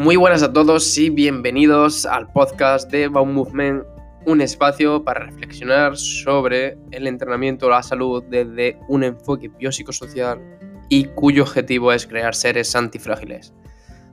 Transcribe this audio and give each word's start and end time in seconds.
Muy 0.00 0.16
buenas 0.16 0.42
a 0.42 0.50
todos 0.50 0.96
y 0.96 1.10
bienvenidos 1.10 2.06
al 2.06 2.32
podcast 2.32 2.90
de 2.90 3.08
Baum 3.08 3.34
Movement, 3.34 3.84
un 4.24 4.40
espacio 4.40 5.04
para 5.04 5.26
reflexionar 5.26 5.94
sobre 5.94 6.78
el 6.90 7.06
entrenamiento 7.06 7.66
a 7.66 7.76
la 7.76 7.82
salud 7.82 8.24
desde 8.30 8.78
un 8.88 9.04
enfoque 9.04 9.48
biopsicosocial 9.48 10.40
y 10.88 11.04
cuyo 11.04 11.42
objetivo 11.42 11.92
es 11.92 12.06
crear 12.06 12.34
seres 12.34 12.74
antifrágiles. 12.74 13.52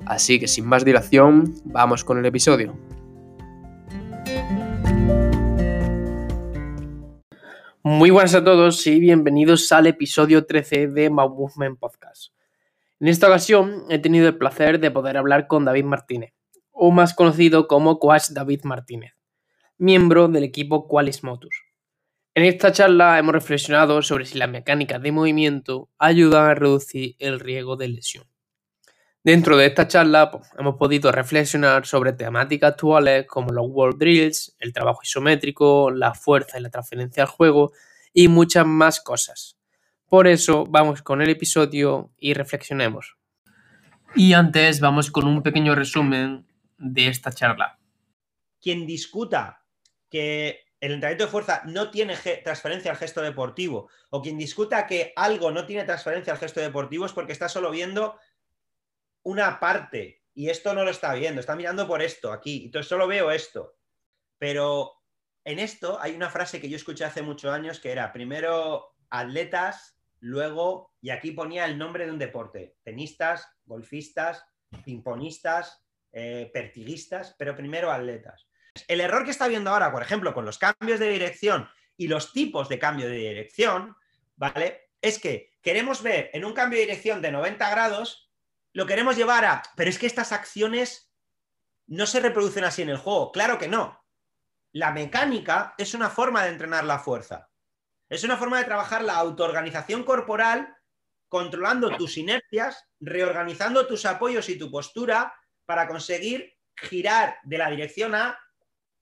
Así 0.06 0.42
que 0.42 0.50
sin 0.50 0.66
más 0.66 0.84
dilación, 0.84 1.54
vamos 1.64 2.04
con 2.04 2.18
el 2.18 2.26
episodio. 2.26 2.78
Muy 7.82 8.10
buenas 8.10 8.36
a 8.36 8.44
todos 8.44 8.86
y 8.88 9.00
bienvenidos 9.00 9.72
al 9.72 9.88
episodio 9.88 10.46
13 10.46 10.88
de 10.88 11.08
Baum 11.08 11.34
Movement 11.34 11.80
Podcast. 11.80 12.37
En 13.00 13.08
esta 13.10 13.28
ocasión 13.28 13.86
he 13.90 14.00
tenido 14.00 14.28
el 14.28 14.40
placer 14.40 14.80
de 14.80 14.90
poder 14.90 15.18
hablar 15.18 15.46
con 15.46 15.66
David 15.66 15.84
Martínez, 15.84 16.34
o 16.72 16.90
más 16.90 17.14
conocido 17.14 17.68
como 17.68 18.00
Coach 18.00 18.30
David 18.32 18.62
Martínez, 18.64 19.14
miembro 19.78 20.28
del 20.28 20.44
equipo 20.44 20.88
Qualis 20.88 21.24
Motus. 21.24 21.64
En 22.34 22.44
esta 22.44 22.72
charla 22.72 23.20
hemos 23.20 23.34
reflexionado 23.34 24.02
sobre 24.02 24.26
si 24.26 24.40
las 24.40 24.50
mecánicas 24.50 25.00
de 25.02 25.12
movimiento 25.12 25.90
ayudan 26.00 26.50
a 26.50 26.56
reducir 26.56 27.16
el 27.20 27.40
riesgo 27.40 27.76
de 27.76 27.88
lesión. 27.88 28.26
Dentro 29.24 29.58
de 29.58 29.68
esta 29.68 29.88
charla 29.88 30.32
pues, 30.32 30.48
hemos 30.58 30.78
podido 30.78 31.12
reflexionar 31.12 31.86
sobre 31.86 32.14
temáticas 32.14 32.72
actuales 32.72 33.28
como 33.28 33.52
los 33.52 33.68
World 33.68 34.00
Drills, 34.00 34.56
el 34.58 34.74
trabajo 34.74 35.02
isométrico, 35.04 35.92
la 35.92 36.16
fuerza 36.16 36.58
y 36.58 36.64
la 36.64 36.72
transferencia 36.72 37.24
al 37.24 37.30
juego 37.30 37.74
y 38.12 38.28
muchas 38.28 38.66
más 38.66 39.02
cosas. 39.02 39.57
Por 40.10 40.28
eso 40.28 40.66
vamos 40.66 41.02
con 41.02 41.22
el 41.22 41.30
episodio 41.30 42.12
y 42.18 42.34
reflexionemos. 42.34 43.18
Y 44.16 44.34
antes 44.34 44.80
vamos 44.80 45.12
con 45.12 45.28
un 45.28 45.44
pequeño 45.44 45.76
resumen 45.76 46.48
de 46.78 47.08
esta 47.08 47.32
charla. 47.32 47.78
Quien 48.62 48.88
discuta 48.88 49.64
que 50.10 50.68
el 50.80 50.94
entrenamiento 50.94 51.26
de 51.26 51.32
fuerza 51.32 51.62
no 51.66 51.92
tiene 51.92 52.16
transferencia 52.44 52.92
al 52.92 52.98
gesto 52.98 53.22
deportivo 53.22 53.90
o 54.10 54.22
quien 54.22 54.38
discuta 54.38 54.88
que 54.88 55.12
algo 55.16 55.52
no 55.52 55.66
tiene 55.66 55.84
transferencia 55.84 56.34
al 56.34 56.40
gesto 56.40 56.62
deportivo 56.62 57.06
es 57.06 57.14
porque 57.14 57.34
está 57.34 57.50
solo 57.50 57.72
viendo 57.72 58.18
una 59.24 59.60
parte 59.60 60.24
y 60.34 60.50
esto 60.50 60.74
no 60.74 60.84
lo 60.84 60.92
está 60.92 61.14
viendo, 61.16 61.42
está 61.42 61.56
mirando 61.56 61.88
por 61.88 62.02
esto 62.02 62.32
aquí, 62.32 62.66
entonces 62.66 62.88
solo 62.88 63.08
veo 63.08 63.32
esto. 63.32 63.76
Pero 64.38 64.94
en 65.44 65.60
esto 65.60 66.00
hay 66.00 66.16
una 66.16 66.30
frase 66.30 66.62
que 66.62 66.70
yo 66.70 66.78
escuché 66.78 67.04
hace 67.04 67.24
muchos 67.24 67.52
años 67.52 67.80
que 67.80 67.92
era 67.92 68.14
primero 68.14 68.96
atletas, 69.10 69.97
Luego, 70.20 70.94
y 71.02 71.10
aquí 71.10 71.32
ponía 71.32 71.66
el 71.66 71.78
nombre 71.78 72.06
de 72.06 72.12
un 72.12 72.20
deporte, 72.20 72.76
tenistas, 72.84 73.48
golfistas, 73.66 74.46
pingponistas, 74.84 75.84
eh, 76.12 76.50
pertiguistas, 76.54 77.36
pero 77.38 77.56
primero 77.56 77.92
atletas. 77.92 78.48
El 78.88 79.02
error 79.02 79.24
que 79.24 79.32
está 79.32 79.48
viendo 79.48 79.70
ahora, 79.70 79.92
por 79.92 80.02
ejemplo, 80.02 80.34
con 80.34 80.46
los 80.46 80.58
cambios 80.58 81.00
de 81.00 81.10
dirección 81.10 81.68
y 81.96 82.08
los 82.08 82.34
tipos 82.34 82.70
de 82.70 82.80
cambio 82.80 83.08
de 83.08 83.18
dirección, 83.18 83.96
¿vale? 84.36 84.90
Es 85.02 85.20
que 85.20 85.52
queremos 85.62 86.02
ver 86.02 86.30
en 86.34 86.46
un 86.46 86.54
cambio 86.54 86.80
de 86.80 86.86
dirección 86.86 87.22
de 87.22 87.32
90 87.32 87.70
grados, 87.70 88.32
lo 88.74 88.86
queremos 88.86 89.16
llevar 89.16 89.46
a, 89.46 89.64
pero 89.76 89.90
es 89.90 89.98
que 89.98 90.08
estas 90.08 90.32
acciones 90.32 91.12
no 91.88 92.06
se 92.06 92.20
reproducen 92.20 92.64
así 92.64 92.82
en 92.82 92.90
el 92.90 92.98
juego. 92.98 93.32
Claro 93.32 93.58
que 93.58 93.68
no. 93.68 94.04
La 94.72 94.92
mecánica 94.92 95.74
es 95.78 95.94
una 95.94 96.10
forma 96.10 96.44
de 96.44 96.50
entrenar 96.50 96.84
la 96.84 97.00
fuerza. 97.00 97.50
Es 98.10 98.24
una 98.24 98.38
forma 98.38 98.60
de 98.60 98.66
trabajar 98.66 99.04
la 99.04 99.16
autoorganización 99.18 100.04
corporal, 100.04 100.76
controlando 101.28 101.96
tus 101.98 102.18
inercias, 102.18 102.86
reorganizando 103.02 103.86
tus 103.86 104.06
apoyos 104.06 104.48
y 104.50 104.58
tu 104.58 104.72
postura 104.72 105.34
para 105.66 105.88
conseguir 105.88 106.58
girar 106.76 107.38
de 107.44 107.58
la 107.58 107.70
dirección 107.70 108.16
A 108.16 108.40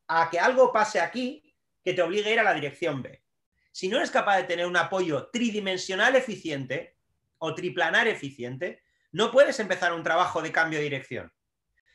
a 0.07 0.29
que 0.29 0.39
algo 0.39 0.71
pase 0.71 0.99
aquí 0.99 1.55
que 1.83 1.93
te 1.93 2.01
obligue 2.01 2.29
a 2.29 2.33
ir 2.33 2.39
a 2.39 2.43
la 2.43 2.53
dirección 2.53 3.03
B. 3.03 3.21
Si 3.71 3.87
no 3.87 3.97
eres 3.97 4.09
capaz 4.09 4.37
de 4.37 4.43
tener 4.43 4.65
un 4.65 4.77
apoyo 4.77 5.27
tridimensional 5.31 6.15
eficiente 6.15 6.97
o 7.37 7.53
triplanar 7.53 8.07
eficiente, 8.07 8.83
no 9.11 9.31
puedes 9.31 9.59
empezar 9.59 9.93
un 9.93 10.03
trabajo 10.03 10.41
de 10.41 10.51
cambio 10.51 10.79
de 10.79 10.85
dirección. 10.85 11.31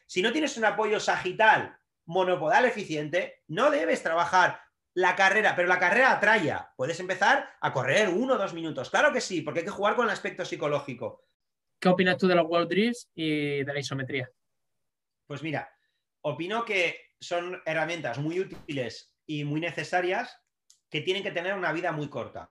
Si 0.07 0.23
no 0.23 0.33
tienes 0.33 0.57
un 0.57 0.65
apoyo 0.65 1.01
sagital 1.01 1.77
monopodal 2.05 2.67
eficiente, 2.67 3.43
no 3.49 3.71
debes 3.71 4.03
trabajar 4.03 4.61
la 5.01 5.17
carrera, 5.17 5.57
pero 5.57 5.69
la 5.69 5.79
carrera 5.79 6.13
atraya. 6.13 6.73
Puedes 6.77 7.01
empezar 7.01 7.51
a 7.61 7.73
correr 7.73 8.09
uno 8.09 8.35
o 8.35 8.39
dos 8.39 8.53
minutos. 8.53 8.91
Claro 8.91 9.13
que 9.13 9.21
sí, 9.21 9.41
porque 9.41 9.61
hay 9.61 9.65
que 9.65 9.71
jugar 9.71 9.97
con 9.97 10.05
el 10.05 10.13
aspecto 10.13 10.45
psicológico. 10.45 11.25
¿Qué 11.79 11.89
opinas 11.89 12.19
tú 12.19 12.29
de 12.29 12.35
los 12.35 12.47
World 12.47 12.69
Drills 12.69 13.11
y 13.15 13.65
de 13.65 13.73
la 13.73 13.81
isometría? 13.81 14.31
Pues 15.27 15.43
mira, 15.43 15.71
opino 16.21 16.65
que 16.65 17.15
son 17.19 17.63
herramientas 17.65 18.19
muy 18.19 18.41
útiles 18.41 19.17
y 19.27 19.45
muy 19.45 19.61
necesarias 19.61 20.39
que 20.91 21.01
tienen 21.01 21.23
que 21.23 21.31
tener 21.31 21.55
una 21.55 21.73
vida 21.73 21.93
muy 21.93 22.11
corta. 22.11 22.51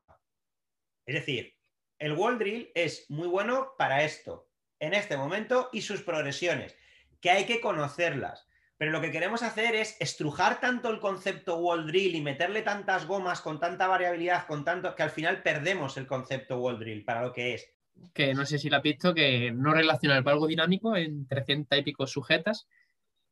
Es 1.05 1.15
decir, 1.15 1.55
el 1.99 2.13
World 2.13 2.39
Drill 2.39 2.71
es 2.73 3.09
muy 3.09 3.27
bueno 3.27 3.73
para 3.77 4.03
esto, 4.03 4.49
en 4.79 4.93
este 4.93 5.17
momento 5.17 5.69
y 5.73 5.81
sus 5.81 6.01
progresiones, 6.01 6.75
que 7.19 7.29
hay 7.29 7.45
que 7.45 7.61
conocerlas. 7.61 8.47
Pero 8.79 8.93
lo 8.93 9.01
que 9.01 9.11
queremos 9.11 9.43
hacer 9.43 9.75
es 9.75 9.97
estrujar 9.99 10.61
tanto 10.61 10.89
el 10.89 11.01
concepto 11.01 11.57
wall 11.57 11.85
drill 11.85 12.15
y 12.15 12.21
meterle 12.21 12.61
tantas 12.61 13.05
gomas 13.05 13.41
con 13.41 13.59
tanta 13.59 13.87
variabilidad, 13.87 14.47
con 14.47 14.63
tanto 14.63 14.95
que 14.95 15.03
al 15.03 15.09
final 15.09 15.43
perdemos 15.43 15.97
el 15.97 16.07
concepto 16.07 16.59
wall 16.59 16.79
drill 16.79 17.03
para 17.03 17.23
lo 17.23 17.33
que 17.33 17.55
es. 17.55 17.69
Que 18.13 18.33
no 18.33 18.45
sé 18.45 18.57
si 18.57 18.69
lo 18.69 18.77
has 18.77 18.81
visto, 18.81 19.13
que 19.13 19.51
no 19.51 19.73
relaciona 19.73 20.15
el 20.15 20.23
valgo 20.23 20.47
dinámico 20.47 20.95
en 20.95 21.27
300 21.27 21.77
y 21.77 21.81
pico 21.81 22.07
sujetas 22.07 22.69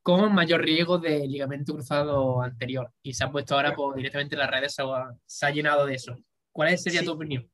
con 0.04 0.36
mayor 0.36 0.64
riesgo 0.64 0.98
de 0.98 1.26
ligamento 1.26 1.74
cruzado 1.74 2.42
anterior. 2.42 2.92
Y 3.02 3.14
se 3.14 3.24
ha 3.24 3.32
puesto 3.32 3.56
ahora 3.56 3.74
pues, 3.74 3.96
directamente 3.96 4.36
en 4.36 4.40
las 4.40 4.52
redes, 4.52 4.76
se 4.76 5.46
ha, 5.46 5.52
llenado 5.52 5.86
de 5.86 5.96
eso. 5.96 6.18
¿Cuál 6.52 6.78
sería 6.78 7.06
tu 7.06 7.14
opinión? 7.14 7.50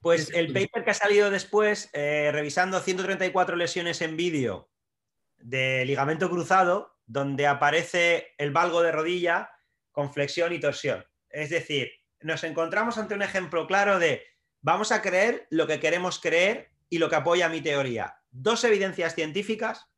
Pues 0.00 0.30
el 0.34 0.52
paper 0.52 0.84
que 0.84 0.90
ha 0.90 0.94
salido 0.94 1.30
después, 1.30 1.88
eh, 1.94 2.28
revisando 2.34 2.80
134 2.80 3.56
lesiones 3.56 4.02
en 4.02 4.14
vídeo 4.18 4.68
de 5.38 5.86
ligamento 5.86 6.28
cruzado, 6.28 6.93
donde 7.06 7.46
aparece 7.46 8.34
el 8.38 8.50
valgo 8.50 8.82
de 8.82 8.92
rodilla 8.92 9.50
con 9.92 10.12
flexión 10.12 10.52
y 10.52 10.60
torsión. 10.60 11.04
Es 11.30 11.50
decir, 11.50 11.90
nos 12.20 12.44
encontramos 12.44 12.98
ante 12.98 13.14
un 13.14 13.22
ejemplo 13.22 13.66
claro 13.66 13.98
de 13.98 14.22
vamos 14.60 14.92
a 14.92 15.02
creer 15.02 15.46
lo 15.50 15.66
que 15.66 15.80
queremos 15.80 16.18
creer 16.18 16.70
y 16.88 16.98
lo 16.98 17.08
que 17.08 17.16
apoya 17.16 17.48
mi 17.48 17.60
teoría. 17.60 18.20
Dos 18.30 18.64
evidencias 18.64 19.14
científicas. 19.14 19.88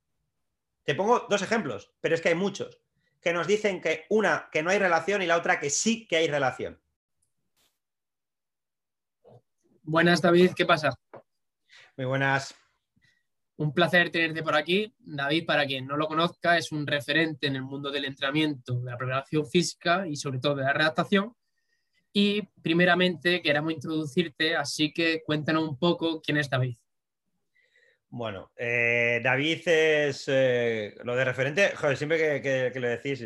Te 0.85 0.95
pongo 0.95 1.27
dos 1.29 1.43
ejemplos, 1.43 1.93
pero 2.01 2.15
es 2.15 2.21
que 2.21 2.31
hay 2.31 2.35
muchos, 2.35 2.81
que 3.21 3.33
nos 3.33 3.47
dicen 3.47 3.81
que 3.81 4.07
una, 4.09 4.49
que 4.53 4.63
no 4.63 4.71
hay 4.71 4.79
relación 4.79 5.23
y 5.23 5.27
la 5.27 5.37
otra, 5.37 5.59
que 5.59 5.71
sí 5.71 6.07
que 6.07 6.17
hay 6.17 6.29
relación. 6.29 6.81
Buenas, 9.83 10.21
David, 10.21 10.53
¿qué 10.57 10.67
pasa? 10.67 10.91
Muy 11.97 12.07
buenas. 12.07 12.55
Un 13.59 13.73
placer 13.73 14.11
tenerte 14.11 14.43
por 14.43 14.55
aquí. 14.55 14.93
David, 14.99 15.47
para 15.47 15.67
quien 15.67 15.87
no 15.87 15.97
lo 15.97 16.07
conozca, 16.07 16.59
es 16.59 16.73
un 16.73 16.87
referente 16.87 17.47
en 17.47 17.57
el 17.57 17.63
mundo 17.63 17.91
del 17.91 18.05
entrenamiento, 18.05 18.81
de 18.81 18.91
la 18.91 18.99
preparación 18.99 19.47
física 19.47 20.07
y 20.07 20.17
sobre 20.17 20.39
todo 20.39 20.57
de 20.57 20.65
la 20.65 20.73
redactación. 20.73 21.35
Y 22.13 22.43
primeramente 22.63 23.43
queremos 23.43 23.73
introducirte, 23.73 24.57
así 24.57 24.93
que 24.93 25.23
cuéntanos 25.25 25.69
un 25.69 25.79
poco 25.79 26.21
quién 26.21 26.39
es 26.39 26.49
David. 26.49 26.77
Bueno, 28.09 28.53
eh, 28.57 29.21
David 29.23 29.67
es 29.67 30.25
eh, 30.29 30.95
lo 31.05 31.17
de 31.17 31.25
referente, 31.25 31.73
joder, 31.77 31.97
siempre 31.97 32.41
que, 32.41 32.73
lo 32.81 32.89
decís, 32.89 33.25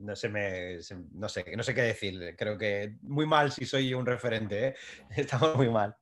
no 0.00 0.16
sé, 0.16 0.28
me, 0.28 0.78
no 1.12 1.28
sé, 1.28 1.44
no 1.56 1.62
sé 1.62 1.74
qué 1.74 1.82
decir. 1.82 2.34
Creo 2.36 2.58
que 2.58 2.96
muy 3.02 3.26
mal 3.26 3.52
si 3.52 3.64
soy 3.64 3.94
un 3.94 4.06
referente, 4.06 4.68
¿eh? 4.68 4.74
estamos 5.16 5.56
muy 5.56 5.68
mal. 5.68 5.96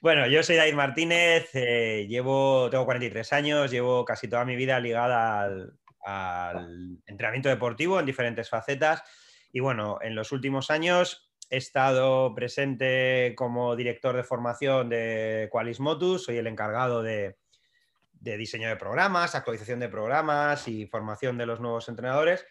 Bueno, 0.00 0.26
yo 0.26 0.42
soy 0.42 0.56
David 0.56 0.74
Martínez, 0.74 1.52
llevo, 1.52 2.68
tengo 2.70 2.84
43 2.84 3.32
años, 3.32 3.70
llevo 3.70 4.04
casi 4.04 4.28
toda 4.28 4.44
mi 4.44 4.56
vida 4.56 4.78
ligada 4.80 5.42
al, 5.42 5.78
al 6.04 6.98
entrenamiento 7.06 7.48
deportivo 7.48 7.98
en 8.00 8.06
diferentes 8.06 8.48
facetas. 8.48 9.02
Y 9.52 9.60
bueno, 9.60 9.98
en 10.02 10.14
los 10.14 10.32
últimos 10.32 10.70
años 10.70 11.30
he 11.50 11.56
estado 11.58 12.34
presente 12.34 13.34
como 13.36 13.76
director 13.76 14.16
de 14.16 14.24
formación 14.24 14.88
de 14.88 15.48
Qualis 15.50 15.78
Motus, 15.80 16.24
soy 16.24 16.38
el 16.38 16.46
encargado 16.46 17.02
de 17.02 17.36
de 18.24 18.38
diseño 18.38 18.68
de 18.68 18.76
programas, 18.76 19.34
actualización 19.34 19.80
de 19.80 19.90
programas 19.90 20.66
y 20.66 20.86
formación 20.86 21.36
de 21.36 21.44
los 21.44 21.60
nuevos 21.60 21.90
entrenadores. 21.90 22.46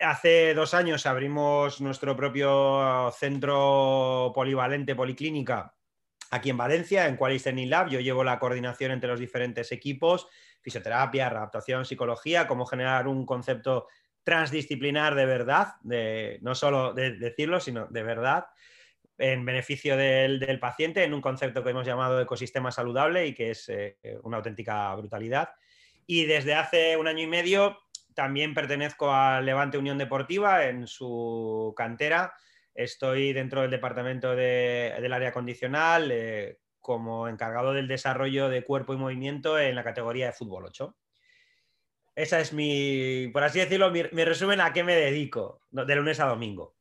Hace 0.00 0.54
dos 0.54 0.74
años 0.74 1.06
abrimos 1.06 1.80
nuestro 1.80 2.16
propio 2.16 3.12
centro 3.16 4.32
polivalente, 4.34 4.96
policlínica, 4.96 5.74
aquí 6.30 6.50
en 6.50 6.56
Valencia, 6.56 7.06
en 7.06 7.16
Qualis 7.16 7.46
Lab. 7.46 7.88
Yo 7.88 8.00
llevo 8.00 8.24
la 8.24 8.38
coordinación 8.38 8.90
entre 8.90 9.08
los 9.08 9.20
diferentes 9.20 9.70
equipos, 9.70 10.26
fisioterapia, 10.60 11.28
adaptación, 11.28 11.84
psicología, 11.84 12.48
cómo 12.48 12.66
generar 12.66 13.06
un 13.06 13.24
concepto 13.24 13.86
transdisciplinar 14.24 15.14
de 15.14 15.26
verdad, 15.26 15.74
de, 15.82 16.38
no 16.42 16.54
solo 16.54 16.92
de 16.92 17.12
decirlo, 17.12 17.60
sino 17.60 17.86
de 17.86 18.02
verdad, 18.02 18.46
en 19.16 19.44
beneficio 19.44 19.96
del, 19.96 20.58
paciente 20.58 21.04
en 21.04 21.14
un 21.14 21.20
concepto 21.20 21.62
que 21.62 21.70
hemos 21.70 21.86
llamado 21.86 22.20
ecosistema 22.20 22.72
saludable 22.72 23.26
y 23.28 23.34
que 23.34 23.50
es 23.50 23.68
eh, 23.68 23.96
una 24.22 24.38
auténtica 24.38 24.92
brutalidad. 24.96 25.50
Y 26.06 26.24
desde 26.24 26.54
hace 26.54 26.96
un 26.96 27.06
año 27.06 27.22
y 27.22 27.26
medio 27.28 27.78
también 28.14 28.54
pertenezco 28.54 29.12
a 29.12 29.40
Levante 29.40 29.78
Unión 29.78 29.98
Deportiva 29.98 30.66
en 30.66 30.86
su 30.86 31.74
cantera. 31.76 32.32
Estoy 32.74 33.32
dentro 33.32 33.62
del 33.62 33.70
departamento 33.70 34.34
del 34.34 35.12
área 35.12 35.32
condicional 35.32 36.10
eh, 36.10 36.58
como 36.80 37.28
encargado 37.28 37.72
del 37.72 37.88
desarrollo 37.88 38.48
de 38.48 38.64
cuerpo 38.64 38.94
y 38.94 38.98
movimiento 38.98 39.58
en 39.58 39.74
la 39.74 39.84
categoría 39.84 40.26
de 40.26 40.32
fútbol 40.32 40.66
8. 40.66 40.96
Esa 42.16 42.40
es 42.40 42.52
mi, 42.52 43.28
por 43.32 43.42
así 43.42 43.58
decirlo, 43.58 43.90
mi, 43.90 44.02
resumen 44.02 44.60
a 44.60 44.72
qué 44.72 44.84
me 44.84 44.94
dedico 44.94 45.60
de 45.70 45.96
lunes 45.96 46.20
a 46.20 46.26
domingo. 46.26 46.76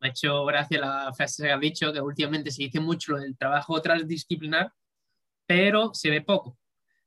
Me 0.00 0.08
ha 0.08 0.10
hecho 0.10 0.44
gracia 0.44 0.78
la 0.78 1.12
frase 1.12 1.44
que 1.44 1.52
has 1.52 1.60
dicho, 1.60 1.92
que 1.92 2.00
últimamente 2.00 2.50
se 2.50 2.62
dice 2.62 2.78
mucho 2.78 3.12
lo 3.12 3.18
del 3.18 3.36
trabajo 3.36 3.80
transdisciplinar, 3.80 4.72
pero 5.46 5.92
se 5.94 6.10
ve 6.10 6.20
poco. 6.20 6.56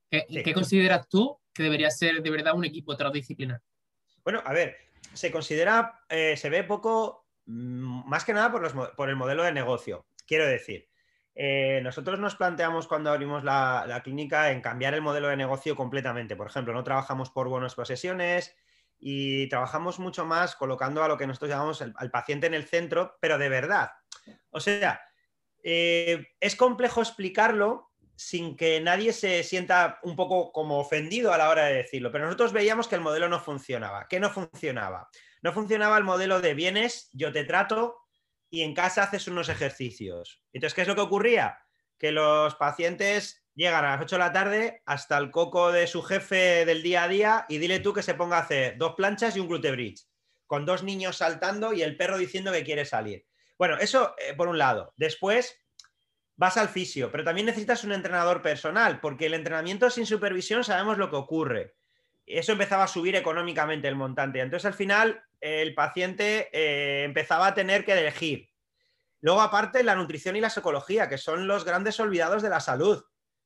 ¿Qué, 0.10 0.54
consideras 0.54 1.08
tú 1.10 1.38
que 1.58 1.64
debería 1.64 1.92
ser 1.92 2.22
de 2.22 2.30
verdad 2.30 2.56
un 2.56 2.64
equipo 2.64 2.96
transdisciplinar? 2.96 3.62
Bueno, 4.24 4.42
a 4.46 4.54
ver, 4.54 4.78
se 5.14 5.32
considera, 5.32 6.02
eh, 6.08 6.38
se 6.38 6.50
ve 6.50 6.64
poco, 6.64 7.28
mm, 7.46 8.08
más 8.08 8.24
que 8.24 8.34
nada 8.34 8.52
por, 8.52 8.96
por 8.96 9.10
el 9.10 9.16
modelo 9.16 9.44
de 9.44 9.52
negocio. 9.52 10.06
Quiero 10.26 10.46
decir, 10.46 10.88
eh, 11.40 11.82
nosotros 11.84 12.20
nos 12.20 12.36
planteamos 12.36 12.88
cuando 12.88 13.12
abrimos 13.12 13.44
la, 13.44 14.02
clínica 14.04 14.52
en 14.52 14.60
cambiar 14.60 14.96
el 14.96 15.02
modelo 15.02 15.28
de 15.28 15.38
negocio 15.38 15.76
completamente. 15.76 16.36
Por 16.36 16.48
ejemplo, 16.48 16.74
no 16.74 16.84
trabajamos 16.84 17.30
por 17.30 17.48
bonos 17.48 17.76
posesiones 17.76 18.56
y 19.00 19.48
trabajamos 19.48 20.00
mucho 20.00 20.26
más 20.26 20.56
colocando 20.56 21.04
a 21.04 21.08
lo 21.08 21.16
que 21.16 21.28
nosotros 21.28 21.52
llamamos 21.52 21.82
al 21.82 22.12
paciente 22.12 22.48
en 22.48 22.56
el 22.56 22.66
centro, 22.66 23.18
pero 23.20 23.38
de 23.38 23.50
verdad. 23.50 23.92
O 24.50 24.60
sea, 24.60 25.00
eh, 25.62 26.26
es 26.40 26.56
complejo 26.56 27.02
explicarlo 27.02 27.92
sin 28.18 28.58
que 28.58 28.82
nadie 28.82 29.14
se 29.14 29.44
sienta 29.44 30.00
un 30.02 30.16
poco 30.16 30.52
como 30.52 30.80
ofendido 30.80 31.32
a 31.32 31.38
la 31.38 31.50
hora 31.50 31.66
de 31.66 31.76
decirlo, 31.76 32.12
pero 32.12 32.26
nosotros 32.26 32.52
veíamos 32.52 32.88
que 32.88 32.96
el 32.96 33.02
modelo 33.02 33.30
no 33.30 33.40
funcionaba. 33.40 34.08
¿Qué 34.10 34.20
no 34.20 34.32
funcionaba? 34.32 35.10
No 35.44 35.54
funcionaba 35.54 35.98
el 35.98 36.04
modelo 36.04 36.42
de 36.42 36.56
bienes, 36.56 37.10
yo 37.14 37.32
te 37.32 37.44
trato, 37.44 37.96
y 38.50 38.64
en 38.64 38.74
casa 38.74 39.04
haces 39.04 39.28
unos 39.28 39.50
ejercicios. 39.50 40.42
Entonces, 40.52 40.74
¿qué 40.74 40.82
es 40.82 40.88
lo 40.88 40.96
que 40.96 41.02
ocurría? 41.02 41.60
Que 42.00 42.12
los 42.12 42.56
pacientes 42.56 43.46
llegan 43.54 43.86
a 43.86 43.92
las 43.92 44.02
8 44.02 44.16
de 44.16 44.20
la 44.20 44.34
tarde 44.34 44.82
hasta 44.88 45.18
el 45.20 45.30
coco 45.30 45.72
de 45.72 45.86
su 45.86 46.02
jefe 46.02 46.66
del 46.66 46.82
día 46.82 47.04
a 47.04 47.08
día 47.08 47.46
y 47.50 47.60
dile 47.60 47.80
tú 47.80 47.94
que 47.94 48.04
se 48.04 48.16
ponga 48.16 48.38
a 48.38 48.42
hacer 48.42 48.78
dos 48.78 48.96
planchas 48.96 49.36
y 49.36 49.40
un 49.40 49.48
glute 49.48 49.72
bridge, 49.72 50.08
con 50.48 50.66
dos 50.66 50.82
niños 50.82 51.18
saltando 51.18 51.72
y 51.72 51.84
el 51.84 51.98
perro 51.98 52.18
diciendo 52.18 52.52
que 52.52 52.64
quiere 52.64 52.86
salir. 52.86 53.28
Bueno, 53.60 53.78
eso 53.78 54.16
eh, 54.18 54.34
por 54.34 54.48
un 54.48 54.58
lado. 54.58 54.94
Después 54.98 55.60
vas 56.38 56.56
al 56.56 56.70
fisio, 56.70 57.12
pero 57.12 57.24
también 57.24 57.48
necesitas 57.48 57.84
un 57.84 57.92
entrenador 57.92 58.42
personal, 58.42 59.00
porque 59.02 59.26
el 59.26 59.34
entrenamiento 59.34 59.90
sin 59.90 60.06
supervisión 60.06 60.64
sabemos 60.64 60.98
lo 60.98 61.10
que 61.10 61.16
ocurre. 61.16 61.76
Eso 62.26 62.52
empezaba 62.52 62.84
a 62.84 62.88
subir 62.88 63.16
económicamente 63.16 63.88
el 63.88 63.96
montante. 63.96 64.40
Entonces, 64.40 64.66
al 64.66 64.74
final, 64.74 65.24
el 65.42 65.74
paciente 65.74 66.50
eh, 66.52 67.04
empezaba 67.04 67.48
a 67.48 67.54
tener 67.54 67.84
que 67.84 67.94
elegir. 67.94 68.50
Luego, 69.22 69.42
aparte, 69.42 69.84
la 69.84 69.96
nutrición 69.96 70.36
y 70.36 70.42
la 70.42 70.50
psicología, 70.50 71.10
que 71.10 71.18
son 71.18 71.48
los 71.48 71.66
grandes 71.66 72.00
olvidados 72.00 72.44
de 72.44 72.50
la 72.50 72.60
salud. 72.60 73.04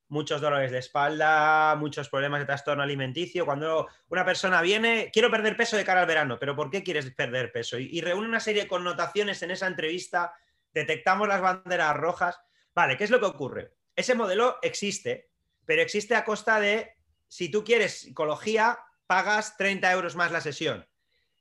Muchos 0.08 0.42
dolores 0.42 0.70
de 0.70 0.78
espalda, 0.78 1.74
muchos 1.76 2.10
problemas 2.10 2.40
de 2.40 2.46
trastorno 2.46 2.82
alimenticio. 2.82 3.46
Cuando 3.46 3.88
una 4.08 4.26
persona 4.26 4.60
viene, 4.60 5.10
quiero 5.10 5.30
perder 5.30 5.56
peso 5.56 5.78
de 5.78 5.84
cara 5.84 6.02
al 6.02 6.06
verano, 6.06 6.38
pero 6.38 6.54
¿por 6.54 6.70
qué 6.70 6.82
quieres 6.82 7.10
perder 7.12 7.50
peso? 7.52 7.78
Y, 7.78 7.88
y 7.90 8.02
reúne 8.02 8.28
una 8.28 8.40
serie 8.40 8.64
de 8.64 8.68
connotaciones 8.68 9.42
en 9.42 9.52
esa 9.52 9.68
entrevista, 9.68 10.34
detectamos 10.74 11.26
las 11.26 11.40
banderas 11.40 11.96
rojas. 11.96 12.38
Vale, 12.74 12.96
¿qué 12.96 13.04
es 13.04 13.10
lo 13.10 13.20
que 13.20 13.26
ocurre? 13.26 13.74
Ese 13.94 14.14
modelo 14.14 14.58
existe, 14.62 15.30
pero 15.66 15.82
existe 15.82 16.14
a 16.14 16.24
costa 16.24 16.58
de, 16.60 16.96
si 17.28 17.50
tú 17.50 17.64
quieres 17.64 18.00
psicología, 18.00 18.78
pagas 19.06 19.56
30 19.56 19.92
euros 19.92 20.16
más 20.16 20.32
la 20.32 20.40
sesión. 20.40 20.86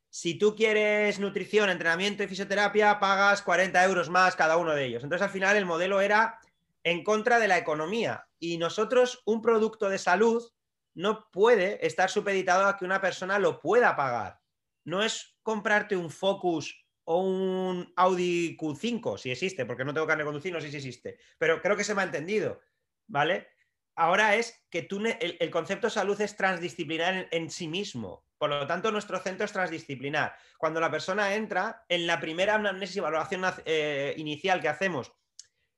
Si 0.10 0.38
tú 0.38 0.56
quieres 0.56 1.19
nutrición, 1.19 1.69
entrenamiento 1.69 2.24
y 2.24 2.28
fisioterapia, 2.28 3.00
pagas 3.00 3.42
40 3.42 3.81
euros 3.86 4.10
más 4.10 4.36
cada 4.36 4.57
uno 4.57 4.74
de 4.74 4.86
ellos. 4.86 5.04
Entonces, 5.04 5.25
al 5.25 5.31
final, 5.31 5.56
el 5.56 5.66
modelo 5.66 6.01
era 6.01 6.39
en 6.83 7.04
contra 7.04 7.39
de 7.39 7.48
la 7.48 7.57
economía. 7.57 8.27
Y 8.38 8.57
nosotros, 8.57 9.22
un 9.25 9.42
producto 9.42 9.88
de 9.88 9.98
salud 9.98 10.51
no 10.94 11.30
puede 11.31 11.86
estar 11.86 12.10
supeditado 12.10 12.66
a 12.66 12.75
que 12.75 12.84
una 12.84 13.00
persona 13.00 13.39
lo 13.39 13.62
pueda 13.62 13.95
pagar. 13.95 14.42
No 14.84 15.01
es 15.01 15.38
comprarte 15.44 15.95
un 15.95 16.10
Focus 16.10 16.81
o 17.12 17.18
un 17.19 17.92
Audi 17.98 18.56
Q5, 18.58 19.18
si 19.18 19.31
existe, 19.31 19.66
porque 19.66 19.84
no 19.84 19.94
tengo 19.94 20.08
carne 20.08 20.24
de 20.24 20.28
conducir, 20.28 20.54
no 20.54 20.62
sé 20.62 20.72
si 20.72 20.78
existe. 20.78 21.18
Pero 21.38 21.62
creo 21.62 21.75
que 21.75 21.84
se 21.84 21.94
me 21.94 22.02
ha 22.02 22.06
entendido, 22.06 22.62
¿vale? 23.08 23.50
Ahora 23.96 24.36
es 24.36 24.66
que 24.69 24.84
tú, 24.84 25.04
el, 25.06 25.52
concepto 25.52 25.90
salud 25.90 26.19
es 26.22 26.38
transdisciplinar 26.38 27.28
en 27.31 27.50
sí 27.50 27.68
mismo. 27.68 28.25
Por 28.38 28.50
lo 28.50 28.66
tanto, 28.66 28.92
nuestro 28.92 29.19
centro 29.19 29.46
es 29.46 29.52
transdisciplinar. 29.52 30.36
Cuando 30.58 30.80
la 30.80 30.90
persona 30.90 31.36
entra, 31.36 31.84
en 31.90 32.08
la 32.08 32.22
primera 32.22 32.56
anamnesis 32.56 32.96
y 32.96 33.00
evaluación 33.00 33.44
eh, 33.66 34.13
inicial 34.18 34.62
que 34.62 34.69
hacemos 34.69 35.12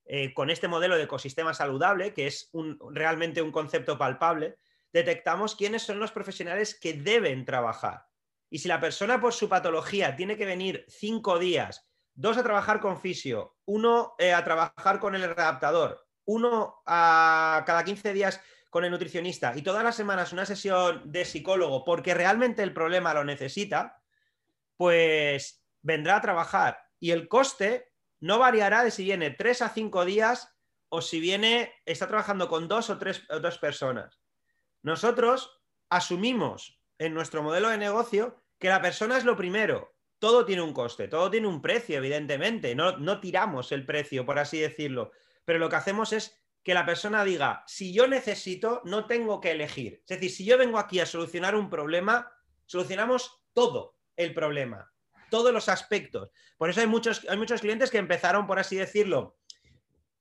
eh, 0.06 0.36
con 0.36 0.52
este 0.52 0.68
modelo 0.68 0.96
de 0.96 1.04
ecosistema 1.04 1.56
saludable, 1.56 2.14
que 2.14 2.28
es 2.28 2.52
realmente 2.92 3.42
un 3.42 3.52
concepto 3.52 3.98
palpable, 3.98 4.58
detectamos 4.92 5.56
quiénes 5.56 5.82
son 5.82 6.00
los 6.00 6.12
profesionales 6.12 6.78
que 6.80 6.94
deben 6.94 7.44
trabajar. 7.44 8.06
Y 8.54 8.60
si 8.60 8.68
la 8.68 8.80
persona 8.80 9.20
por 9.20 9.34
su 9.34 9.50
patología 9.50 10.16
tiene 10.16 10.38
que 10.38 10.46
venir 10.46 10.86
cinco 10.88 11.40
días, 11.40 11.90
dos 12.14 12.38
a 12.38 12.44
trabajar 12.44 12.80
con 12.80 13.02
fisio, 13.02 13.58
uno 13.66 14.14
eh, 14.20 14.32
a 14.32 14.44
trabajar 14.44 15.00
con 15.00 15.16
el 15.16 15.24
readaptador, 15.24 16.06
uno 16.26 16.84
a 16.86 17.64
cada 17.66 17.84
15 17.84 18.14
días 18.14 18.40
con 18.70 18.86
el 18.86 18.92
nutricionista 18.92 19.54
y 19.56 19.64
todas 19.64 19.84
las 19.84 19.96
semanas 19.96 20.34
una 20.34 20.46
sesión 20.46 21.02
de 21.12 21.26
psicólogo 21.26 21.84
porque 21.84 22.14
realmente 22.14 22.62
el 22.62 22.76
problema 22.76 23.16
lo 23.16 23.24
necesita, 23.24 24.04
pues 24.78 25.66
vendrá 25.82 26.18
a 26.18 26.22
trabajar 26.22 26.78
y 27.00 27.10
el 27.10 27.28
coste 27.28 27.92
no 28.20 28.38
variará 28.38 28.84
de 28.84 28.92
si 28.92 29.04
viene 29.04 29.32
tres 29.32 29.64
a 29.64 29.70
cinco 29.70 30.06
días 30.06 30.56
o 30.90 31.02
si 31.02 31.20
viene, 31.20 31.74
está 31.88 32.08
trabajando 32.08 32.48
con 32.50 32.68
dos 32.68 32.92
o 32.92 33.00
tres 33.00 33.24
o 33.32 33.40
dos 33.40 33.58
personas. 33.58 34.22
Nosotros 34.84 35.60
asumimos 35.90 36.80
en 37.00 37.16
nuestro 37.16 37.42
modelo 37.42 37.70
de 37.70 37.80
negocio 37.80 38.43
que 38.64 38.70
la 38.70 38.82
persona 38.82 39.18
es 39.18 39.26
lo 39.26 39.36
primero. 39.36 39.94
Todo 40.20 40.46
tiene 40.46 40.62
un 40.62 40.72
coste, 40.72 41.10
todo 41.10 41.30
tiene 41.30 41.48
un 41.48 41.62
precio, 41.62 41.98
evidentemente. 41.98 42.74
No, 42.76 42.98
no 42.98 43.20
tiramos 43.20 43.74
el 43.74 43.86
precio, 43.86 44.26
por 44.26 44.40
así 44.40 44.58
decirlo. 44.58 45.12
Pero 45.44 45.60
lo 45.60 45.68
que 45.68 45.76
hacemos 45.76 46.14
es 46.14 46.42
que 46.64 46.74
la 46.74 46.86
persona 46.86 47.26
diga, 47.26 47.66
si 47.68 47.94
yo 47.94 48.08
necesito, 48.08 48.82
no 48.86 49.06
tengo 49.06 49.42
que 49.42 49.52
elegir. 49.52 50.02
Es 50.08 50.16
decir, 50.18 50.32
si 50.32 50.46
yo 50.46 50.58
vengo 50.58 50.80
aquí 50.80 51.02
a 51.02 51.06
solucionar 51.06 51.58
un 51.58 51.70
problema, 51.70 52.32
solucionamos 52.66 53.44
todo 53.52 53.98
el 54.16 54.34
problema, 54.34 54.90
todos 55.30 55.52
los 55.52 55.68
aspectos. 55.68 56.30
Por 56.58 56.70
eso 56.70 56.80
hay 56.80 56.88
muchos, 56.88 57.28
hay 57.28 57.36
muchos 57.36 57.60
clientes 57.60 57.92
que 57.92 57.98
empezaron, 57.98 58.48
por 58.48 58.60
así 58.60 58.78
decirlo, 58.78 59.36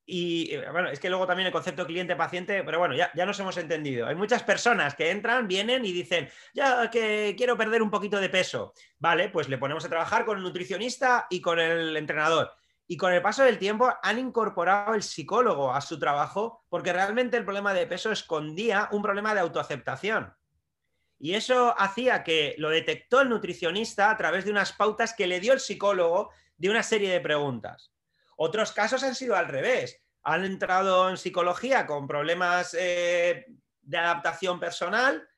y 0.04 0.54
eh, 0.54 0.70
bueno, 0.70 0.88
es 0.88 0.98
que 0.98 1.08
luego 1.08 1.26
también 1.26 1.46
el 1.46 1.52
concepto 1.52 1.86
cliente-paciente, 1.86 2.64
pero 2.64 2.78
bueno, 2.78 2.94
ya, 2.94 3.12
ya 3.14 3.24
nos 3.24 3.38
hemos 3.38 3.56
entendido. 3.56 4.06
Hay 4.06 4.14
muchas 4.14 4.42
personas 4.42 4.94
que 4.94 5.10
entran, 5.10 5.46
vienen 5.46 5.84
y 5.84 5.92
dicen, 5.92 6.28
ya 6.54 6.90
que 6.90 7.34
quiero 7.36 7.56
perder 7.56 7.82
un 7.82 7.90
poquito 7.90 8.20
de 8.20 8.28
peso. 8.28 8.74
Vale, 8.98 9.28
pues 9.28 9.48
le 9.48 9.58
ponemos 9.58 9.84
a 9.84 9.88
trabajar 9.88 10.24
con 10.24 10.38
el 10.38 10.42
nutricionista 10.42 11.26
y 11.30 11.40
con 11.40 11.60
el 11.60 11.96
entrenador. 11.96 12.52
Y 12.88 12.96
con 12.96 13.12
el 13.12 13.22
paso 13.22 13.44
del 13.44 13.58
tiempo 13.58 13.92
han 14.02 14.18
incorporado 14.18 14.94
el 14.94 15.02
psicólogo 15.02 15.72
a 15.72 15.80
su 15.80 15.98
trabajo 15.98 16.64
porque 16.68 16.92
realmente 16.92 17.36
el 17.36 17.44
problema 17.44 17.72
de 17.72 17.86
peso 17.86 18.10
escondía 18.10 18.88
un 18.90 19.02
problema 19.02 19.34
de 19.34 19.40
autoaceptación. 19.40 20.34
Y 21.18 21.34
eso 21.34 21.74
hacía 21.78 22.24
que 22.24 22.56
lo 22.58 22.68
detectó 22.68 23.20
el 23.20 23.28
nutricionista 23.28 24.10
a 24.10 24.16
través 24.16 24.44
de 24.44 24.50
unas 24.50 24.72
pautas 24.72 25.14
que 25.14 25.28
le 25.28 25.38
dio 25.38 25.52
el 25.52 25.60
psicólogo 25.60 26.30
de 26.56 26.68
una 26.68 26.82
serie 26.82 27.10
de 27.12 27.20
preguntas. 27.20 27.91
Otros 28.44 28.72
casos 28.72 29.04
han 29.04 29.14
sido 29.14 29.36
al 29.36 29.46
revés. 29.46 30.02
Han 30.24 30.44
entrado 30.44 31.08
en 31.08 31.16
psicología 31.16 31.86
con 31.86 32.08
problemas 32.08 32.74
eh, 32.76 33.46
de 33.82 33.98
adaptación 33.98 34.58
personal 34.58 35.28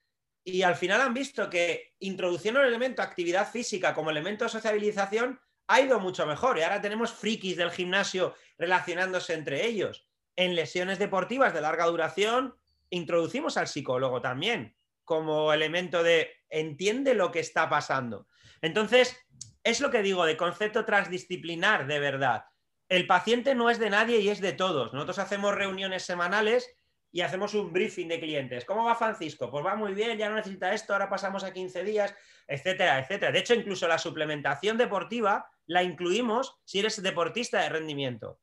y 0.43 0.63
al 0.63 0.75
final 0.75 1.03
han 1.03 1.13
visto 1.13 1.51
que 1.51 1.97
introduciendo 1.99 2.63
el 2.63 2.69
elemento 2.69 3.03
actividad 3.03 3.47
física 3.51 3.93
como 3.93 4.09
elemento 4.09 4.45
de 4.45 4.51
sociabilización 4.51 5.39
ha 5.67 5.83
ido 5.83 6.01
mucho 6.01 6.25
mejor 6.25 6.57
y 6.57 6.63
ahora 6.63 6.81
tenemos 6.81 7.13
frikis 7.13 7.59
del 7.59 7.73
gimnasio 7.73 8.37
relacionándose 8.57 9.35
entre 9.35 9.67
ellos. 9.67 10.09
En 10.35 10.55
lesiones 10.55 10.99
deportivas 10.99 11.53
de 11.53 11.61
larga 11.61 11.85
duración, 11.85 12.57
introducimos 12.89 13.59
al 13.59 13.69
psicólogo 13.69 14.23
también 14.23 14.79
como 15.05 15.53
elemento 15.53 16.03
de 16.03 16.31
entiende 16.49 17.13
lo 17.13 17.31
que 17.31 17.41
está 17.41 17.69
pasando. 17.69 18.29
Entonces, 18.63 19.15
es 19.63 19.83
lo 19.83 19.91
que 19.91 20.01
digo 20.01 20.25
de 20.25 20.39
concepto 20.39 20.87
transdisciplinar 20.87 21.87
de 21.87 21.99
verdad. 21.99 22.45
El 22.89 23.07
paciente 23.07 23.55
no 23.55 23.71
es 23.71 23.79
de 23.79 23.91
nadie 23.91 24.21
y 24.21 24.29
es 24.29 24.41
de 24.41 24.53
todos. 24.53 24.93
Nosotros 24.93 25.19
hacemos 25.19 25.55
reuniones 25.55 26.05
semanales 26.05 26.71
y 27.11 27.23
hacemos 27.23 27.55
un 27.55 27.73
briefing 27.73 28.09
de 28.09 28.19
clientes. 28.19 28.65
¿Cómo 28.65 28.85
va 28.85 28.97
Francisco? 28.97 29.51
Pues 29.51 29.65
va 29.65 29.77
muy 29.77 29.95
bien, 29.95 30.19
ya 30.19 30.29
no 30.29 30.35
necesita 30.35 30.75
esto, 30.75 30.93
ahora 30.93 31.09
pasamos 31.09 31.45
a 31.45 31.53
15 31.53 31.85
días, 31.85 32.15
etcétera, 32.47 32.99
etcétera. 32.99 33.31
De 33.31 33.39
hecho, 33.39 33.55
incluso 33.55 33.87
la 33.87 33.99
suplementación 33.99 34.77
deportiva 34.77 35.49
la 35.67 35.83
incluimos 35.83 36.57
si 36.65 36.81
eres 36.81 37.01
deportista 37.01 37.61
de 37.61 37.69
rendimiento. 37.69 38.41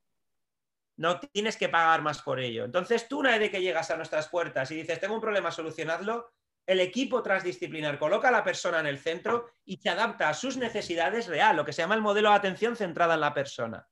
No 0.96 1.20
tienes 1.20 1.58
que 1.58 1.70
pagar 1.70 2.02
más 2.02 2.22
por 2.22 2.40
ello. 2.40 2.64
Entonces, 2.64 3.08
tú 3.08 3.20
una 3.20 3.38
vez 3.38 3.52
que 3.52 3.62
llegas 3.62 3.92
a 3.92 3.98
nuestras 3.98 4.30
puertas 4.30 4.72
y 4.72 4.76
dices, 4.76 5.00
tengo 5.00 5.16
un 5.16 5.22
problema, 5.22 5.52
solucionadlo, 5.52 6.32
el 6.66 6.80
equipo 6.80 7.22
transdisciplinar 7.22 8.00
coloca 8.00 8.30
a 8.30 8.32
la 8.32 8.44
persona 8.44 8.80
en 8.80 8.86
el 8.86 9.00
centro 9.00 9.48
y 9.66 9.78
se 9.78 9.90
adapta 9.90 10.30
a 10.30 10.34
sus 10.34 10.58
necesidades 10.58 11.28
real, 11.28 11.58
lo 11.58 11.66
que 11.66 11.74
se 11.74 11.82
llama 11.82 11.96
el 11.96 12.02
modelo 12.02 12.30
de 12.30 12.36
atención 12.36 12.76
centrada 12.76 13.16
en 13.16 13.22
la 13.22 13.34
persona. 13.34 13.88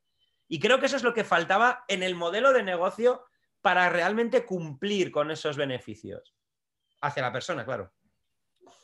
Y 0.49 0.59
creo 0.59 0.79
que 0.79 0.87
eso 0.87 0.97
es 0.97 1.03
lo 1.03 1.13
que 1.13 1.23
faltaba 1.23 1.85
en 1.87 2.03
el 2.03 2.15
modelo 2.15 2.51
de 2.51 2.63
negocio 2.63 3.23
para 3.61 3.87
realmente 3.89 4.45
cumplir 4.45 5.11
con 5.11 5.29
esos 5.31 5.55
beneficios. 5.55 6.33
Hacia 7.01 7.21
la 7.21 7.31
persona, 7.31 7.63
claro. 7.63 7.93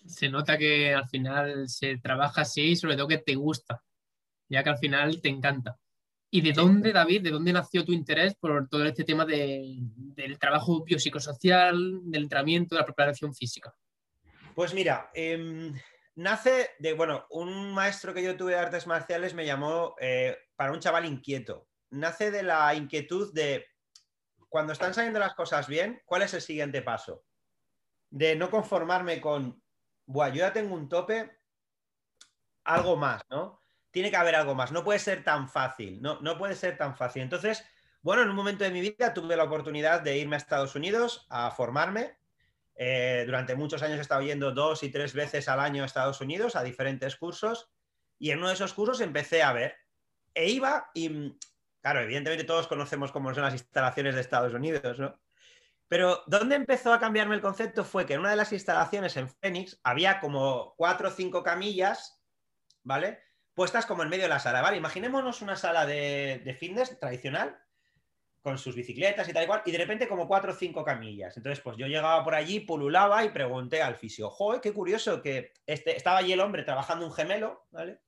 Se 0.05 0.29
nota 0.29 0.57
que 0.57 0.93
al 0.93 1.09
final 1.09 1.67
se 1.67 1.97
trabaja 1.97 2.41
así 2.41 2.61
y 2.61 2.75
sobre 2.75 2.95
todo 2.95 3.07
que 3.07 3.17
te 3.17 3.33
gusta, 3.33 3.83
ya 4.47 4.63
que 4.63 4.69
al 4.69 4.77
final 4.77 5.19
te 5.21 5.29
encanta. 5.29 5.77
¿Y 6.29 6.41
de 6.41 6.53
dónde, 6.53 6.93
David, 6.93 7.23
de 7.23 7.31
dónde 7.31 7.53
nació 7.53 7.83
tu 7.83 7.93
interés 7.93 8.35
por 8.35 8.67
todo 8.69 8.85
este 8.85 9.03
tema 9.03 9.25
del 9.25 10.37
trabajo 10.39 10.83
biopsicosocial, 10.83 12.01
del 12.03 12.23
entrenamiento, 12.23 12.75
de 12.75 12.81
la 12.81 12.85
preparación 12.85 13.33
física? 13.33 13.73
Pues 14.53 14.73
mira, 14.73 15.09
em, 15.13 15.73
nace 16.15 16.71
de, 16.79 16.93
bueno, 16.93 17.25
un 17.29 17.73
maestro 17.73 18.13
que 18.13 18.23
yo 18.23 18.35
tuve 18.35 18.53
de 18.53 18.59
artes 18.59 18.87
marciales 18.87 19.33
me 19.33 19.45
llamó 19.45 19.95
eh, 19.99 20.37
para 20.55 20.71
un 20.71 20.79
chaval 20.79 21.05
inquieto. 21.05 21.67
Nace 21.91 22.31
de 22.31 22.43
la 22.43 22.73
inquietud 22.73 23.33
de, 23.33 23.65
cuando 24.49 24.73
están 24.73 24.93
saliendo 24.93 25.19
las 25.19 25.35
cosas 25.35 25.67
bien, 25.67 26.01
¿cuál 26.05 26.23
es 26.23 26.33
el 26.33 26.41
siguiente 26.41 26.81
paso? 26.81 27.25
De 28.09 28.35
no 28.35 28.49
conformarme 28.49 29.21
con, 29.21 29.61
bueno, 30.05 30.33
yo 30.33 30.39
ya 30.39 30.53
tengo 30.53 30.73
un 30.73 30.89
tope, 30.89 31.39
algo 32.63 32.95
más, 32.95 33.21
¿no? 33.29 33.59
Tiene 33.91 34.09
que 34.09 34.17
haber 34.17 34.35
algo 34.35 34.55
más, 34.55 34.71
no 34.71 34.83
puede 34.83 34.99
ser 34.99 35.23
tan 35.23 35.47
fácil, 35.47 36.01
no, 36.01 36.19
no 36.21 36.37
puede 36.37 36.55
ser 36.55 36.77
tan 36.77 36.97
fácil. 36.97 37.21
Entonces, 37.21 37.63
bueno, 38.01 38.23
en 38.23 38.29
un 38.29 38.35
momento 38.35 38.63
de 38.63 38.71
mi 38.71 38.81
vida 38.81 39.13
tuve 39.13 39.35
la 39.35 39.43
oportunidad 39.43 40.01
de 40.01 40.17
irme 40.17 40.35
a 40.35 40.37
Estados 40.37 40.75
Unidos 40.75 41.25
a 41.29 41.51
formarme 41.51 42.17
eh, 42.75 43.23
durante 43.25 43.55
muchos 43.55 43.81
años 43.81 43.97
he 43.97 44.01
estado 44.01 44.21
yendo 44.21 44.51
dos 44.51 44.83
y 44.83 44.89
tres 44.89 45.13
veces 45.13 45.47
al 45.47 45.59
año 45.59 45.83
a 45.83 45.85
Estados 45.85 46.19
Unidos 46.19 46.55
a 46.55 46.63
diferentes 46.63 47.15
cursos 47.15 47.69
y 48.19 48.31
en 48.31 48.39
uno 48.39 48.49
de 48.49 48.55
esos 48.55 48.73
cursos 48.73 49.01
empecé 49.01 49.43
a 49.43 49.53
ver. 49.53 49.75
E 50.33 50.49
iba 50.49 50.89
y, 50.93 51.37
claro, 51.81 52.01
evidentemente 52.01 52.43
todos 52.43 52.67
conocemos 52.67 53.11
cómo 53.11 53.33
son 53.33 53.43
las 53.43 53.53
instalaciones 53.53 54.15
de 54.15 54.21
Estados 54.21 54.53
Unidos, 54.53 54.99
¿no? 54.99 55.19
Pero 55.87 56.23
donde 56.25 56.55
empezó 56.55 56.91
a 56.93 56.99
cambiarme 56.99 57.35
el 57.35 57.41
concepto 57.41 57.85
fue 57.85 58.05
que 58.05 58.15
en 58.15 58.19
una 58.21 58.31
de 58.31 58.35
las 58.35 58.51
instalaciones 58.51 59.15
en 59.17 59.29
Phoenix 59.29 59.79
había 59.83 60.19
como 60.19 60.73
cuatro 60.77 61.09
o 61.09 61.11
cinco 61.11 61.43
camillas, 61.43 62.19
¿vale? 62.83 63.21
Puestas 63.53 63.85
como 63.85 64.03
en 64.03 64.09
medio 64.09 64.23
de 64.23 64.29
la 64.29 64.39
sala, 64.39 64.61
¿vale? 64.61 64.77
Imaginémonos 64.77 65.41
una 65.41 65.55
sala 65.55 65.85
de, 65.85 66.41
de 66.43 66.97
tradicional 66.99 67.57
con 68.45 68.59
sus 68.59 68.75
bicicletas 68.75 69.27
y 69.27 69.33
tal 69.33 69.45
y 69.45 69.47
cual, 69.47 69.63
y 69.65 69.71
de 69.71 69.79
repente 69.79 70.07
como 70.07 70.27
cuatro 70.27 70.51
o 70.51 70.55
cinco 70.55 70.85
camillas. 70.85 71.35
Entonces, 71.35 71.63
pues 71.63 71.77
yo 71.77 71.87
llegaba 71.87 72.23
por 72.23 72.35
allí, 72.35 72.59
pululaba 72.59 73.25
y 73.25 73.29
pregunté 73.29 73.81
al 73.81 73.95
fisio, 73.95 74.29
joder, 74.29 74.61
qué 74.61 74.71
curioso 74.71 75.19
que 75.19 75.51
este, 75.65 75.97
estaba 75.97 76.19
allí 76.19 76.31
el 76.31 76.39
hombre 76.39 76.61
trabajando 76.61 77.07
un 77.07 77.11
gemelo, 77.11 77.65
¿vale? 77.71 78.01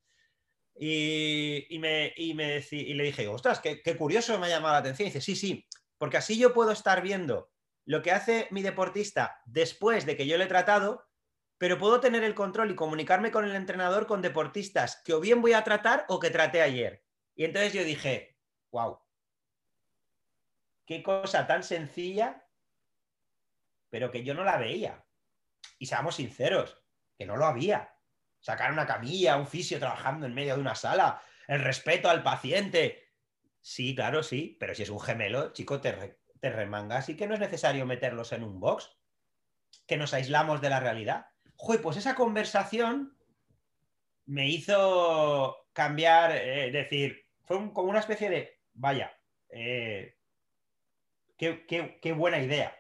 Y, 0.75 1.79
me, 1.79 2.13
y, 2.15 2.35
me 2.35 2.63
y 2.69 2.93
le 2.93 3.05
dije, 3.05 3.27
ostras, 3.27 3.59
qué, 3.59 3.81
qué, 3.81 3.97
curioso 3.97 4.37
me 4.37 4.45
ha 4.45 4.49
llamado 4.49 4.73
la 4.75 4.79
atención. 4.81 5.07
Y 5.07 5.09
dice, 5.09 5.21
sí, 5.21 5.35
sí, 5.35 5.67
porque 5.97 6.17
así 6.17 6.37
yo 6.37 6.53
puedo 6.53 6.69
estar 6.69 7.01
viendo 7.01 7.49
lo 7.85 8.03
que 8.03 8.11
hace 8.11 8.47
mi 8.51 8.61
deportista 8.61 9.41
después 9.47 10.05
de 10.05 10.15
que 10.15 10.27
yo 10.27 10.37
le 10.37 10.43
he 10.43 10.47
tratado, 10.47 11.09
pero 11.57 11.79
puedo 11.79 11.99
tener 11.99 12.23
el 12.23 12.35
control 12.35 12.69
y 12.69 12.75
comunicarme 12.75 13.31
con 13.31 13.43
el 13.43 13.55
entrenador 13.55 14.05
con 14.05 14.21
deportistas 14.21 15.01
que 15.03 15.15
o 15.15 15.19
bien 15.19 15.41
voy 15.41 15.53
a 15.53 15.63
tratar 15.63 16.05
o 16.09 16.19
que 16.19 16.29
traté 16.29 16.61
ayer. 16.61 17.03
Y 17.35 17.43
entonces 17.43 17.73
yo 17.73 17.83
dije, 17.83 18.37
wow, 18.71 18.99
qué 20.87 21.03
cosa 21.03 21.45
tan 21.45 21.63
sencilla, 21.63 22.47
pero 23.89 24.09
que 24.09 24.23
yo 24.23 24.33
no 24.33 24.43
la 24.43 24.57
veía. 24.57 25.05
Y 25.77 25.85
seamos 25.85 26.15
sinceros, 26.15 26.81
que 27.17 27.25
no 27.25 27.35
lo 27.35 27.45
había. 27.45 27.93
Sacar 28.39 28.71
una 28.71 28.87
camilla, 28.87 29.37
un 29.37 29.45
fisio 29.45 29.77
trabajando 29.77 30.25
en 30.25 30.33
medio 30.33 30.55
de 30.55 30.61
una 30.61 30.75
sala, 30.75 31.21
el 31.47 31.61
respeto 31.61 32.09
al 32.09 32.23
paciente. 32.23 33.11
Sí, 33.61 33.93
claro, 33.93 34.23
sí, 34.23 34.55
pero 34.59 34.73
si 34.73 34.83
es 34.83 34.89
un 34.89 35.01
gemelo, 35.01 35.51
chico, 35.51 35.81
te, 35.81 36.19
te 36.39 36.49
remangas 36.49 37.09
y 37.09 37.17
que 37.17 37.27
no 37.27 37.33
es 37.33 37.39
necesario 37.39 37.85
meterlos 37.85 38.31
en 38.31 38.43
un 38.43 38.59
box, 38.59 38.97
que 39.85 39.97
nos 39.97 40.13
aislamos 40.13 40.61
de 40.61 40.69
la 40.69 40.79
realidad. 40.79 41.27
Joder, 41.55 41.81
pues 41.81 41.97
esa 41.97 42.15
conversación 42.15 43.17
me 44.25 44.47
hizo 44.47 45.67
cambiar, 45.73 46.31
eh, 46.31 46.71
decir, 46.71 47.27
fue 47.43 47.57
como 47.73 47.89
una 47.89 47.99
especie 47.99 48.29
de, 48.29 48.61
vaya, 48.73 49.17
eh, 49.49 50.16
Qué, 51.37 52.13
buena 52.17 52.39
idea. 52.39 52.75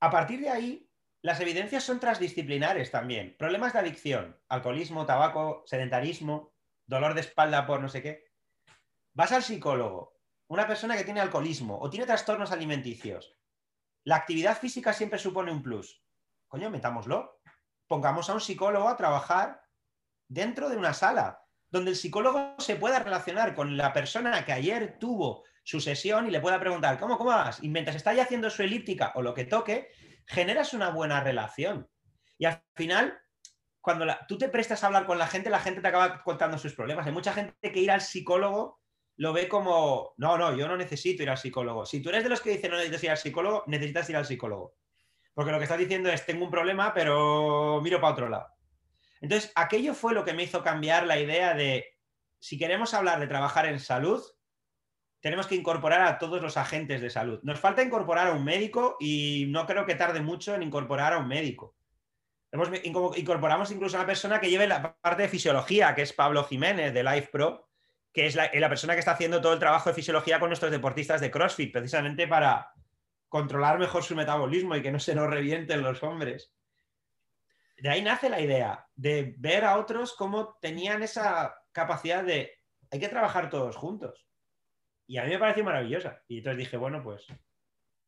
A 0.00 0.10
partir 0.10 0.40
de 0.40 0.50
ahí, 0.50 0.90
las 1.20 1.40
evidencias 1.40 1.82
son 1.82 1.98
transdisciplinares 1.98 2.92
también. 2.92 3.34
Problemas 3.36 3.72
de 3.72 3.80
adicción, 3.80 4.40
alcoholismo, 4.48 5.04
tabaco, 5.04 5.64
sedentarismo, 5.66 6.54
dolor 6.86 7.14
de 7.14 7.22
espalda 7.22 7.66
por 7.66 7.80
no 7.80 7.88
sé 7.88 8.02
qué. 8.02 8.24
Vas 9.14 9.32
al 9.32 9.42
psicólogo, 9.42 10.16
una 10.46 10.68
persona 10.68 10.96
que 10.96 11.02
tiene 11.02 11.20
alcoholismo 11.20 11.78
o 11.80 11.90
tiene 11.90 12.06
trastornos 12.06 12.52
alimenticios. 12.52 13.36
La 14.04 14.14
actividad 14.14 14.56
física 14.56 14.92
siempre 14.92 15.18
supone 15.18 15.50
un 15.50 15.62
plus. 15.62 16.00
Coño, 16.46 16.70
metámoslo. 16.70 17.40
Pongamos 17.88 18.30
a 18.30 18.34
un 18.34 18.40
psicólogo 18.40 18.88
a 18.88 18.96
trabajar 18.96 19.60
dentro 20.28 20.68
de 20.68 20.76
una 20.76 20.94
sala, 20.94 21.42
donde 21.68 21.90
el 21.90 21.96
psicólogo 21.96 22.54
se 22.58 22.76
pueda 22.76 23.00
relacionar 23.00 23.56
con 23.56 23.76
la 23.76 23.92
persona 23.92 24.44
que 24.44 24.52
ayer 24.52 24.98
tuvo 25.00 25.44
su 25.68 25.82
sesión 25.82 26.26
y 26.26 26.30
le 26.30 26.40
pueda 26.40 26.58
preguntar, 26.58 26.98
¿cómo, 26.98 27.18
cómo 27.18 27.28
vas? 27.28 27.62
Y 27.62 27.68
mientras 27.68 27.94
está 27.94 28.14
ya 28.14 28.22
haciendo 28.22 28.48
su 28.48 28.62
elíptica 28.62 29.12
o 29.16 29.20
lo 29.20 29.34
que 29.34 29.44
toque, 29.44 29.90
generas 30.26 30.72
una 30.72 30.88
buena 30.88 31.22
relación. 31.22 31.86
Y 32.38 32.46
al 32.46 32.62
final, 32.74 33.20
cuando 33.82 34.06
tú 34.26 34.38
te 34.38 34.48
prestas 34.48 34.82
a 34.82 34.86
hablar 34.86 35.04
con 35.04 35.18
la 35.18 35.26
gente, 35.26 35.50
la 35.50 35.60
gente 35.60 35.82
te 35.82 35.88
acaba 35.88 36.22
contando 36.22 36.56
sus 36.56 36.72
problemas. 36.72 37.06
Hay 37.06 37.12
mucha 37.12 37.34
gente 37.34 37.70
que 37.70 37.80
ir 37.80 37.90
al 37.90 38.00
psicólogo 38.00 38.80
lo 39.16 39.34
ve 39.34 39.46
como, 39.46 40.14
no, 40.16 40.38
no, 40.38 40.56
yo 40.56 40.66
no 40.68 40.76
necesito 40.78 41.22
ir 41.22 41.28
al 41.28 41.36
psicólogo. 41.36 41.84
Si 41.84 42.00
tú 42.00 42.08
eres 42.08 42.22
de 42.22 42.30
los 42.30 42.40
que 42.40 42.52
dicen 42.52 42.70
no 42.70 42.78
necesitas 42.78 43.04
ir 43.04 43.10
al 43.10 43.18
psicólogo, 43.18 43.64
necesitas 43.66 44.08
ir 44.08 44.16
al 44.16 44.24
psicólogo. 44.24 44.74
Porque 45.34 45.52
lo 45.52 45.58
que 45.58 45.64
estás 45.64 45.78
diciendo 45.78 46.08
es, 46.08 46.24
tengo 46.24 46.46
un 46.46 46.50
problema, 46.50 46.94
pero 46.94 47.82
miro 47.82 48.00
para 48.00 48.14
otro 48.14 48.30
lado. 48.30 48.46
Entonces, 49.20 49.52
aquello 49.54 49.92
fue 49.92 50.14
lo 50.14 50.24
que 50.24 50.32
me 50.32 50.44
hizo 50.44 50.62
cambiar 50.62 51.06
la 51.06 51.20
idea 51.20 51.52
de, 51.52 51.98
si 52.38 52.56
queremos 52.56 52.94
hablar 52.94 53.20
de 53.20 53.26
trabajar 53.26 53.66
en 53.66 53.80
salud, 53.80 54.22
tenemos 55.20 55.46
que 55.46 55.56
incorporar 55.56 56.02
a 56.02 56.18
todos 56.18 56.40
los 56.40 56.56
agentes 56.56 57.00
de 57.00 57.10
salud. 57.10 57.40
Nos 57.42 57.58
falta 57.58 57.82
incorporar 57.82 58.28
a 58.28 58.32
un 58.32 58.44
médico 58.44 58.96
y 59.00 59.46
no 59.48 59.66
creo 59.66 59.84
que 59.84 59.94
tarde 59.94 60.20
mucho 60.20 60.54
en 60.54 60.62
incorporar 60.62 61.12
a 61.12 61.18
un 61.18 61.28
médico. 61.28 61.74
Hemos, 62.50 62.70
incorporamos 62.84 63.70
incluso 63.70 63.96
a 63.96 64.00
una 64.00 64.06
persona 64.06 64.40
que 64.40 64.48
lleve 64.48 64.66
la 64.66 64.96
parte 65.00 65.22
de 65.22 65.28
fisiología, 65.28 65.94
que 65.94 66.02
es 66.02 66.12
Pablo 66.12 66.44
Jiménez 66.44 66.94
de 66.94 67.04
Life 67.04 67.28
Pro, 67.30 67.68
que 68.12 68.26
es 68.26 68.36
la, 68.36 68.50
la 68.52 68.68
persona 68.68 68.94
que 68.94 69.00
está 69.00 69.12
haciendo 69.12 69.40
todo 69.40 69.52
el 69.52 69.58
trabajo 69.58 69.90
de 69.90 69.94
fisiología 69.94 70.40
con 70.40 70.48
nuestros 70.48 70.70
deportistas 70.70 71.20
de 71.20 71.30
CrossFit, 71.30 71.72
precisamente 71.72 72.26
para 72.26 72.72
controlar 73.28 73.78
mejor 73.78 74.02
su 74.02 74.14
metabolismo 74.14 74.76
y 74.76 74.82
que 74.82 74.90
no 74.90 74.98
se 74.98 75.14
nos 75.14 75.28
revienten 75.28 75.82
los 75.82 76.02
hombres. 76.02 76.52
De 77.76 77.90
ahí 77.90 78.02
nace 78.02 78.30
la 78.30 78.40
idea 78.40 78.86
de 78.96 79.34
ver 79.38 79.64
a 79.64 79.76
otros 79.76 80.14
cómo 80.14 80.56
tenían 80.60 81.02
esa 81.02 81.54
capacidad 81.72 82.24
de 82.24 82.58
hay 82.90 82.98
que 82.98 83.08
trabajar 83.08 83.50
todos 83.50 83.76
juntos. 83.76 84.27
Y 85.08 85.16
a 85.16 85.24
mí 85.24 85.30
me 85.30 85.38
pareció 85.38 85.64
maravillosa. 85.64 86.22
Y 86.28 86.38
entonces 86.38 86.58
dije, 86.58 86.76
bueno, 86.76 87.02
pues 87.02 87.26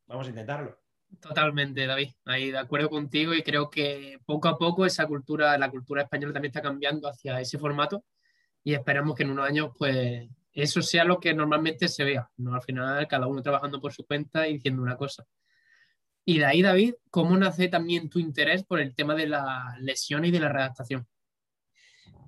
vamos 0.07 0.26
a 0.26 0.30
intentarlo. 0.30 0.78
Totalmente, 1.19 1.87
David. 1.87 2.11
Ahí 2.26 2.50
de 2.52 2.59
acuerdo 2.59 2.90
contigo 2.90 3.35
y 3.35 3.42
creo 3.42 3.69
que 3.71 4.21
poco 4.25 4.49
a 4.49 4.59
poco 4.59 4.87
esa 4.87 5.07
cultura, 5.07 5.57
la 5.59 5.71
cultura 5.71 6.02
española 6.02 6.35
también 6.35 6.50
está 6.50 6.62
cambiando 6.62 7.09
hacia 7.09 7.40
ese 7.40 7.59
formato 7.59 8.04
y 8.62 8.75
esperamos 8.75 9.16
que 9.16 9.23
en 9.25 9.30
unos 9.30 9.49
años 9.49 9.71
pues 9.76 10.28
eso 10.52 10.83
sea 10.83 11.04
lo 11.04 11.19
que 11.19 11.33
normalmente 11.33 11.88
se 11.88 12.04
vea, 12.04 12.30
¿no? 12.37 12.54
Al 12.54 12.62
final 12.62 13.09
cada 13.09 13.26
uno 13.26 13.42
trabajando 13.42 13.80
por 13.80 13.92
su 13.92 14.04
cuenta 14.04 14.47
y 14.47 14.54
diciendo 14.54 14.83
una 14.83 14.97
cosa. 14.97 15.26
Y 16.25 16.38
de 16.38 16.45
ahí, 16.45 16.62
David, 16.62 16.95
¿cómo 17.11 17.37
nace 17.37 17.69
también 17.69 18.11
tu 18.11 18.19
interés 18.19 18.62
por 18.64 18.78
el 18.78 18.95
tema 18.95 19.14
de 19.14 19.26
la 19.26 19.76
lesión 19.80 20.25
y 20.26 20.30
de 20.30 20.40
la 20.40 20.50
redactación? 20.50 21.09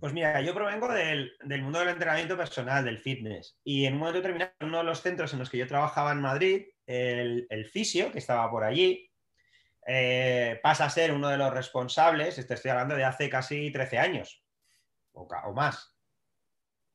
Pues 0.03 0.15
mira, 0.15 0.41
yo 0.41 0.53
provengo 0.53 0.89
del, 0.89 1.33
mundo 1.63 1.79
del 1.79 1.91
entrenamiento 1.91 2.37
personal, 2.37 2.85
del 2.85 2.99
fitness. 2.99 3.57
Y 3.63 3.87
en 3.87 3.93
un 3.93 4.01
momento 4.01 4.19
determinado, 4.19 4.51
uno 4.63 4.79
de 4.79 4.83
los 4.83 5.01
centros 5.01 5.33
en 5.33 5.39
los 5.39 5.49
que 5.49 5.59
yo 5.59 5.67
trabajaba 5.69 6.11
en 6.11 6.21
Madrid, 6.21 6.67
el, 6.87 7.71
fisio, 7.71 8.11
que 8.11 8.19
estaba 8.19 8.51
por 8.51 8.65
allí, 8.65 9.09
eh, 9.87 10.59
pasa 10.61 10.87
a 10.87 10.91
ser 10.91 11.13
uno 11.13 11.29
de 11.29 11.39
los 11.39 11.55
responsables, 11.55 12.37
estoy 12.37 12.73
hablando 12.73 12.97
de 12.97 13.05
hace 13.05 13.31
casi 13.31 13.71
13 13.71 13.99
años, 14.01 14.43
o, 15.13 15.29
más. 15.55 15.97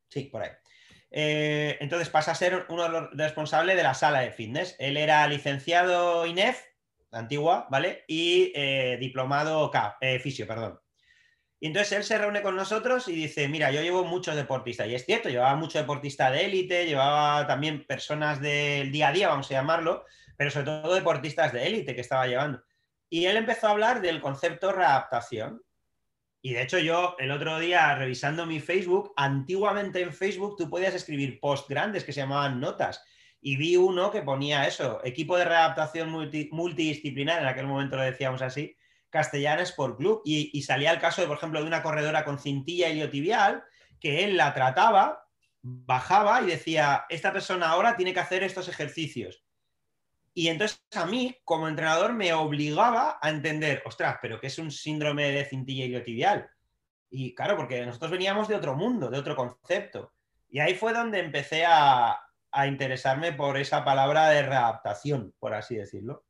Sí, 0.10 0.24
por 0.24 0.42
ahí. 0.44 0.52
Eh, 1.10 1.78
entonces 1.80 2.10
pasa 2.10 2.34
a 2.34 2.36
ser 2.36 2.66
uno 2.68 2.84
de 2.84 2.90
los 2.90 3.10
responsables 3.14 3.78
de 3.78 3.84
la 3.84 3.94
sala 3.94 4.20
de 4.20 4.34
fitness. 4.34 4.76
Él 4.80 4.98
era 4.98 5.26
licenciado 5.30 6.26
INEF, 6.26 6.62
antigua, 7.14 7.68
¿vale? 7.72 8.04
Y 8.06 8.52
eh, 8.54 8.98
diplomado 9.00 9.72
K, 9.72 9.98
fisio, 10.22 10.46
perdón. 10.46 10.78
Y 11.60 11.68
entonces 11.68 11.92
él 11.94 12.04
se 12.04 12.18
reúne 12.18 12.44
con 12.44 12.56
nosotros 12.56 13.08
y 13.08 13.16
dice, 13.16 13.48
mira, 13.48 13.72
yo 13.72 13.82
llevo 13.82 14.04
muchos 14.04 14.36
deportistas. 14.36 14.88
Y 14.88 14.96
es 14.96 15.06
cierto, 15.06 15.30
llevaba 15.30 15.56
mucho 15.56 15.80
deportista 15.80 16.30
de 16.30 16.46
élite, 16.46 16.86
llevaba 16.86 17.48
también 17.48 17.86
personas 17.86 18.40
del 18.40 18.92
día 18.92 19.08
a 19.08 19.12
día, 19.12 19.30
vamos 19.30 19.50
a 19.50 19.56
llamarlo, 19.56 20.06
pero 20.38 20.52
sobre 20.52 20.68
todo 20.68 20.94
deportistas 20.94 21.52
de 21.54 21.66
élite 21.66 21.96
que 21.96 22.02
estaba 22.02 22.28
llevando. 22.28 22.62
Y 23.10 23.26
él 23.26 23.38
empezó 23.38 23.68
a 23.68 23.72
hablar 23.72 24.02
del 24.02 24.22
concepto 24.22 24.72
readaptación. 24.72 25.64
Y 26.44 26.54
de 26.54 26.62
hecho 26.62 26.78
yo 26.78 27.16
el 27.18 27.32
otro 27.32 27.58
día 27.58 27.96
revisando 27.96 28.46
mi 28.46 28.60
Facebook, 28.60 29.14
antiguamente 29.18 30.00
en 30.02 30.14
Facebook 30.14 30.58
tú 30.58 30.70
podías 30.70 30.94
escribir 30.94 31.40
posts 31.40 31.68
grandes 31.68 32.04
que 32.04 32.14
se 32.14 32.20
llamaban 32.20 32.60
notas. 32.60 33.04
Y 33.42 33.58
vi 33.58 33.78
uno 33.78 34.12
que 34.12 34.22
ponía 34.22 34.68
eso, 34.68 35.02
equipo 35.04 35.38
de 35.38 35.46
readaptación 35.46 36.12
multidisciplinar, 36.52 37.42
en 37.42 37.48
aquel 37.48 37.66
momento 37.66 37.96
lo 37.96 38.04
decíamos 38.04 38.44
así, 38.44 38.77
Castellana 39.10 39.64
Sport 39.64 39.98
Club. 39.98 40.22
Y, 40.26 40.62
salía 40.62 40.92
el 40.92 41.00
caso, 41.00 41.22
de, 41.22 41.28
por 41.28 41.38
ejemplo, 41.38 41.62
de 41.62 41.68
una 41.68 41.84
corredora 41.84 42.24
con 42.24 42.40
cintilla 42.40 42.90
iliotibial, 42.90 43.64
que 44.00 44.24
él 44.24 44.38
la 44.38 44.54
trataba, 44.54 45.28
bajaba 45.62 46.42
y 46.42 46.48
decía, 46.48 47.06
esta 47.10 47.34
persona 47.34 47.70
ahora 47.70 47.96
tiene 47.96 48.14
que 48.14 48.20
hacer 48.20 48.44
estos 48.44 48.68
ejercicios. 48.68 49.44
Y 50.34 50.50
entonces 50.50 50.84
a 50.96 51.06
mí, 51.06 51.36
como 51.44 51.68
entrenador, 51.68 52.14
me 52.14 52.32
obligaba 52.32 53.18
a 53.22 53.30
entender, 53.30 53.82
ostras, 53.86 54.18
pero 54.22 54.40
que 54.40 54.48
es 54.48 54.60
un 54.60 54.70
síndrome 54.70 55.32
de 55.32 55.46
cintilla 55.46 55.86
iliotibial. 55.86 56.48
Y 57.10 57.34
claro, 57.34 57.58
porque 57.58 57.86
nosotros 57.86 58.12
veníamos 58.12 58.48
de 58.48 58.56
otro 58.56 58.76
mundo, 58.76 59.10
de 59.10 59.18
otro 59.18 59.36
concepto. 59.36 60.14
Y 60.50 60.60
ahí 60.60 60.76
fue 60.76 60.94
donde 60.94 61.20
empecé 61.20 61.66
a, 61.66 62.24
interesarme 62.68 63.34
por 63.34 63.56
esa 63.58 63.86
palabra 63.86 64.30
de 64.30 64.42
readaptación, 64.42 65.34
por 65.38 65.54
así 65.54 65.76
decirlo. 65.76 66.26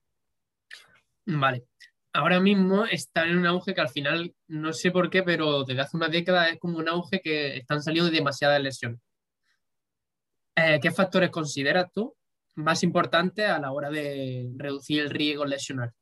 Vale. 1.25 1.65
Ahora 2.13 2.39
mismo 2.39 2.85
está 2.85 3.25
en 3.25 3.37
un 3.37 3.45
auge 3.45 3.73
que 3.73 3.81
al 3.81 3.89
final, 3.89 4.33
no 4.47 4.73
sé 4.73 4.91
por 4.91 5.09
qué, 5.09 5.23
pero 5.23 5.63
desde 5.63 5.81
hace 5.81 5.97
una 5.97 6.09
década 6.09 6.49
es 6.49 6.59
como 6.59 6.77
un 6.77 6.89
auge 6.89 7.21
que 7.21 7.57
están 7.57 7.83
saliendo 7.83 8.09
demasiadas 8.09 8.61
lesiones. 8.61 8.99
Eh, 10.55 10.79
¿Qué 10.81 10.89
factores 10.91 11.29
consideras 11.29 11.91
tú 11.93 12.15
más 12.55 12.81
importante 12.81 13.45
a 13.45 13.59
la 13.59 13.71
hora 13.71 13.89
de 13.91 14.49
reducir 14.55 15.01
el 15.01 15.11
riesgo 15.11 15.45
lesional? 15.45 15.93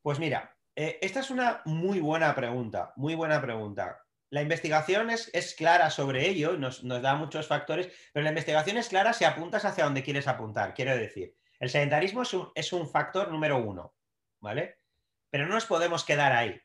Pues 0.00 0.18
mira, 0.18 0.56
eh, 0.74 0.98
esta 1.02 1.20
es 1.20 1.30
una 1.30 1.60
muy 1.66 2.00
buena 2.00 2.34
pregunta, 2.34 2.92
muy 2.96 3.14
buena 3.14 3.42
pregunta. 3.42 4.00
La 4.30 4.42
investigación 4.42 5.10
es, 5.10 5.54
clara 5.56 5.90
sobre 5.90 6.28
ello, 6.28 6.56
nos, 6.56 6.84
nos, 6.84 7.02
da 7.02 7.14
muchos 7.14 7.46
factores, 7.46 7.90
pero 8.12 8.24
la 8.24 8.30
investigación 8.30 8.76
es 8.76 8.88
clara 8.88 9.12
si 9.12 9.24
apuntas 9.24 9.64
hacia 9.64 9.84
donde 9.84 10.02
quieres 10.02 10.28
apuntar. 10.28 10.74
Quiero 10.74 10.96
decir, 10.96 11.34
el 11.60 11.68
sedentarismo 11.68 12.22
es 12.22 12.32
un, 12.32 12.50
es 12.54 12.72
un 12.72 12.88
factor 12.88 13.30
número 13.30 13.58
uno, 13.58 13.94
¿vale? 14.40 14.78
Pero 15.30 15.46
no 15.46 15.54
nos 15.54 15.66
podemos 15.66 16.04
quedar 16.04 16.32
ahí. 16.32 16.60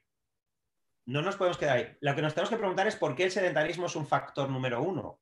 No 1.05 1.21
nos 1.21 1.35
podemos 1.35 1.57
quedar 1.57 1.77
ahí. 1.77 1.97
Lo 1.99 2.15
que 2.15 2.21
nos 2.21 2.33
tenemos 2.33 2.49
que 2.49 2.57
preguntar 2.57 2.87
es 2.87 2.95
por 2.95 3.15
qué 3.15 3.25
el 3.25 3.31
sedentarismo 3.31 3.87
es 3.87 3.95
un 3.95 4.07
factor 4.07 4.49
número 4.49 4.81
uno. 4.81 5.19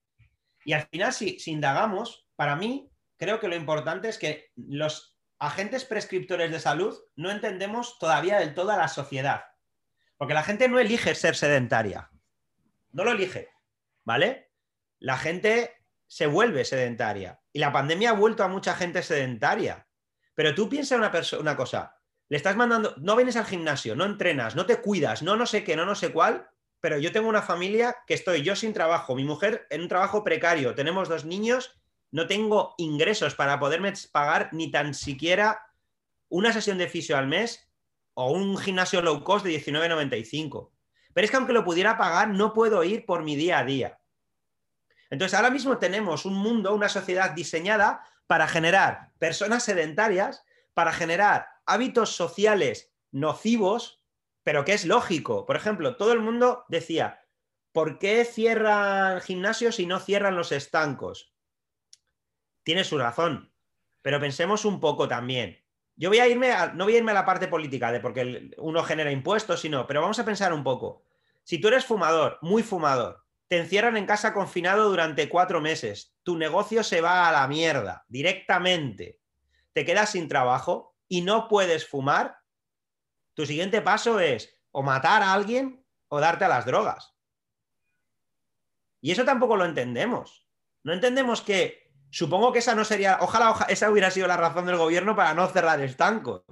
Y 0.63 0.73
al 0.73 0.87
final, 0.87 1.11
si, 1.11 1.37
indagamos, 1.47 2.27
para 2.35 2.55
mí, 2.55 2.91
creo 3.17 3.39
que 3.39 3.47
lo 3.47 3.55
importante 3.55 4.09
es 4.09 4.17
que 4.17 4.51
los 4.55 5.17
agentes 5.39 5.85
prescriptores 5.85 6.51
de 6.51 6.59
salud 6.59 6.97
no 7.15 7.31
entendemos 7.31 7.97
todavía 7.97 8.39
del 8.39 8.53
todo 8.53 8.71
a 8.71 8.77
la 8.77 8.87
sociedad. 8.87 9.45
Porque 10.17 10.35
la 10.35 10.43
gente 10.43 10.69
no 10.69 10.79
elige 10.79 11.15
ser 11.15 11.35
sedentaria. 11.35 12.11
No 12.91 13.03
lo 13.03 13.11
elige. 13.11 13.49
¿Vale? 14.03 14.51
La 14.99 15.17
gente 15.17 15.83
se 16.05 16.27
vuelve 16.27 16.63
sedentaria. 16.63 17.41
Y 17.51 17.59
la 17.59 17.71
pandemia 17.71 18.11
ha 18.11 18.13
vuelto 18.13 18.43
a 18.43 18.47
mucha 18.47 18.75
gente 18.75 19.01
sedentaria. 19.01 19.87
Pero 20.35 20.53
tú 20.53 20.69
piensa 20.69 20.95
una, 20.95 21.11
una 21.39 21.55
cosa. 21.55 22.00
Le 22.31 22.37
estás 22.37 22.55
mandando, 22.55 22.93
no 22.95 23.17
vienes 23.17 23.35
al 23.35 23.43
gimnasio, 23.43 23.93
no 23.93 24.05
entrenas, 24.05 24.55
no 24.55 24.65
te 24.65 24.77
cuidas, 24.77 25.21
no 25.21 25.35
no 25.35 25.45
sé 25.45 25.65
qué, 25.65 25.75
no 25.75 25.85
no 25.85 25.95
sé 25.95 26.13
cuál, 26.13 26.47
pero 26.79 26.97
yo 26.97 27.11
tengo 27.11 27.27
una 27.27 27.41
familia 27.41 27.97
que 28.07 28.13
estoy 28.13 28.41
yo 28.41 28.55
sin 28.55 28.71
trabajo, 28.71 29.15
mi 29.15 29.25
mujer 29.25 29.67
en 29.69 29.81
un 29.81 29.89
trabajo 29.89 30.23
precario, 30.23 30.73
tenemos 30.73 31.09
dos 31.09 31.25
niños 31.25 31.75
no 32.11 32.27
tengo 32.27 32.75
ingresos 32.77 33.35
para 33.35 33.59
poderme 33.59 33.93
pagar 34.11 34.49
ni 34.51 34.69
tan 34.69 34.93
siquiera 34.93 35.65
una 36.29 36.53
sesión 36.53 36.77
de 36.77 36.89
fisio 36.89 37.17
al 37.17 37.27
mes 37.27 37.69
o 38.13 38.31
un 38.31 38.57
gimnasio 38.57 39.01
low 39.01 39.23
cost 39.23 39.45
de 39.45 39.51
19,95. 39.51 40.69
Pero 41.13 41.25
es 41.25 41.31
que 41.31 41.37
aunque 41.37 41.53
lo 41.53 41.63
pudiera 41.63 41.97
pagar, 41.97 42.29
no 42.29 42.53
puedo 42.53 42.83
ir 42.83 43.05
por 43.05 43.23
mi 43.23 43.35
día 43.35 43.59
a 43.59 43.65
día. 43.65 43.99
Entonces, 45.09 45.37
ahora 45.37 45.49
mismo 45.49 45.77
tenemos 45.77 46.25
un 46.25 46.35
mundo, 46.35 46.73
una 46.73 46.87
sociedad 46.87 47.31
diseñada 47.31 48.05
para 48.27 48.47
generar 48.47 49.11
personas 49.17 49.63
sedentarias, 49.63 50.45
para 50.73 50.93
generar 50.93 51.50
hábitos 51.71 52.15
sociales 52.15 52.93
nocivos, 53.11 54.03
pero 54.43 54.65
que 54.65 54.73
es 54.73 54.85
lógico. 54.85 55.45
Por 55.45 55.55
ejemplo, 55.55 55.97
todo 55.97 56.13
el 56.13 56.19
mundo 56.19 56.65
decía, 56.69 57.21
¿por 57.71 57.99
qué 57.99 58.25
cierran 58.25 59.21
gimnasios 59.21 59.79
y 59.79 59.85
no 59.85 59.99
cierran 59.99 60.35
los 60.35 60.51
estancos? 60.51 61.31
tiene 62.63 62.83
su 62.83 62.97
razón. 62.97 63.51
Pero 64.01 64.19
pensemos 64.19 64.65
un 64.65 64.79
poco 64.79 65.07
también. 65.07 65.63
Yo 65.95 66.09
voy 66.09 66.19
a 66.19 66.27
irme, 66.27 66.51
a, 66.51 66.73
no 66.73 66.85
voy 66.85 66.95
a 66.95 66.97
irme 66.97 67.11
a 67.11 67.15
la 67.15 67.25
parte 67.25 67.47
política 67.47 67.91
de 67.91 67.99
porque 67.99 68.51
uno 68.57 68.83
genera 68.83 69.11
impuestos, 69.11 69.61
sino, 69.61 69.85
pero 69.85 70.01
vamos 70.01 70.19
a 70.19 70.25
pensar 70.25 70.53
un 70.53 70.63
poco. 70.63 71.03
Si 71.43 71.59
tú 71.59 71.67
eres 71.67 71.85
fumador, 71.85 72.39
muy 72.41 72.63
fumador, 72.63 73.25
te 73.47 73.57
encierran 73.57 73.97
en 73.97 74.05
casa 74.05 74.33
confinado 74.33 74.89
durante 74.89 75.29
cuatro 75.29 75.59
meses, 75.59 76.15
tu 76.23 76.37
negocio 76.37 76.83
se 76.83 77.01
va 77.01 77.27
a 77.27 77.31
la 77.31 77.47
mierda 77.47 78.05
directamente, 78.07 79.19
te 79.73 79.85
quedas 79.85 80.11
sin 80.11 80.27
trabajo 80.27 80.90
y 81.11 81.19
no 81.23 81.49
puedes 81.49 81.85
fumar, 81.85 82.39
tu 83.33 83.45
siguiente 83.45 83.81
paso 83.81 84.21
es 84.21 84.57
o 84.71 84.81
matar 84.81 85.21
a 85.21 85.33
alguien 85.33 85.85
o 86.07 86.21
darte 86.21 86.45
a 86.45 86.47
las 86.47 86.65
drogas. 86.65 87.17
Y 89.01 89.11
eso 89.11 89.25
tampoco 89.25 89.57
lo 89.57 89.65
entendemos. 89.65 90.47
No 90.83 90.93
entendemos 90.93 91.41
que 91.41 91.81
Supongo 92.13 92.51
que 92.51 92.59
esa 92.59 92.75
no 92.75 92.83
sería, 92.83 93.19
ojalá, 93.21 93.55
esa 93.69 93.89
hubiera 93.89 94.11
sido 94.11 94.27
la 94.27 94.35
razón 94.35 94.65
del 94.65 94.75
gobierno 94.75 95.15
para 95.15 95.33
no 95.33 95.47
cerrar 95.47 95.79
estancos, 95.79 96.43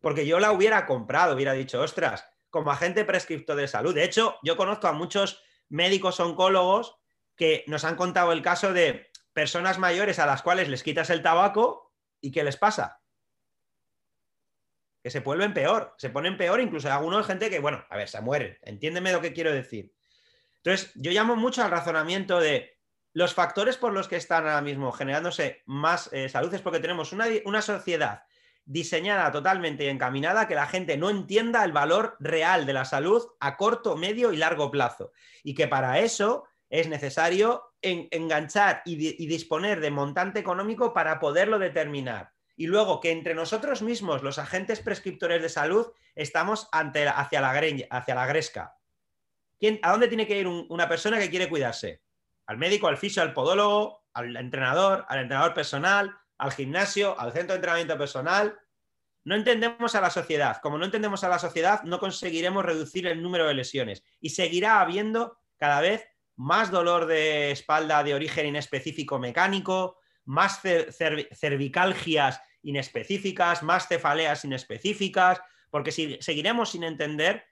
porque 0.00 0.26
yo 0.26 0.40
la 0.40 0.50
hubiera 0.50 0.86
comprado, 0.86 1.36
hubiera 1.36 1.52
dicho, 1.52 1.80
ostras, 1.80 2.24
como 2.50 2.72
agente 2.72 3.04
prescripto 3.04 3.54
de 3.54 3.68
salud. 3.68 3.94
De 3.94 4.02
hecho, 4.02 4.36
yo 4.42 4.56
conozco 4.56 4.88
a 4.88 4.92
muchos 4.92 5.40
médicos 5.68 6.18
oncólogos 6.18 6.96
que 7.36 7.62
nos 7.68 7.84
han 7.84 7.94
contado 7.94 8.32
el 8.32 8.42
caso 8.42 8.72
de 8.72 9.08
personas 9.32 9.78
mayores 9.78 10.18
a 10.18 10.26
las 10.26 10.42
cuales 10.42 10.68
les 10.68 10.82
quitas 10.82 11.10
el 11.10 11.22
tabaco 11.22 11.94
y 12.20 12.32
¿qué 12.32 12.42
les 12.42 12.56
pasa? 12.56 13.03
Que 15.04 15.10
se 15.10 15.20
vuelven 15.20 15.54
peor, 15.54 15.94
se 15.98 16.10
ponen 16.10 16.36
peor, 16.36 16.60
incluso 16.60 16.88
hay 16.88 16.94
algunos 16.94 17.26
gente 17.26 17.50
que, 17.50 17.60
bueno, 17.60 17.84
a 17.90 17.96
ver, 17.96 18.08
se 18.08 18.20
mueren, 18.20 18.58
entiéndeme 18.62 19.12
lo 19.12 19.20
que 19.20 19.32
quiero 19.32 19.52
decir. 19.52 19.92
Entonces, 20.56 20.90
yo 20.96 21.12
llamo 21.12 21.36
mucho 21.36 21.62
al 21.62 21.70
razonamiento 21.70 22.40
de 22.40 22.78
los 23.12 23.34
factores 23.34 23.76
por 23.76 23.92
los 23.92 24.08
que 24.08 24.16
están 24.16 24.44
ahora 24.44 24.62
mismo 24.62 24.90
generándose 24.90 25.62
más 25.66 26.10
eh, 26.12 26.28
salud 26.28 26.52
es 26.52 26.62
porque 26.62 26.80
tenemos 26.80 27.12
una, 27.12 27.26
una 27.44 27.62
sociedad 27.62 28.24
diseñada 28.64 29.30
totalmente 29.30 29.84
y 29.84 29.88
encaminada 29.88 30.42
a 30.42 30.48
que 30.48 30.54
la 30.54 30.66
gente 30.66 30.96
no 30.96 31.10
entienda 31.10 31.64
el 31.64 31.72
valor 31.72 32.16
real 32.18 32.66
de 32.66 32.72
la 32.72 32.84
salud 32.84 33.22
a 33.40 33.56
corto, 33.56 33.96
medio 33.96 34.32
y 34.32 34.36
largo 34.36 34.70
plazo. 34.70 35.12
Y 35.42 35.54
que 35.54 35.68
para 35.68 36.00
eso 36.00 36.48
es 36.70 36.88
necesario 36.88 37.74
enganchar 37.82 38.82
y, 38.84 38.96
disponer 39.26 39.80
de 39.80 39.90
montante 39.90 40.40
económico 40.40 40.94
para 40.94 41.20
poderlo 41.20 41.58
determinar. 41.58 42.32
Y 42.56 42.66
luego 42.66 43.00
que 43.00 43.10
entre 43.10 43.34
nosotros 43.34 43.82
mismos, 43.82 44.22
los 44.22 44.38
agentes 44.38 44.80
prescriptores 44.80 45.42
de 45.42 45.48
salud, 45.48 45.88
estamos 46.14 46.68
ante, 46.72 47.08
hacia, 47.08 47.40
la, 47.40 47.50
hacia 47.90 48.14
la 48.14 48.26
gresca. 48.26 48.76
¿Quién, 49.58 49.80
¿A 49.82 49.92
dónde 49.92 50.08
tiene 50.08 50.26
que 50.26 50.38
ir 50.38 50.46
una 50.46 50.88
persona 50.88 51.18
que 51.18 51.30
quiere 51.30 51.48
cuidarse? 51.48 52.04
al 52.46 52.58
médico, 52.58 52.88
al 52.88 52.96
fisio, 52.96 53.22
al 53.22 53.32
podólogo, 53.32 54.04
al 54.12 54.36
entrenador, 54.36 55.04
al 55.08 55.20
entrenador 55.20 55.54
personal, 55.54 56.16
al 56.38 56.52
gimnasio, 56.52 57.18
al 57.18 57.32
centro 57.32 57.54
de 57.54 57.56
entrenamiento 57.56 57.98
personal. 57.98 58.58
No 59.24 59.34
entendemos 59.34 59.94
a 59.94 60.00
la 60.00 60.10
sociedad. 60.10 60.58
Como 60.62 60.78
no 60.78 60.84
entendemos 60.84 61.24
a 61.24 61.28
la 61.28 61.38
sociedad, 61.38 61.82
no 61.84 61.98
conseguiremos 61.98 62.64
reducir 62.64 63.06
el 63.06 63.22
número 63.22 63.46
de 63.46 63.54
lesiones 63.54 64.04
y 64.20 64.30
seguirá 64.30 64.80
habiendo 64.80 65.38
cada 65.56 65.80
vez 65.80 66.06
más 66.36 66.70
dolor 66.70 67.06
de 67.06 67.52
espalda 67.52 68.02
de 68.02 68.14
origen 68.14 68.46
inespecífico 68.46 69.18
mecánico, 69.18 69.98
más 70.24 70.60
cervicalgias 70.60 72.40
inespecíficas, 72.62 73.62
más 73.62 73.88
cefaleas 73.88 74.44
inespecíficas, 74.44 75.40
porque 75.70 75.92
si, 75.92 76.18
seguiremos 76.20 76.70
sin 76.70 76.84
entender 76.84 77.44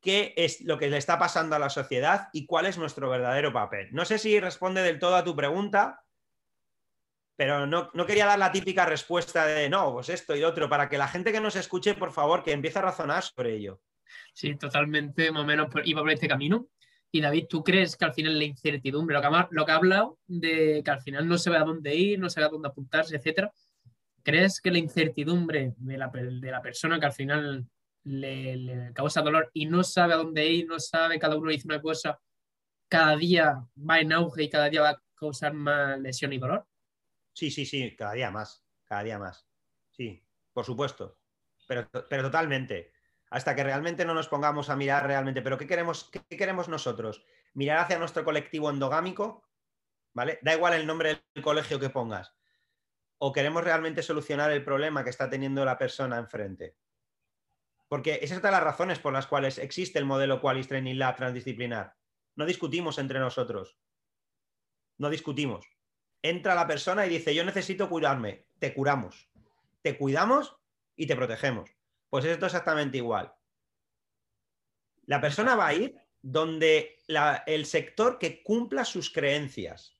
qué 0.00 0.34
es 0.36 0.60
lo 0.60 0.78
que 0.78 0.88
le 0.88 0.96
está 0.96 1.18
pasando 1.18 1.56
a 1.56 1.58
la 1.58 1.70
sociedad 1.70 2.28
y 2.32 2.46
cuál 2.46 2.66
es 2.66 2.78
nuestro 2.78 3.10
verdadero 3.10 3.52
papel. 3.52 3.88
No 3.92 4.04
sé 4.04 4.18
si 4.18 4.38
responde 4.38 4.82
del 4.82 4.98
todo 4.98 5.16
a 5.16 5.24
tu 5.24 5.34
pregunta, 5.34 6.04
pero 7.36 7.66
no, 7.66 7.90
quería 8.06 8.26
dar 8.26 8.38
la 8.38 8.50
típica 8.50 8.84
respuesta 8.84 9.46
de 9.46 9.68
no, 9.68 9.92
pues 9.92 10.08
esto 10.08 10.34
y 10.34 10.42
otro, 10.42 10.68
para 10.68 10.88
que 10.88 10.98
la 10.98 11.08
gente 11.08 11.32
que 11.32 11.40
nos 11.40 11.56
escuche, 11.56 11.94
por 11.94 12.12
favor, 12.12 12.42
que 12.42 12.52
empiece 12.52 12.78
a 12.78 12.82
razonar 12.82 13.22
sobre 13.22 13.54
ello. 13.54 13.80
Sí, 14.32 14.56
totalmente, 14.56 15.30
más 15.30 15.42
o 15.42 15.46
menos 15.46 15.68
iba 15.84 16.00
por 16.00 16.10
este 16.10 16.28
camino. 16.28 16.68
Y 17.10 17.20
David, 17.20 17.46
¿tú 17.48 17.64
crees 17.64 17.96
que 17.96 18.04
al 18.04 18.12
final 18.12 18.38
la 18.38 18.44
incertidumbre, 18.44 19.14
lo 19.14 19.64
que, 19.64 19.72
ha, 19.72 19.74
hablado 19.74 20.18
de 20.26 20.82
que 20.84 20.90
al 20.90 21.00
final 21.00 21.26
no 21.26 21.38
se 21.38 21.50
ve 21.50 21.56
a 21.56 21.64
dónde 21.64 21.94
ir, 21.94 22.18
no 22.18 22.28
se 22.28 22.40
ve 22.40 22.46
a 22.46 22.50
dónde 22.50 22.68
apuntarse, 22.68 23.16
etcétera, 23.16 23.50
¿crees 24.22 24.60
que 24.60 24.70
la 24.70 24.78
incertidumbre 24.78 25.74
de 25.78 25.96
la, 25.96 26.10
persona 26.60 27.00
que 27.00 27.06
al 27.06 27.12
final 27.12 27.66
le, 28.04 28.92
causa 28.92 29.22
dolor 29.22 29.50
y 29.54 29.66
no 29.66 29.82
sabe 29.82 30.12
a 30.14 30.18
dónde 30.18 30.46
ir, 30.46 30.66
no 30.66 30.78
sabe, 30.78 31.18
cada 31.18 31.36
uno 31.36 31.50
dice 31.50 31.66
una 31.66 31.80
cosa, 31.80 32.20
cada 32.88 33.16
día 33.16 33.66
va 33.78 34.00
en 34.00 34.12
auge 34.12 34.44
y 34.44 34.50
cada 34.50 34.68
día 34.68 34.82
va 34.82 34.90
a 34.90 35.02
causar 35.14 35.54
más 35.54 35.98
lesión 35.98 36.32
y 36.34 36.38
dolor. 36.38 36.66
Sí, 37.32 37.50
sí, 37.50 37.64
sí, 37.64 37.96
cada 37.96 38.12
día 38.12 38.30
más, 38.30 38.62
cada 38.84 39.02
día 39.02 39.18
más. 39.18 39.46
Sí, 39.90 40.22
por 40.52 40.64
supuesto. 40.66 41.18
pero, 41.66 41.88
pero 41.90 42.22
totalmente. 42.24 42.92
Hasta 43.30 43.54
que 43.54 43.64
realmente 43.64 44.04
no 44.04 44.14
nos 44.14 44.28
pongamos 44.28 44.70
a 44.70 44.76
mirar 44.76 45.06
realmente, 45.06 45.42
pero 45.42 45.58
¿qué 45.58 45.66
queremos, 45.66 46.10
qué 46.10 46.36
queremos 46.36 46.68
nosotros? 46.68 47.24
Mirar 47.54 47.78
hacia 47.78 47.98
nuestro 47.98 48.24
colectivo 48.24 48.70
endogámico, 48.70 49.44
¿vale? 50.14 50.38
Da 50.42 50.54
igual 50.54 50.74
el 50.74 50.86
nombre 50.86 51.22
del 51.34 51.44
colegio 51.44 51.78
que 51.78 51.90
pongas. 51.90 52.34
O 53.18 53.32
queremos 53.32 53.64
realmente 53.64 54.02
solucionar 54.02 54.50
el 54.52 54.64
problema 54.64 55.04
que 55.04 55.10
está 55.10 55.28
teniendo 55.28 55.64
la 55.64 55.76
persona 55.76 56.18
enfrente. 56.18 56.76
Porque 57.88 58.20
esa 58.22 58.36
es 58.36 58.42
de 58.42 58.50
las 58.50 58.62
razones 58.62 58.98
por 58.98 59.12
las 59.12 59.26
cuales 59.26 59.58
existe 59.58 59.98
el 59.98 60.04
modelo 60.04 60.40
Qualis 60.40 60.68
Training 60.68 60.96
Lab 60.96 61.16
transdisciplinar. 61.16 61.96
No 62.36 62.46
discutimos 62.46 62.98
entre 62.98 63.18
nosotros. 63.18 63.78
No 64.98 65.10
discutimos. 65.10 65.66
Entra 66.22 66.54
la 66.54 66.66
persona 66.66 67.06
y 67.06 67.08
dice, 67.08 67.34
yo 67.34 67.44
necesito 67.44 67.88
curarme. 67.88 68.46
Te 68.58 68.74
curamos. 68.74 69.30
Te 69.82 69.96
cuidamos 69.96 70.56
y 70.96 71.06
te 71.06 71.16
protegemos. 71.16 71.77
Pues 72.10 72.24
esto 72.24 72.46
es 72.46 72.52
exactamente 72.52 72.98
igual. 72.98 73.32
La 75.06 75.20
persona 75.20 75.56
va 75.56 75.68
a 75.68 75.74
ir 75.74 75.96
donde 76.22 76.98
el 77.46 77.66
sector 77.66 78.18
que 78.18 78.42
cumpla 78.42 78.84
sus 78.84 79.10
creencias. 79.10 79.96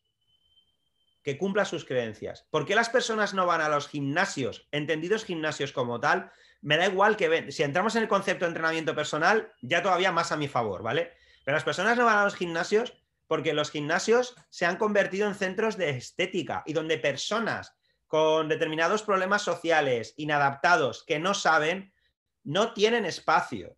Que 1.23 1.39
cumpla 1.39 1.65
sus 1.65 1.85
creencias. 1.85 2.47
¿Por 2.51 2.67
qué 2.67 2.75
las 2.75 2.89
personas 2.89 3.35
no 3.35 3.47
van 3.47 3.61
a 3.61 3.69
los 3.69 3.89
gimnasios, 3.89 4.69
entendidos 4.73 5.25
gimnasios 5.25 5.73
como 5.73 6.01
tal? 6.01 6.31
Me 6.61 6.77
da 6.77 6.87
igual 6.87 7.17
que 7.17 7.29
ven. 7.29 7.53
Si 7.53 7.63
entramos 7.63 7.97
en 7.97 8.03
el 8.03 8.09
concepto 8.09 8.45
de 8.45 8.51
entrenamiento 8.51 8.95
personal, 8.95 9.53
ya 9.63 9.83
todavía 9.83 10.13
más 10.13 10.33
a 10.33 10.37
mi 10.37 10.49
favor, 10.49 10.83
¿vale? 10.83 11.13
Pero 11.45 11.57
las 11.57 11.65
personas 11.65 11.97
no 11.97 12.05
van 12.05 12.19
a 12.19 12.25
los 12.25 12.35
gimnasios 12.35 12.95
porque 13.27 13.53
los 13.53 13.71
gimnasios 13.71 14.35
se 14.49 14.67
han 14.67 14.77
convertido 14.77 15.29
en 15.29 15.35
centros 15.35 15.77
de 15.77 15.91
estética 15.91 16.63
y 16.67 16.73
donde 16.73 16.99
personas 16.99 17.77
con 18.07 18.49
determinados 18.49 19.03
problemas 19.03 19.43
sociales, 19.43 20.15
inadaptados, 20.17 21.05
que 21.05 21.19
no 21.19 21.35
saben, 21.35 21.93
no 22.49 22.73
tienen 22.73 23.05
espacio. 23.05 23.77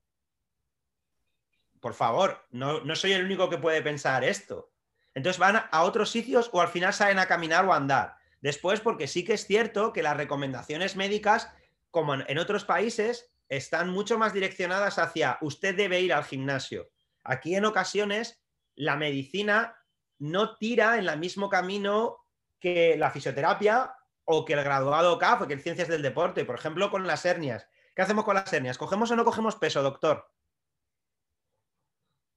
Por 1.80 1.92
favor, 1.92 2.46
no, 2.50 2.80
no, 2.85 2.94
soy 2.94 3.12
el 3.12 3.24
único 3.24 3.50
que 3.50 3.59
puede 3.59 3.83
pensar 3.83 4.22
esto. 4.22 4.70
Entonces 5.12 5.40
van 5.40 5.64
a 5.72 5.83
otros 5.83 6.11
sitios 6.11 6.48
o 6.52 6.61
al 6.61 6.68
final 6.68 6.94
salen 6.94 7.18
a 7.18 7.26
caminar 7.26 7.64
o 7.64 7.72
andar. 7.72 8.14
Después, 8.40 8.78
porque 8.78 9.09
sí 9.09 9.24
que 9.24 9.33
es 9.33 9.44
cierto 9.44 9.92
que 9.92 10.04
las 10.04 10.16
recomendaciones 10.16 10.94
médicas, 10.94 11.52
como 11.90 12.14
en 12.14 12.38
otros 12.38 12.64
países, 12.64 13.33
están 13.48 13.90
mucho 13.90 14.18
más 14.18 14.33
direccionadas 14.33 15.00
hacia 15.00 15.38
usted 15.40 15.74
debe 15.74 16.00
ir 16.00 16.12
al 16.12 16.22
gimnasio. 16.22 16.90
Aquí 17.24 17.56
en 17.56 17.64
ocasiones 17.64 18.40
la 18.76 18.94
medicina 18.94 19.76
no 20.20 20.56
tira 20.59 20.96
en 20.96 21.09
el 21.09 21.18
mismo 21.18 21.48
camino 21.48 22.24
que 22.61 22.96
la 22.96 23.11
fisioterapia 23.11 23.96
o 24.24 24.44
que 24.44 24.52
el 24.52 24.62
graduado 24.62 25.18
CAF 25.18 25.48
que 25.48 25.54
el 25.54 25.61
ciencias 25.61 25.88
del 25.88 26.02
deporte. 26.02 26.44
Por 26.44 26.54
ejemplo, 26.54 26.88
con 26.88 27.04
las 27.09 27.24
hernias. 27.24 27.66
¿Qué 27.94 28.03
hacemos 28.03 28.24
con 28.24 28.35
las 28.35 28.53
hernias? 28.53 28.79
¿Cogemos 28.79 29.11
o 29.11 29.16
no 29.16 29.24
cogemos 29.24 29.57
peso, 29.57 29.83
doctor? 29.83 30.31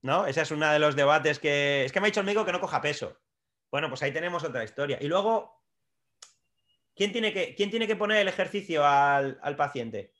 ¿No? 0.02 0.26
Ese 0.26 0.42
es 0.42 0.52
uno 0.52 0.70
de 0.72 0.80
los 0.80 0.96
debates 0.96 1.40
que... 1.40 1.86
Es 1.86 1.92
que 1.92 2.00
me 2.00 2.08
ha 2.08 2.10
dicho 2.10 2.20
el 2.20 2.26
médico 2.26 2.46
que 2.46 2.52
no 2.52 2.60
coja 2.60 2.82
peso. 2.82 3.20
Bueno, 3.72 3.90
pues 3.90 4.04
ahí 4.04 4.12
tenemos 4.12 4.44
otra 4.44 4.64
historia. 4.64 4.98
Y 5.00 5.08
luego, 5.08 5.64
¿quién 6.96 7.12
tiene 7.12 7.34
que, 7.34 7.56
quién 7.56 7.70
tiene 7.70 7.88
que 7.88 7.96
poner 7.96 8.18
el 8.18 8.28
ejercicio 8.28 8.86
al, 8.86 9.56
paciente? 9.56 10.14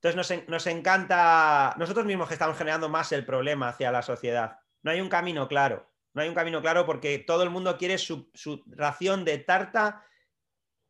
Entonces 0.00 0.48
nos, 0.48 0.66
encanta, 0.66 1.74
nosotros 1.76 2.06
mismos 2.06 2.28
que 2.28 2.34
estamos 2.34 2.56
generando 2.56 2.88
más 2.88 3.12
el 3.12 3.26
problema 3.26 3.68
hacia 3.68 3.92
la 3.92 4.02
sociedad. 4.02 4.60
No 4.82 4.90
hay 4.90 5.00
un 5.00 5.08
camino 5.08 5.48
claro. 5.48 5.90
No 6.14 6.22
hay 6.22 6.28
un 6.28 6.34
camino 6.34 6.60
claro 6.62 6.86
porque 6.86 7.18
todo 7.18 7.42
el 7.42 7.50
mundo 7.50 7.76
quiere 7.76 7.98
su, 7.98 8.30
su 8.34 8.62
ración 8.66 9.24
de 9.24 9.38
tarta 9.38 10.04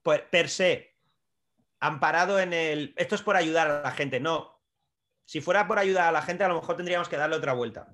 per 0.03 0.49
se 0.49 0.90
amparado 1.81 2.39
en 2.39 2.53
el, 2.53 2.95
esto 2.97 3.15
es 3.15 3.23
por 3.23 3.37
ayudar 3.37 3.71
a 3.71 3.83
la 3.83 3.91
gente, 3.91 4.21
no. 4.21 4.61
Si 5.25 5.41
fuera 5.41 5.67
por 5.67 5.79
ayudar 5.79 6.09
a 6.09 6.13
la 6.13 6.23
gente, 6.23 6.45
a 6.45 6.49
lo 6.49 6.61
mejor 6.61 6.77
tendríamos 6.77 7.09
que 7.09 7.17
darle 7.17 7.37
otra 7.37 7.53
vuelta. 7.53 7.93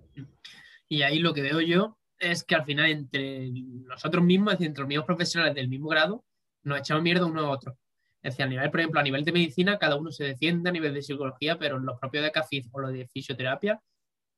Y 0.88 1.02
ahí 1.02 1.18
lo 1.18 1.32
que 1.32 1.42
veo 1.42 1.60
yo 1.60 1.98
es 2.18 2.44
que 2.44 2.54
al 2.54 2.64
final 2.64 2.90
entre 2.90 3.50
nosotros 3.50 4.24
mismos, 4.24 4.60
entre 4.60 4.82
los 4.82 4.88
mismos 4.88 5.06
profesionales 5.06 5.54
del 5.54 5.68
mismo 5.68 5.88
grado, 5.88 6.24
nos 6.62 6.78
echamos 6.78 7.02
mierda 7.02 7.26
uno 7.26 7.42
a 7.42 7.50
otro. 7.50 7.78
Es 8.22 8.32
decir, 8.32 8.44
a 8.44 8.48
nivel, 8.48 8.70
por 8.70 8.80
ejemplo, 8.80 9.00
a 9.00 9.04
nivel 9.04 9.24
de 9.24 9.32
medicina, 9.32 9.78
cada 9.78 9.96
uno 9.96 10.10
se 10.10 10.24
defiende 10.24 10.70
a 10.70 10.72
nivel 10.72 10.94
de 10.94 11.02
psicología, 11.02 11.58
pero 11.58 11.78
los 11.78 11.98
propios 11.98 12.24
de 12.24 12.32
CAFID 12.32 12.66
o 12.72 12.80
los 12.80 12.92
de 12.92 13.06
fisioterapia, 13.06 13.80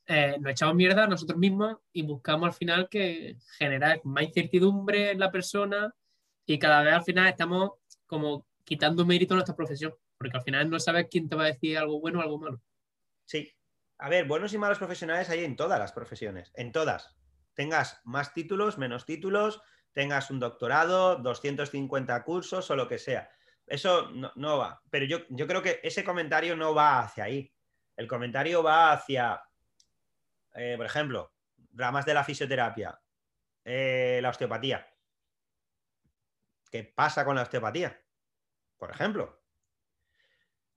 eh, 0.07 0.37
nos 0.41 0.53
echamos 0.53 0.75
mierda 0.75 1.05
a 1.05 1.07
nosotros 1.07 1.39
mismos 1.39 1.77
y 1.93 2.03
buscamos 2.03 2.49
al 2.49 2.55
final 2.55 2.89
que 2.89 3.37
generar 3.59 4.01
más 4.05 4.25
incertidumbre 4.25 5.13
en 5.13 5.21
la 5.21 5.31
persona 5.31 5.95
y 6.47 6.59
cada 6.59 6.83
vez 6.83 6.95
al 6.95 7.05
final 7.05 7.29
estamos 7.29 7.73
como 8.07 8.47
quitando 8.69 9.07
mérito 9.07 9.33
a 9.33 9.37
nuestra 9.37 9.57
profesión, 9.57 9.95
porque 10.19 10.37
al 10.37 10.43
final 10.43 10.69
no 10.69 10.79
sabes 10.79 11.07
quién 11.11 11.27
te 11.27 11.35
va 11.35 11.45
a 11.45 11.53
decir 11.53 11.79
algo 11.79 12.01
bueno 12.01 12.19
o 12.19 12.23
algo 12.23 12.39
malo. 12.39 12.61
Sí. 13.25 13.51
A 13.97 14.11
ver, 14.11 14.27
buenos 14.27 14.53
y 14.53 14.59
malos 14.59 14.79
profesionales 14.79 15.31
hay 15.31 15.43
en 15.43 15.57
todas 15.57 15.79
las 15.79 15.93
profesiones, 15.93 16.53
en 16.55 16.71
todas. 16.71 17.17
Tengas 17.55 18.01
más 18.05 18.35
títulos, 18.35 18.79
menos 18.79 19.07
títulos, 19.07 19.61
tengas 19.93 20.31
un 20.31 20.39
doctorado, 20.39 21.17
250 21.17 22.23
cursos 22.25 22.71
o 22.71 22.77
lo 22.77 22.87
que 22.87 22.99
sea. 22.99 23.31
Eso 23.67 24.11
no, 24.11 24.59
va. 24.59 24.83
Pero 24.91 25.07
yo, 25.07 25.21
yo 25.31 25.47
creo 25.47 25.63
que 25.63 25.81
ese 25.83 26.05
comentario 26.05 26.55
no 26.55 26.75
va 26.75 27.01
hacia 27.01 27.25
ahí. 27.25 27.53
El 27.97 28.07
comentario 28.07 28.63
va 28.63 28.93
hacia, 28.93 29.43
eh, 30.55 30.75
por 30.77 30.87
ejemplo, 30.87 31.33
ramas 31.73 32.05
de 32.07 32.15
la 32.15 32.23
fisioterapia, 32.23 33.01
eh, 33.65 34.21
la 34.23 34.29
osteopatía. 34.29 34.87
¿Qué 36.71 36.85
pasa 36.85 37.25
con 37.25 37.35
la 37.35 37.43
osteopatía? 37.43 38.01
Por 38.79 38.91
ejemplo. 38.91 39.43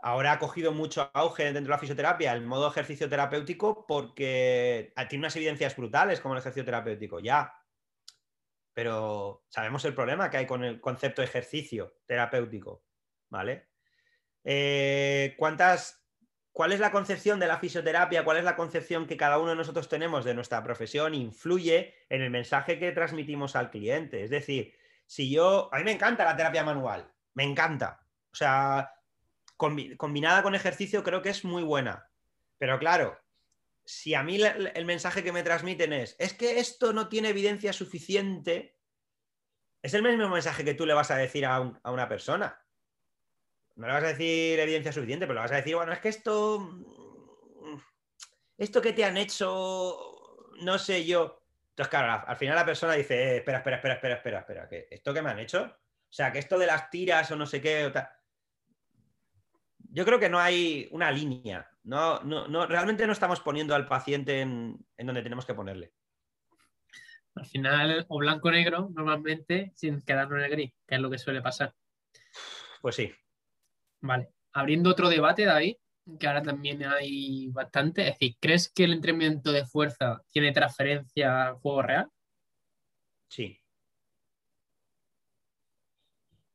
Ahora 0.04 0.34
ha 0.34 0.40
cogido 0.40 0.72
mucho 0.72 1.12
auge 1.14 1.44
dentro 1.44 1.64
de 1.64 1.70
la 1.70 1.78
fisioterapia 1.78 2.34
el 2.34 2.42
modo 2.42 2.68
ejercicio 2.68 3.08
terapéutico 3.08 3.86
porque 3.86 4.94
tiene 5.08 5.24
unas 5.24 5.36
evidencias 5.36 5.76
brutales 5.76 6.20
como 6.20 6.34
el 6.34 6.40
ejercicio 6.40 6.66
terapéutico, 6.66 7.20
ya. 7.20 7.54
Pero 8.74 9.46
sabemos 9.50 9.86
el 9.86 9.94
problema 9.94 10.30
que 10.30 10.38
hay 10.38 10.48
con 10.48 10.64
el 10.64 10.82
concepto 10.82 11.22
de 11.22 11.28
ejercicio 11.28 12.00
terapéutico, 12.08 12.84
¿vale? 13.30 13.70
Eh, 14.44 15.36
¿Cuántas, 15.38 16.02
¿Cuál 16.52 16.72
es 16.72 16.80
la 16.80 16.92
concepción 16.92 17.40
de 17.40 17.48
la 17.48 17.60
fisioterapia? 17.60 18.24
¿Cuál 18.24 18.38
es 18.38 18.44
la 18.44 18.56
concepción 18.56 19.06
que 19.06 19.18
cada 19.18 19.38
uno 19.38 19.52
de 19.52 19.56
nosotros 19.56 19.88
tenemos 19.88 20.26
de 20.26 20.34
nuestra 20.34 20.64
profesión? 20.64 21.14
Influye 21.14 21.94
en 22.10 22.22
el 22.22 22.32
mensaje 22.32 22.80
que 22.80 22.92
transmitimos 22.92 23.56
al 23.56 23.70
cliente. 23.70 24.24
Es 24.24 24.32
decir, 24.32 24.74
si 25.06 25.30
yo, 25.30 25.70
a 25.72 25.78
mí 25.78 25.84
me 25.84 25.92
encanta 25.92 26.26
la 26.26 26.36
terapia 26.36 26.64
manual, 26.64 27.14
me 27.34 27.44
encanta. 27.44 28.06
O 28.32 28.36
sea, 28.36 28.92
combinada 29.58 30.42
con 30.44 30.56
ejercicio 30.56 31.04
creo 31.04 31.22
que 31.22 31.30
es 31.30 31.44
muy 31.46 31.64
buena. 31.64 32.10
Pero 32.58 32.80
claro, 32.80 33.20
si 33.86 34.14
a 34.14 34.24
mí 34.24 34.40
el 34.42 34.86
mensaje 34.86 35.24
que 35.24 35.32
me 35.32 35.44
transmiten 35.44 35.94
es, 35.94 36.16
es 36.20 36.34
que 36.34 36.60
esto 36.60 36.94
no 36.94 37.10
tiene 37.10 37.30
evidencia 37.30 37.74
suficiente, 37.74 38.78
es 39.82 39.94
el 39.94 40.04
mismo 40.04 40.30
mensaje 40.30 40.64
que 40.64 40.76
tú 40.76 40.86
le 40.86 40.94
vas 40.94 41.12
a 41.12 41.18
decir 41.18 41.46
a, 41.46 41.60
una 41.60 42.08
persona. 42.08 42.64
No 43.76 43.88
le 43.88 43.94
vas 43.94 44.04
a 44.04 44.08
decir 44.08 44.60
evidencia 44.60 44.92
suficiente, 44.92 45.26
pero 45.26 45.36
le 45.36 45.42
vas 45.42 45.52
a 45.52 45.56
decir, 45.56 45.76
bueno, 45.76 45.92
es 45.92 46.00
que 46.00 46.10
esto, 46.10 46.70
esto 48.58 48.82
que 48.82 48.94
te 48.94 49.04
han 49.04 49.18
hecho, 49.18 50.52
no 50.62 50.78
sé 50.78 51.06
yo. 51.06 51.44
Entonces, 51.70 51.90
claro, 51.90 52.24
al 52.28 52.38
final 52.38 52.56
la 52.56 52.66
persona 52.66 52.94
dice, 52.94 53.16
eh, 53.16 53.38
espera, 53.38 53.60
espera, 53.60 53.78
espera, 53.78 53.94
espera, 53.96 54.16
espera, 54.16 54.40
espera, 54.40 54.70
que 54.70 54.88
esto 54.92 55.14
que 55.14 55.22
me 55.22 55.32
han 55.32 55.40
hecho 55.40 55.81
o 56.12 56.14
sea, 56.14 56.30
que 56.34 56.40
esto 56.40 56.60
de 56.60 56.66
las 56.66 56.90
tiras 56.90 57.32
o 57.32 57.38
no 57.38 57.46
sé 57.46 57.62
qué. 57.62 57.90
Yo 59.78 60.04
creo 60.04 60.20
que 60.20 60.28
no 60.28 60.40
hay 60.40 60.90
una 60.92 61.10
línea. 61.10 61.70
No, 61.84 62.20
no, 62.20 62.68
realmente 62.68 63.08
no 63.08 63.14
estamos 63.14 63.40
poniendo 63.40 63.74
al 63.74 63.88
paciente 63.88 64.42
en, 64.42 64.86
donde 64.98 65.24
tenemos 65.24 65.46
que 65.46 65.54
ponerle. 65.54 65.94
Al 67.36 67.46
final, 67.46 68.06
o 68.10 68.18
blanco 68.18 68.50
o 68.50 68.52
negro, 68.52 68.90
normalmente, 68.94 69.72
sin 69.74 70.02
quedarnos 70.02 70.40
en 70.40 70.44
el 70.44 70.52
gris, 70.52 70.74
que 70.86 70.96
es 70.96 71.02
lo 71.02 71.10
que 71.10 71.18
suele 71.18 71.42
pasar. 71.42 71.74
Pues 72.82 72.96
sí. 72.96 73.10
Vale. 74.02 74.34
Abriendo 74.52 74.90
otro 74.90 75.08
debate, 75.08 75.46
David, 75.46 75.78
que 76.20 76.28
ahora 76.28 76.42
también 76.42 76.84
hay 76.84 77.48
bastante. 77.48 78.02
Es 78.02 78.20
decir, 78.20 78.36
¿crees 78.42 78.70
que 78.70 78.84
el 78.84 78.92
entrenamiento 78.92 79.54
de 79.54 79.66
fuerza 79.66 80.22
tiene 80.30 80.52
transferencia 80.52 81.48
al 81.48 81.54
juego 81.54 81.84
real? 81.84 82.10
Sí. 83.30 83.61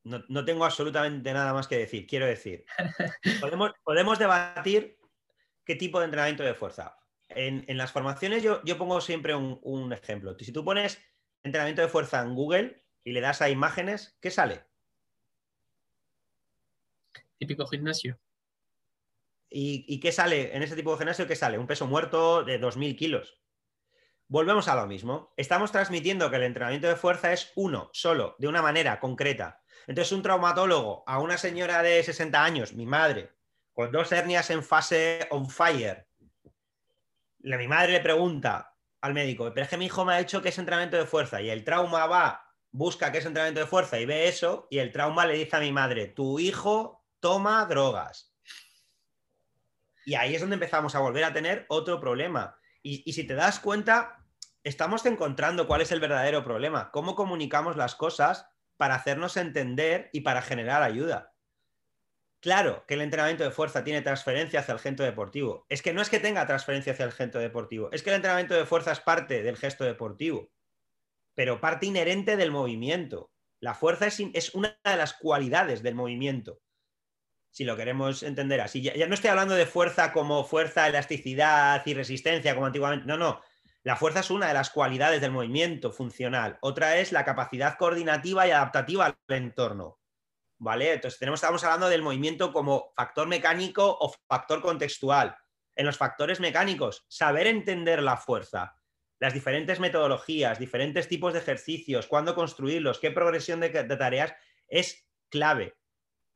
No, 0.07 0.45
tengo 0.45 0.65
absolutamente 0.65 1.33
nada 1.33 1.53
más 1.53 1.67
que 1.67 1.79
decir. 1.79 2.07
Quiero 2.07 2.27
decir, 2.27 2.65
podemos, 3.85 4.19
debatir 4.21 5.01
qué 5.65 5.75
tipo 5.75 5.99
de 5.99 6.05
entrenamiento 6.05 6.45
de 6.45 6.55
fuerza. 6.55 6.97
En, 7.29 7.77
las 7.77 7.91
formaciones 7.91 8.45
yo, 8.45 8.63
pongo 8.79 9.01
siempre 9.01 9.35
un, 9.35 9.93
ejemplo. 9.93 10.37
Si 10.39 10.53
tú 10.53 10.65
pones 10.65 11.03
entrenamiento 11.43 11.83
de 11.83 11.89
fuerza 11.89 12.23
en 12.23 12.37
Google 12.37 12.85
y 13.03 13.11
le 13.11 13.21
das 13.21 13.43
a 13.43 13.51
imágenes, 13.51 14.17
¿qué 14.21 14.31
sale? 14.31 14.63
Típico 17.39 17.67
gimnasio. 17.67 18.21
¿Y, 19.51 19.87
¿Y, 19.89 19.99
qué 19.99 20.13
sale 20.13 20.55
en 20.55 20.63
ese 20.63 20.77
tipo 20.77 20.93
de 20.93 20.99
gimnasio? 20.99 21.27
¿Qué 21.27 21.35
sale? 21.35 21.59
Un 21.59 21.67
peso 21.67 21.89
muerto 21.89 22.45
de 22.45 22.61
2.000 22.61 22.97
kilos. 22.97 23.41
Volvemos 24.29 24.69
a 24.69 24.77
lo 24.77 24.87
mismo. 24.87 25.33
Estamos 25.37 25.73
transmitiendo 25.73 26.31
que 26.31 26.37
el 26.37 26.45
entrenamiento 26.45 26.87
de 26.87 26.95
fuerza 26.95 27.33
es 27.33 27.51
uno, 27.57 27.91
solo, 27.93 28.37
de 28.39 28.47
una 28.47 28.63
manera 28.63 29.01
concreta. 29.01 29.65
Entonces, 29.87 30.13
un 30.13 30.23
traumatólogo 30.23 31.05
a 31.07 31.19
una 31.21 31.39
señora 31.39 31.83
de 31.83 32.03
60 32.03 32.43
años, 32.43 32.73
mi 32.73 32.87
madre, 32.87 33.33
con 33.73 33.93
dos 33.93 34.11
hernias 34.13 34.51
en 34.51 34.63
fase 34.63 35.27
on 35.31 35.49
fire, 35.49 36.07
mi 37.39 37.69
madre 37.69 37.93
le 37.93 38.01
pregunta 38.01 38.75
al 39.01 39.15
médico, 39.15 39.53
pero 39.55 39.65
es 39.65 39.71
que 39.71 39.77
mi 39.77 39.87
hijo 39.87 40.05
me 40.05 40.15
ha 40.15 40.19
dicho 40.19 40.43
que 40.43 40.49
es 40.49 40.59
entrenamiento 40.59 40.97
de 40.97 41.07
fuerza 41.07 41.41
y 41.41 41.51
el 41.51 41.63
trauma 41.63 42.07
va, 42.07 42.53
busca 42.73 43.13
que 43.13 43.19
es 43.19 43.27
entrenamiento 43.27 43.61
de 43.61 43.67
fuerza 43.67 44.01
y 44.01 44.07
ve 44.07 44.27
eso 44.27 44.67
y 44.71 44.79
el 44.79 44.91
trauma 44.91 45.27
le 45.27 45.35
dice 45.35 45.57
a 45.57 45.61
mi 45.61 45.71
madre, 45.71 46.09
tu 46.09 46.39
hijo 46.41 47.05
toma 47.21 47.65
drogas. 47.67 48.35
Y 50.05 50.15
ahí 50.15 50.35
es 50.35 50.41
donde 50.41 50.55
empezamos 50.55 50.95
a 50.95 51.01
volver 51.01 51.25
a 51.25 51.33
tener 51.33 51.67
otro 51.69 52.01
problema. 52.01 52.57
Y 52.83 53.13
si 53.13 53.25
te 53.25 53.35
das 53.35 53.59
cuenta, 53.59 54.25
estamos 54.63 55.05
encontrando 55.07 55.67
cuál 55.67 55.81
es 55.81 55.91
el 55.93 56.01
verdadero 56.01 56.45
problema, 56.45 56.91
cómo 56.93 57.15
comunicamos 57.15 57.77
las 57.77 57.95
cosas 57.97 58.49
para 58.77 58.95
hacernos 58.95 59.37
entender 59.37 60.11
y 60.13 60.21
para 60.21 60.43
generar 60.43 60.83
ayuda. 60.83 61.35
Claro 62.41 62.85
que 62.87 62.95
el 62.95 63.01
entrenamiento 63.01 63.45
de 63.45 63.51
fuerza 63.51 63.83
tiene 63.83 64.03
transferencia 64.03 64.61
hacia 64.61 64.75
el 64.75 64.79
gesto 64.79 65.03
deportivo. 65.03 65.67
Es 65.69 65.83
que 65.83 65.93
no 65.93 66.03
es 66.03 66.11
que 66.11 66.21
tenga 66.21 66.47
transferencia 66.47 66.93
hacia 66.93 67.07
el 67.07 67.13
gesto 67.13 67.39
deportivo, 67.39 67.91
es 67.93 68.03
que 68.03 68.11
el 68.11 68.17
entrenamiento 68.17 68.55
de 68.55 68.67
fuerza 68.67 68.93
es 68.93 69.01
parte 69.01 69.43
del 69.43 69.57
gesto 69.57 69.85
deportivo, 69.85 70.53
pero 71.35 71.61
parte 71.61 71.87
inherente 71.87 72.37
del 72.37 72.51
movimiento. 72.51 73.33
La 73.59 73.75
fuerza 73.75 74.07
es, 74.07 74.55
una 74.55 74.79
de 74.85 74.97
las 74.97 75.15
cualidades 75.15 75.83
del 75.83 75.95
movimiento, 75.95 76.61
si 77.51 77.65
lo 77.65 77.77
queremos 77.77 78.23
entender 78.23 78.61
así. 78.61 78.83
Ya, 78.83 78.95
ya 78.95 79.09
no 79.09 79.15
estoy 79.15 79.31
hablando 79.31 79.55
de 79.55 79.67
fuerza 79.67 80.13
como 80.13 80.45
fuerza, 80.45 80.87
elasticidad 80.87 81.83
y 81.87 81.95
resistencia 81.95 82.55
como 82.55 82.67
antiguamente. 82.67 83.07
No, 83.07 83.17
no. 83.17 83.41
La 83.87 83.95
fuerza 83.95 84.19
es 84.19 84.31
una 84.33 84.49
de 84.49 84.55
las 84.55 84.71
cualidades 84.71 85.21
del 85.21 85.31
movimiento 85.31 85.93
funcional. 85.93 86.59
Otra 86.61 86.99
es 86.99 87.13
la 87.13 87.25
capacidad 87.25 87.79
coordinativa 87.79 88.45
y 88.45 88.51
adaptativa 88.51 89.07
al 89.07 89.17
entorno. 89.29 90.01
¿vale? 90.59 90.95
Entonces 90.95 91.23
estamos 91.23 91.63
hablando 91.63 91.89
del 91.89 92.03
movimiento 92.03 92.53
como 92.53 92.93
factor 92.97 93.29
mecánico 93.29 93.97
o 94.01 94.13
factor 94.29 94.61
contextual. 94.61 95.37
En 95.77 95.87
los 95.87 95.99
factores 95.99 96.41
mecánicos, 96.41 97.07
saber 97.07 97.47
entender 97.47 98.03
la 98.03 98.17
fuerza, 98.17 98.75
las 99.21 99.33
diferentes 99.33 99.79
metodologías, 99.79 100.59
diferentes 100.59 101.07
tipos 101.07 101.33
de 101.33 101.39
ejercicios, 101.39 102.09
cuándo 102.09 102.35
construirlos, 102.35 102.99
qué 102.99 103.13
progresión 103.13 103.61
de, 103.61 103.69
tareas, 103.71 104.35
es 104.67 105.07
clave. 105.29 105.77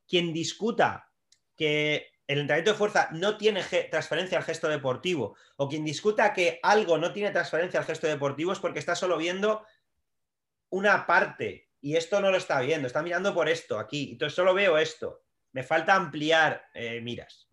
Quien 0.07 0.31
discuta 0.31 1.11
que 1.57 2.13
el 2.31 2.39
entrenamiento 2.39 2.71
de 2.71 2.77
fuerza 2.77 3.09
no 3.11 3.35
tiene 3.35 3.61
transferencia 3.89 4.37
al 4.37 4.45
gesto 4.45 4.69
deportivo 4.69 5.35
o 5.57 5.67
quien 5.67 5.83
discuta 5.83 6.33
que 6.33 6.59
algo 6.63 6.97
no 6.97 7.11
tiene 7.11 7.31
transferencia 7.31 7.81
al 7.81 7.85
gesto 7.85 8.07
deportivo 8.07 8.53
es 8.53 8.59
porque 8.59 8.79
está 8.79 8.95
solo 8.95 9.17
viendo 9.17 9.65
una 10.69 11.05
parte 11.05 11.67
y 11.81 11.97
esto 11.97 12.21
no 12.21 12.31
lo 12.31 12.37
está 12.37 12.61
viendo, 12.61 12.87
está 12.87 13.01
mirando 13.01 13.33
por 13.33 13.49
esto 13.49 13.77
aquí, 13.77 14.11
entonces 14.13 14.35
solo 14.35 14.53
veo 14.53 14.77
esto. 14.77 15.23
Me 15.51 15.63
falta 15.63 15.95
ampliar 15.95 16.69
eh, 16.73 17.01
miras. 17.01 17.49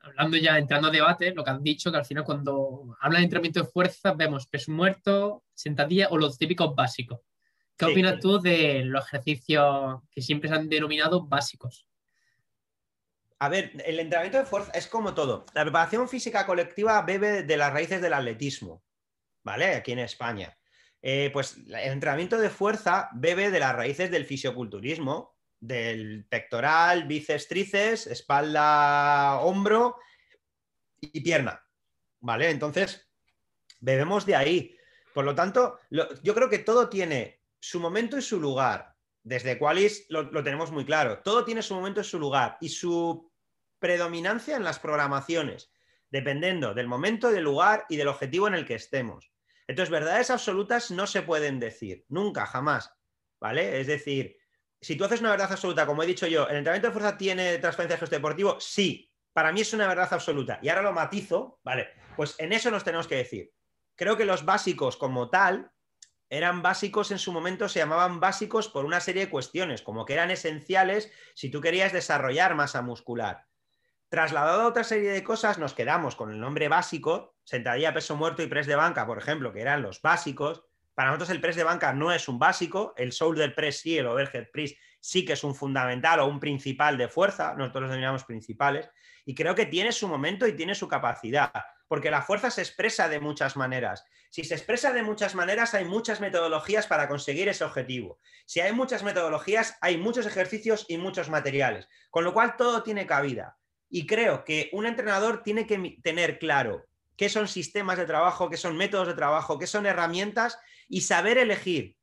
Hablando 0.00 0.36
ya, 0.38 0.56
entrando 0.56 0.88
a 0.88 0.90
debate, 0.90 1.34
lo 1.34 1.44
que 1.44 1.50
han 1.50 1.62
dicho, 1.62 1.92
que 1.92 1.98
al 1.98 2.06
final 2.06 2.24
cuando 2.24 2.96
habla 3.00 3.18
de 3.18 3.24
entrenamiento 3.24 3.60
de 3.60 3.68
fuerza 3.68 4.14
vemos 4.14 4.46
peso 4.46 4.72
muerto, 4.72 5.44
sentadilla 5.52 6.08
o 6.10 6.16
los 6.16 6.38
típicos 6.38 6.74
básicos. 6.74 7.20
¿Qué 7.76 7.84
opinas 7.84 8.20
tú 8.20 8.40
de 8.40 8.84
los 8.84 9.04
ejercicios 9.04 10.02
que 10.10 10.22
siempre 10.22 10.48
se 10.48 10.54
han 10.54 10.68
denominado 10.68 11.26
básicos? 11.26 11.86
A 13.42 13.48
ver, 13.48 13.72
el 13.84 13.98
entrenamiento 13.98 14.38
de 14.38 14.44
fuerza 14.44 14.70
es 14.70 14.86
como 14.86 15.14
todo. 15.14 15.46
La 15.52 15.64
preparación 15.64 16.08
física 16.08 16.46
colectiva 16.46 17.02
bebe 17.02 17.42
de 17.42 17.56
las 17.56 17.72
raíces 17.72 18.00
del 18.00 18.12
atletismo, 18.12 18.84
¿vale? 19.42 19.74
Aquí 19.74 19.90
en 19.90 19.98
España. 19.98 20.56
Eh, 21.02 21.28
pues 21.32 21.56
el 21.56 21.74
entrenamiento 21.74 22.38
de 22.38 22.50
fuerza 22.50 23.08
bebe 23.14 23.50
de 23.50 23.58
las 23.58 23.74
raíces 23.74 24.12
del 24.12 24.26
fisioculturismo, 24.26 25.36
del 25.58 26.24
pectoral, 26.28 27.08
bíceps, 27.08 27.48
tríceps, 27.48 28.06
espalda, 28.06 29.40
hombro 29.40 29.96
y 31.00 31.20
pierna. 31.20 31.66
¿Vale? 32.20 32.48
Entonces, 32.48 33.10
bebemos 33.80 34.24
de 34.24 34.36
ahí. 34.36 34.76
Por 35.12 35.24
lo 35.24 35.34
tanto, 35.34 35.80
yo 35.90 36.32
creo 36.32 36.48
que 36.48 36.60
todo 36.60 36.88
tiene 36.88 37.40
su 37.58 37.80
momento 37.80 38.16
y 38.16 38.22
su 38.22 38.38
lugar. 38.38 38.94
Desde 39.24 39.58
Qualis 39.58 40.06
lo, 40.10 40.22
lo 40.30 40.44
tenemos 40.44 40.70
muy 40.70 40.84
claro. 40.84 41.22
Todo 41.24 41.44
tiene 41.44 41.60
su 41.60 41.74
momento 41.74 42.02
y 42.02 42.04
su 42.04 42.20
lugar. 42.20 42.56
Y 42.60 42.68
su 42.68 43.31
predominancia 43.82 44.56
en 44.56 44.64
las 44.64 44.78
programaciones, 44.78 45.70
dependiendo 46.10 46.72
del 46.72 46.88
momento, 46.88 47.30
del 47.30 47.44
lugar 47.44 47.84
y 47.90 47.96
del 47.96 48.08
objetivo 48.08 48.48
en 48.48 48.54
el 48.54 48.64
que 48.64 48.76
estemos. 48.76 49.30
Entonces, 49.66 49.90
verdades 49.90 50.30
absolutas 50.30 50.90
no 50.90 51.06
se 51.06 51.20
pueden 51.20 51.60
decir, 51.60 52.06
nunca, 52.08 52.46
jamás. 52.46 52.94
¿Vale? 53.38 53.80
Es 53.80 53.88
decir, 53.88 54.38
si 54.80 54.96
tú 54.96 55.04
haces 55.04 55.20
una 55.20 55.30
verdad 55.30 55.52
absoluta, 55.52 55.84
como 55.84 56.02
he 56.02 56.06
dicho 56.06 56.26
yo, 56.26 56.48
¿el 56.48 56.56
entrenamiento 56.56 56.88
de 56.88 56.92
fuerza 56.92 57.18
tiene 57.18 57.58
transferencia 57.58 57.96
de 57.96 58.00
gesto 58.00 58.16
deportivo? 58.16 58.60
Sí, 58.60 59.10
para 59.32 59.52
mí 59.52 59.60
es 59.60 59.72
una 59.72 59.88
verdad 59.88 60.08
absoluta. 60.12 60.58
Y 60.62 60.68
ahora 60.68 60.82
lo 60.82 60.92
matizo, 60.92 61.60
¿vale? 61.64 61.88
Pues 62.16 62.36
en 62.38 62.52
eso 62.52 62.70
nos 62.70 62.84
tenemos 62.84 63.08
que 63.08 63.16
decir. 63.16 63.52
Creo 63.96 64.16
que 64.16 64.24
los 64.24 64.44
básicos 64.44 64.96
como 64.96 65.28
tal 65.28 65.72
eran 66.28 66.62
básicos 66.62 67.10
en 67.10 67.18
su 67.18 67.30
momento, 67.30 67.68
se 67.68 67.80
llamaban 67.80 68.18
básicos 68.18 68.68
por 68.68 68.84
una 68.84 69.00
serie 69.00 69.26
de 69.26 69.30
cuestiones, 69.30 69.82
como 69.82 70.06
que 70.06 70.14
eran 70.14 70.30
esenciales 70.30 71.12
si 71.34 71.50
tú 71.50 71.60
querías 71.60 71.92
desarrollar 71.92 72.54
masa 72.54 72.80
muscular. 72.80 73.46
Trasladado 74.12 74.60
a 74.60 74.66
otra 74.66 74.84
serie 74.84 75.10
de 75.10 75.24
cosas, 75.24 75.56
nos 75.56 75.72
quedamos 75.72 76.16
con 76.16 76.30
el 76.30 76.38
nombre 76.38 76.68
básico, 76.68 77.34
sentadilla, 77.44 77.94
peso 77.94 78.14
muerto 78.14 78.42
y 78.42 78.46
press 78.46 78.66
de 78.66 78.76
banca, 78.76 79.06
por 79.06 79.16
ejemplo, 79.16 79.54
que 79.54 79.62
eran 79.62 79.80
los 79.80 80.02
básicos. 80.02 80.64
Para 80.92 81.08
nosotros 81.08 81.30
el 81.30 81.40
press 81.40 81.56
de 81.56 81.64
banca 81.64 81.94
no 81.94 82.12
es 82.12 82.28
un 82.28 82.38
básico, 82.38 82.92
el 82.98 83.12
shoulder 83.12 83.54
press 83.54 83.80
sí, 83.80 83.96
el 83.96 84.06
overhead 84.06 84.50
press 84.52 84.74
sí 85.00 85.24
que 85.24 85.32
es 85.32 85.42
un 85.44 85.54
fundamental 85.54 86.20
o 86.20 86.26
un 86.26 86.40
principal 86.40 86.98
de 86.98 87.08
fuerza, 87.08 87.54
nosotros 87.54 87.84
los 87.84 87.90
denominamos 87.92 88.24
principales, 88.24 88.90
y 89.24 89.34
creo 89.34 89.54
que 89.54 89.64
tiene 89.64 89.92
su 89.92 90.06
momento 90.06 90.46
y 90.46 90.52
tiene 90.52 90.74
su 90.74 90.88
capacidad, 90.88 91.50
porque 91.88 92.10
la 92.10 92.20
fuerza 92.20 92.50
se 92.50 92.60
expresa 92.60 93.08
de 93.08 93.18
muchas 93.18 93.56
maneras. 93.56 94.04
Si 94.28 94.44
se 94.44 94.54
expresa 94.54 94.92
de 94.92 95.02
muchas 95.02 95.34
maneras, 95.34 95.72
hay 95.72 95.86
muchas 95.86 96.20
metodologías 96.20 96.86
para 96.86 97.08
conseguir 97.08 97.48
ese 97.48 97.64
objetivo. 97.64 98.18
Si 98.44 98.60
hay 98.60 98.74
muchas 98.74 99.04
metodologías, 99.04 99.78
hay 99.80 99.96
muchos 99.96 100.26
ejercicios 100.26 100.84
y 100.86 100.98
muchos 100.98 101.30
materiales, 101.30 101.88
con 102.10 102.24
lo 102.24 102.34
cual 102.34 102.58
todo 102.58 102.82
tiene 102.82 103.06
cabida. 103.06 103.56
Y 103.94 104.06
creo 104.06 104.42
que 104.42 104.70
un 104.72 104.86
entrenador 104.86 105.42
tiene 105.42 105.66
que 105.66 105.98
tener 106.02 106.38
claro 106.38 106.86
qué 107.14 107.28
son 107.28 107.46
sistemas 107.46 107.98
de 107.98 108.06
trabajo, 108.06 108.48
qué 108.48 108.56
son 108.56 108.74
métodos 108.74 109.06
de 109.06 109.12
trabajo, 109.12 109.58
qué 109.58 109.66
son 109.66 109.84
herramientas 109.84 110.58
y 110.88 111.02
saber 111.02 111.36
elegir 111.36 111.94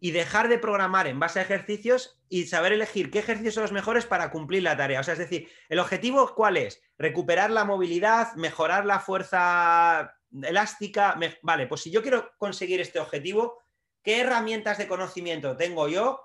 y 0.00 0.10
dejar 0.10 0.48
de 0.48 0.58
programar 0.58 1.06
en 1.06 1.18
base 1.18 1.38
a 1.38 1.42
ejercicios 1.42 2.20
y 2.28 2.44
saber 2.46 2.74
elegir 2.74 3.10
qué 3.10 3.20
ejercicios 3.20 3.54
son 3.54 3.62
los 3.62 3.72
mejores 3.72 4.04
para 4.04 4.30
cumplir 4.30 4.62
la 4.62 4.76
tarea. 4.76 5.00
O 5.00 5.02
sea, 5.02 5.14
es 5.14 5.18
decir, 5.18 5.48
el 5.70 5.78
objetivo 5.78 6.34
cuál 6.34 6.58
es? 6.58 6.82
Recuperar 6.98 7.50
la 7.50 7.64
movilidad, 7.64 8.34
mejorar 8.34 8.84
la 8.84 9.00
fuerza 9.00 10.14
elástica. 10.42 11.18
Vale, 11.40 11.66
pues 11.66 11.80
si 11.80 11.90
yo 11.90 12.02
quiero 12.02 12.32
conseguir 12.36 12.82
este 12.82 13.00
objetivo, 13.00 13.62
¿qué 14.02 14.20
herramientas 14.20 14.76
de 14.76 14.88
conocimiento 14.88 15.56
tengo 15.56 15.88
yo 15.88 16.20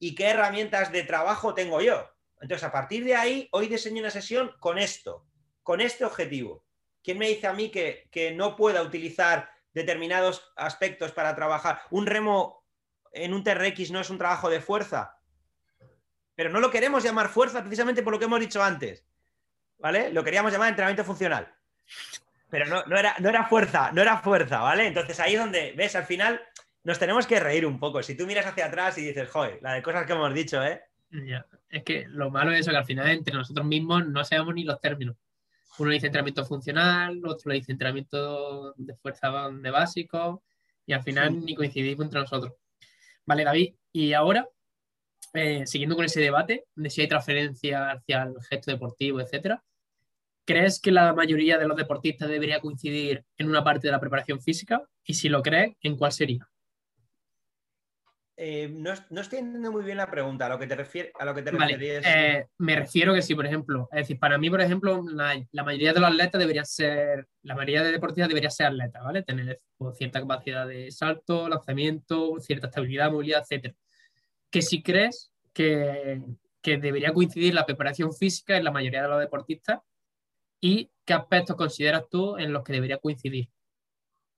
y 0.00 0.16
qué 0.16 0.30
herramientas 0.30 0.90
de 0.90 1.04
trabajo 1.04 1.54
tengo 1.54 1.80
yo? 1.80 2.10
Entonces, 2.46 2.68
a 2.68 2.70
partir 2.70 3.04
de 3.04 3.16
ahí, 3.16 3.48
hoy 3.50 3.66
diseño 3.66 3.98
una 3.98 4.10
sesión 4.12 4.52
con 4.60 4.78
esto, 4.78 5.26
con 5.64 5.80
este 5.80 6.04
objetivo. 6.04 6.64
¿Quién 7.02 7.18
me 7.18 7.26
dice 7.26 7.48
a 7.48 7.52
mí 7.52 7.72
que, 7.72 8.34
no 8.36 8.54
pueda 8.54 8.82
utilizar 8.82 9.50
determinados 9.74 10.52
aspectos 10.54 11.10
para 11.10 11.34
trabajar? 11.34 11.80
Un 11.90 12.06
remo 12.06 12.64
en 13.10 13.34
un 13.34 13.42
TRX 13.42 13.90
no 13.90 13.98
es 13.98 14.10
un 14.10 14.18
trabajo 14.18 14.48
de 14.48 14.60
fuerza, 14.60 15.18
pero 16.36 16.48
no 16.48 16.60
lo 16.60 16.70
queremos 16.70 17.02
llamar 17.02 17.30
fuerza 17.30 17.62
precisamente 17.62 18.04
por 18.04 18.12
lo 18.12 18.20
que 18.20 18.26
hemos 18.26 18.38
dicho 18.38 18.62
antes. 18.62 19.04
¿Vale? 19.78 20.12
Lo 20.12 20.22
queríamos 20.22 20.52
llamar 20.52 20.68
entrenamiento 20.68 21.02
funcional. 21.02 21.52
Pero 22.48 22.66
no, 22.66 22.84
no, 22.86 22.96
era, 22.96 23.16
no 23.18 23.28
era 23.28 23.48
fuerza, 23.48 23.90
no 23.90 24.02
era 24.02 24.18
fuerza, 24.18 24.60
¿vale? 24.60 24.86
Entonces 24.86 25.18
ahí 25.18 25.34
es 25.34 25.40
donde, 25.40 25.72
ves, 25.72 25.96
al 25.96 26.06
final 26.06 26.40
nos 26.84 27.00
tenemos 27.00 27.26
que 27.26 27.40
reír 27.40 27.66
un 27.66 27.80
poco. 27.80 28.04
Si 28.04 28.16
tú 28.16 28.24
miras 28.24 28.46
hacia 28.46 28.66
atrás 28.66 28.96
y 28.98 29.04
dices, 29.04 29.28
joder, 29.28 29.58
la 29.62 29.72
de 29.72 29.82
cosas 29.82 30.06
que 30.06 30.12
hemos 30.12 30.32
dicho, 30.32 30.62
¿eh? 30.62 30.84
Es 31.68 31.82
que 31.82 32.06
lo 32.08 32.30
malo 32.30 32.52
es 32.52 32.60
eso, 32.60 32.70
que 32.70 32.76
al 32.76 32.84
final 32.84 33.08
entre 33.08 33.34
nosotros 33.34 33.66
mismos 33.66 34.06
no 34.06 34.24
sabemos 34.24 34.54
ni 34.54 34.64
los 34.64 34.80
términos. 34.80 35.16
Uno 35.78 35.90
dice 35.90 36.06
entrenamiento 36.06 36.44
funcional, 36.44 37.20
otro 37.26 37.52
dice 37.52 37.72
entrenamiento 37.72 38.72
de 38.76 38.94
fuerza 38.94 39.50
de 39.50 39.70
básico, 39.70 40.42
y 40.86 40.92
al 40.92 41.02
final 41.02 41.44
ni 41.44 41.54
coincidimos 41.54 42.04
entre 42.04 42.20
nosotros. 42.20 42.54
Vale, 43.26 43.44
David, 43.44 43.74
y 43.92 44.12
ahora, 44.12 44.48
eh, 45.34 45.66
siguiendo 45.66 45.96
con 45.96 46.04
ese 46.04 46.20
debate 46.20 46.64
de 46.74 46.90
si 46.90 47.02
hay 47.02 47.08
transferencia 47.08 47.90
hacia 47.90 48.22
el 48.22 48.34
gesto 48.48 48.70
deportivo, 48.70 49.20
etcétera, 49.20 49.62
¿crees 50.46 50.80
que 50.80 50.92
la 50.92 51.12
mayoría 51.12 51.58
de 51.58 51.66
los 51.66 51.76
deportistas 51.76 52.28
debería 52.28 52.60
coincidir 52.60 53.24
en 53.36 53.48
una 53.48 53.64
parte 53.64 53.88
de 53.88 53.92
la 53.92 54.00
preparación 54.00 54.40
física? 54.40 54.82
Y 55.04 55.14
si 55.14 55.28
lo 55.28 55.42
crees, 55.42 55.74
¿en 55.82 55.96
cuál 55.96 56.12
sería? 56.12 56.48
Eh, 58.38 58.68
no, 58.68 58.92
estoy 58.92 59.38
entendiendo 59.38 59.72
muy 59.72 59.82
bien 59.82 59.96
la 59.96 60.10
pregunta, 60.10 60.44
a 60.44 60.50
lo 60.50 60.58
que 60.58 60.66
te, 60.66 60.76
refieres, 60.76 61.10
a 61.18 61.24
lo 61.24 61.34
que 61.34 61.40
te 61.40 61.50
eh, 62.04 62.46
me 62.58 62.76
refiero 62.76 63.14
que 63.14 63.22
sí, 63.22 63.34
por 63.34 63.46
ejemplo. 63.46 63.88
Es 63.90 64.00
decir, 64.00 64.18
para 64.18 64.36
mí, 64.36 64.50
por 64.50 64.60
ejemplo, 64.60 65.02
la, 65.08 65.64
mayoría 65.64 65.94
de 65.94 66.00
los 66.00 66.10
atletas 66.10 66.38
deberían 66.38 66.66
ser, 66.66 67.26
la 67.42 67.54
mayoría 67.54 67.82
de 67.82 67.92
deportistas 67.92 68.28
debería 68.28 68.50
ser 68.50 68.66
atleta, 68.66 69.02
¿vale? 69.02 69.22
Tener 69.22 69.62
pues, 69.78 69.96
cierta 69.96 70.20
capacidad 70.20 70.66
de 70.68 70.90
salto, 70.90 71.48
lanzamiento, 71.48 72.38
cierta 72.38 72.66
estabilidad, 72.66 73.10
movilidad, 73.10 73.42
etc. 73.48 73.74
que 74.50 74.60
si 74.60 74.82
crees 74.82 75.32
que, 75.54 76.22
que 76.60 76.76
debería 76.76 77.14
coincidir 77.14 77.54
la 77.54 77.64
preparación 77.64 78.12
física 78.12 78.58
en 78.58 78.64
la 78.64 78.70
mayoría 78.70 79.00
de 79.00 79.08
los 79.08 79.20
deportistas 79.20 79.80
y 80.60 80.90
qué 81.06 81.14
aspectos 81.14 81.56
consideras 81.56 82.04
tú 82.10 82.36
en 82.36 82.52
los 82.52 82.62
que 82.62 82.74
debería 82.74 82.98
coincidir. 82.98 83.48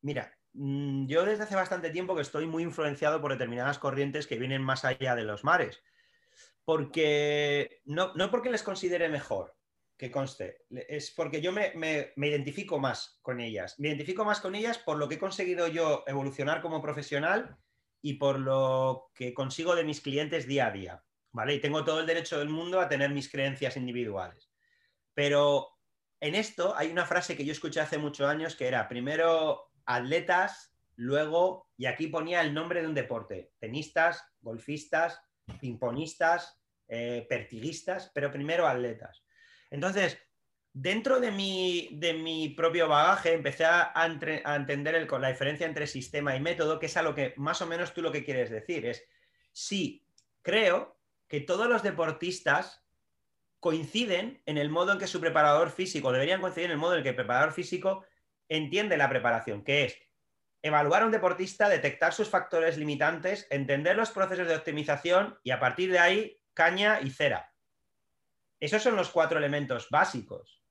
Mira, 0.03 0.38
yo 0.53 1.25
desde 1.25 1.45
hace 1.45 1.55
bastante 1.55 1.91
tiempo 1.91 2.15
que 2.15 2.23
estoy 2.23 2.47
muy 2.47 2.63
influenciado 2.63 3.21
por 3.21 3.33
determinadas 3.33 3.79
corrientes 3.79 4.27
que 4.27 4.39
vienen 4.39 4.63
más 4.63 4.85
allá 4.85 5.15
de 5.15 5.25
los 5.25 5.45
mares. 5.45 5.83
Porque 6.65 7.81
no, 7.85 8.13
no 8.15 8.31
porque 8.31 8.51
les 8.51 8.63
considere 8.63 9.09
mejor, 9.09 9.57
que 9.97 10.11
conste, 10.11 10.65
es 10.71 11.11
porque 11.11 11.41
yo 11.41 11.51
me, 11.51 11.73
me, 11.75 12.29
identifico 12.29 12.79
más 12.79 13.19
con 13.23 13.41
ellas. 13.41 13.79
Me 13.79 13.89
identifico 13.89 14.25
más 14.25 14.41
con 14.41 14.55
ellas 14.55 14.79
por 14.79 14.99
lo 14.99 15.09
que 15.09 15.17
he 15.17 15.19
conseguido 15.19 15.67
yo 15.67 16.05
evolucionar 16.07 16.61
como 16.61 16.83
profesional 16.83 17.57
y 18.01 18.15
por 18.15 18.39
lo 18.39 19.11
que 19.15 19.35
consigo 19.35 19.75
de 19.75 19.85
mis 19.85 20.01
clientes 20.01 20.47
día 20.47 20.67
a 20.67 20.71
día. 20.71 21.05
¿Vale? 21.31 21.55
Y 21.55 21.61
tengo 21.61 21.85
todo 21.85 22.01
el 22.01 22.07
derecho 22.07 22.39
del 22.39 22.49
mundo 22.49 22.81
a 22.81 22.89
tener 22.89 23.11
mis 23.11 23.31
creencias 23.31 23.77
individuales. 23.77 24.51
Pero 25.15 25.79
en 26.21 26.35
esto 26.35 26.75
hay 26.77 26.91
una 26.91 27.07
frase 27.07 27.37
que 27.37 27.45
yo 27.45 27.53
escuché 27.53 27.81
hace 27.81 27.99
muchos 27.99 28.29
años 28.29 28.57
que 28.57 28.67
era 28.67 28.89
primero 28.89 29.68
atletas, 29.89 30.75
luego, 30.97 31.67
y 31.79 31.87
aquí 31.87 32.09
ponía 32.09 32.43
el 32.43 32.53
nombre 32.53 32.83
de 32.83 32.87
un 32.87 32.95
deporte, 32.95 33.53
tenistas, 33.59 34.23
golfistas, 34.43 35.21
pingponistas, 35.61 36.61
eh, 36.89 37.27
pertiguistas, 37.29 38.11
pero 38.15 38.31
primero 38.31 38.67
atletas. 38.67 39.25
Entonces, 39.71 40.19
dentro 40.75 41.21
de 41.21 41.31
mi, 41.31 41.89
de 41.93 42.13
mi 42.13 42.51
propio 42.51 42.87
bagaje 42.87 43.33
empecé 43.33 43.65
a, 43.65 43.93
entender 44.57 45.09
la 45.11 45.29
diferencia 45.29 45.67
entre 45.67 45.87
sistema 45.87 46.37
y 46.37 46.41
método, 46.41 46.79
que 46.79 46.87
es 46.87 46.97
a 46.99 47.03
lo 47.03 47.15
que 47.15 47.33
más 47.37 47.63
o 47.63 47.67
menos 47.67 47.95
tú 47.95 48.03
lo 48.03 48.13
que 48.13 48.25
quieres 48.25 48.51
decir. 48.51 48.85
Es, 48.85 49.03
sí, 49.53 50.05
creo 50.43 50.99
que 51.29 51.41
todos 51.41 51.67
los 51.67 51.83
deportistas 51.83 52.85
coinciden 53.59 54.43
en 54.45 54.59
el 54.59 54.69
modo 54.69 54.93
en 54.93 54.99
que 54.99 55.07
su 55.07 55.19
preparador 55.19 55.71
físico, 55.71 56.13
deberían 56.13 56.43
coincidir 56.43 56.67
en 56.67 56.73
el 56.73 56.79
modo 56.79 56.97
en 56.97 57.03
que 57.03 57.09
el 57.09 57.17
preparador 57.17 57.53
físico 57.53 58.05
entiende 58.49 58.97
la 58.97 59.09
preparación, 59.09 59.65
que 59.65 59.85
es 59.85 59.99
evaluar 60.63 61.03
a 61.03 61.07
un 61.07 61.13
deportista, 61.13 61.69
detectar 61.69 62.13
sus 62.13 62.29
factores 62.29 62.77
limitantes, 62.77 63.47
entender 63.51 63.97
los 63.97 64.11
procesos 64.11 64.49
de 64.49 64.57
optimización 64.57 65.39
y 65.43 65.51
a 65.51 65.61
partir 65.61 65.93
de 65.93 65.99
ahí 65.99 66.41
caña 66.55 67.01
y 67.01 67.11
cera. 67.11 67.53
Esos 68.61 68.83
son 68.83 68.97
los 68.97 69.11
cuatro 69.11 69.39
elementos 69.39 69.89
básicos. 69.91 70.65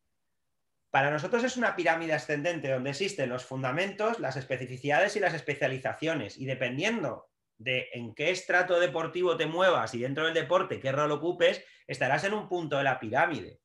Para 0.89 1.11
nosotros 1.11 1.43
es 1.43 1.57
una 1.57 1.75
pirámide 1.75 2.13
ascendente 2.13 2.69
donde 2.69 2.89
existen 2.89 3.29
los 3.29 3.45
fundamentos, 3.45 4.19
las 4.19 4.35
especificidades 4.35 5.15
y 5.15 5.19
las 5.19 5.33
especializaciones. 5.33 6.37
Y 6.37 6.45
dependiendo 6.45 7.29
de 7.57 7.89
en 7.93 8.13
qué 8.13 8.31
estrato 8.31 8.79
deportivo 8.79 9.37
te 9.37 9.45
muevas 9.45 9.93
y 9.93 9.99
dentro 9.99 10.25
del 10.25 10.33
deporte 10.33 10.79
qué 10.79 10.91
rol 10.91 11.11
ocupes, 11.11 11.63
estarás 11.87 12.23
en 12.23 12.33
un 12.33 12.47
punto 12.47 12.77
de 12.77 12.83
la 12.83 12.99
pirámide. 12.99 13.59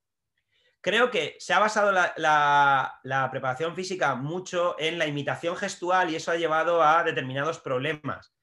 Creo 0.83 1.13
que 1.13 1.37
se 1.39 1.55
ha 1.55 1.61
basado 1.61 1.93
la, 1.93 3.29
preparación 3.31 3.77
física 3.77 4.17
mucho 4.17 4.75
en 4.81 4.99
la 4.99 5.07
imitación 5.07 5.57
gestual 5.57 6.11
y 6.11 6.17
eso 6.17 6.33
ha 6.33 6.37
llevado 6.37 6.83
a 6.83 7.05
determinados 7.05 7.61
problemas, 7.61 8.35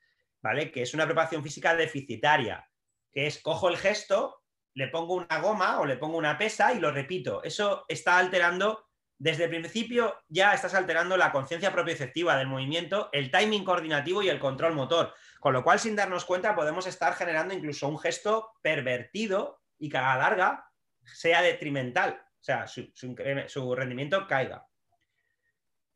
¿vale? 0.41 0.71
Que 0.71 0.83
es 0.83 0.93
una 0.93 1.05
preparación 1.05 1.43
física 1.43 1.75
deficitaria, 1.75 2.65
que 3.11 3.27
es 3.27 3.41
cojo 3.41 3.67
el 3.67 3.75
gesto, 3.75 4.41
le 4.73 4.87
pongo 4.87 5.15
una 5.15 5.39
goma 5.41 5.81
o 5.81 5.85
le 5.85 5.97
pongo 5.97 6.17
una 6.17 6.37
pesa 6.37 6.71
y 6.71 6.79
lo 6.79 6.91
repito. 6.91 7.43
Eso 7.43 7.83
está 7.89 8.17
alterando 8.17 8.87
desde 9.17 9.43
el 9.43 9.49
principio 9.49 10.15
ya 10.29 10.53
estás 10.53 10.73
alterando 10.73 11.17
la 11.17 11.33
conciencia 11.33 11.73
propioceptiva 11.73 12.37
del 12.37 12.47
movimiento, 12.47 13.09
el 13.11 13.31
timing 13.31 13.65
coordinativo 13.65 14.23
y 14.23 14.29
el 14.29 14.39
control 14.39 14.75
motor. 14.75 15.13
Con 15.41 15.51
lo 15.51 15.61
cual, 15.61 15.77
sin 15.77 15.97
darnos 15.97 16.23
cuenta, 16.23 16.55
podemos 16.55 16.87
estar 16.87 17.13
generando 17.15 17.53
incluso 17.53 17.89
un 17.89 17.99
gesto 17.99 18.53
pervertido 18.61 19.61
y 19.77 19.89
que 19.89 19.97
a 19.97 20.03
la 20.03 20.17
larga 20.17 20.71
sea 21.03 21.41
detrimental, 21.41 22.21
o 22.39 22.43
sea, 22.43 22.67
su, 22.67 23.75
rendimiento 23.75 24.27
caiga. 24.27 24.65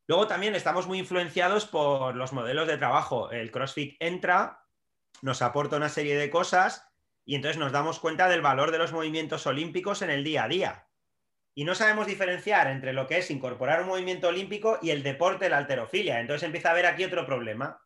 Luego 0.07 0.27
también 0.27 0.55
estamos 0.55 0.87
muy 0.87 0.99
influenciados 0.99 1.65
por 1.65 2.15
los 2.15 2.33
modelos 2.33 2.67
de 2.67 2.77
trabajo. 2.77 3.31
El 3.31 3.51
CrossFit 3.51 3.95
entra, 3.99 4.65
nos 5.21 5.41
aporta 5.41 5.77
una 5.77 5.89
serie 5.89 6.17
de 6.17 6.29
cosas 6.29 6.87
y 7.25 7.35
entonces 7.35 7.57
nos 7.57 7.71
damos 7.71 7.99
cuenta 7.99 8.27
del 8.27 8.41
valor 8.41 8.71
de 8.71 8.79
los 8.79 8.91
movimientos 8.91 9.47
olímpicos 9.47 10.01
en 10.01 10.09
el 10.09 10.23
día 10.23 10.43
a 10.43 10.47
día 10.49 10.87
y 11.55 11.65
no 11.65 11.75
sabemos 11.75 12.07
diferenciar 12.07 12.67
entre 12.67 12.93
lo 12.93 13.07
que 13.07 13.19
es 13.19 13.29
incorporar 13.29 13.81
un 13.81 13.87
movimiento 13.87 14.27
olímpico 14.27 14.79
y 14.81 14.89
el 14.89 15.03
deporte, 15.03 15.49
la 15.49 15.59
alterofilia. 15.59 16.19
Entonces 16.19 16.43
empieza 16.43 16.69
a 16.69 16.71
haber 16.71 16.87
aquí 16.87 17.03
otro 17.03 17.25
problema. 17.25 17.79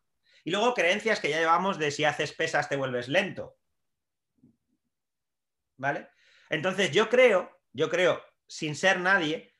Y 0.45 0.51
luego 0.51 0.73
creencias 0.73 1.19
que 1.19 1.29
ya 1.29 1.39
llevamos 1.39 1.77
de 1.77 1.91
si 1.91 2.05
haces 2.05 2.31
pesas 2.31 2.69
te 2.69 2.77
vuelves 2.77 3.09
lento. 3.09 3.57
¿Vale? 5.75 6.07
Entonces 6.49 6.91
yo 6.91 7.09
creo, 7.09 7.59
yo 7.73 7.89
creo, 7.89 8.23
sin 8.47 8.75
ser 8.75 8.99
nadie, 8.99 9.53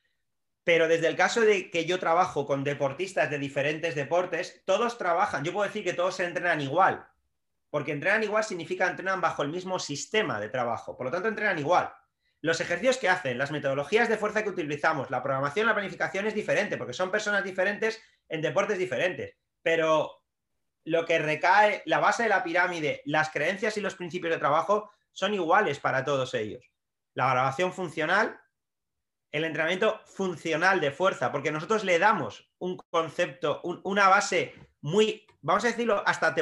pero 0.64 0.88
desde 0.88 1.06
el 1.06 1.16
caso 1.16 1.40
de 1.40 1.70
que 1.70 1.86
yo 1.86 1.98
trabajo 1.98 2.46
con 2.46 2.64
deportistas 2.64 3.30
de 3.30 3.38
diferentes 3.38 3.94
deportes, 3.94 4.62
todos 4.66 4.98
trabajan, 4.98 5.44
yo 5.44 5.52
puedo 5.52 5.66
decir 5.66 5.84
que 5.84 5.94
todos 5.94 6.16
se 6.16 6.24
entrenan 6.24 6.60
igual, 6.60 7.06
porque 7.70 7.92
entrenan 7.92 8.22
igual 8.22 8.44
significa 8.44 8.86
entrenan 8.86 9.20
bajo 9.20 9.42
el 9.42 9.48
mismo 9.48 9.78
sistema 9.78 10.40
de 10.40 10.48
trabajo, 10.48 10.96
por 10.96 11.06
lo 11.06 11.12
tanto 11.12 11.28
entrenan 11.28 11.58
igual. 11.58 11.92
Los 12.40 12.60
ejercicios 12.60 12.98
que 12.98 13.08
hacen, 13.08 13.36
las 13.36 13.50
metodologías 13.50 14.08
de 14.08 14.16
fuerza 14.16 14.44
que 14.44 14.50
utilizamos, 14.50 15.10
la 15.10 15.22
programación, 15.22 15.66
la 15.66 15.74
planificación 15.74 16.26
es 16.26 16.34
diferente, 16.34 16.76
porque 16.76 16.92
son 16.92 17.10
personas 17.10 17.42
diferentes 17.42 18.00
en 18.28 18.42
deportes 18.42 18.78
diferentes. 18.78 19.36
Pero 19.62 20.22
lo 20.84 21.04
que 21.04 21.18
recae, 21.18 21.82
la 21.86 21.98
base 21.98 22.24
de 22.24 22.28
la 22.28 22.44
pirámide, 22.44 23.02
las 23.06 23.30
creencias 23.30 23.76
y 23.76 23.80
los 23.80 23.96
principios 23.96 24.32
de 24.32 24.38
trabajo 24.38 24.90
son 25.12 25.34
iguales 25.34 25.80
para 25.80 26.04
todos 26.04 26.32
ellos. 26.34 26.64
La 27.14 27.28
grabación 27.30 27.72
funcional, 27.72 28.40
el 29.30 29.44
entrenamiento 29.44 30.00
funcional 30.06 30.80
de 30.80 30.90
fuerza, 30.90 31.30
porque 31.30 31.52
nosotros 31.52 31.84
le 31.84 31.98
damos 31.98 32.50
un 32.58 32.76
concepto, 32.76 33.60
una 33.62 34.08
base 34.08 34.54
muy, 34.80 35.26
vamos 35.42 35.64
a 35.64 35.68
decirlo, 35.68 36.02
hasta 36.06 36.34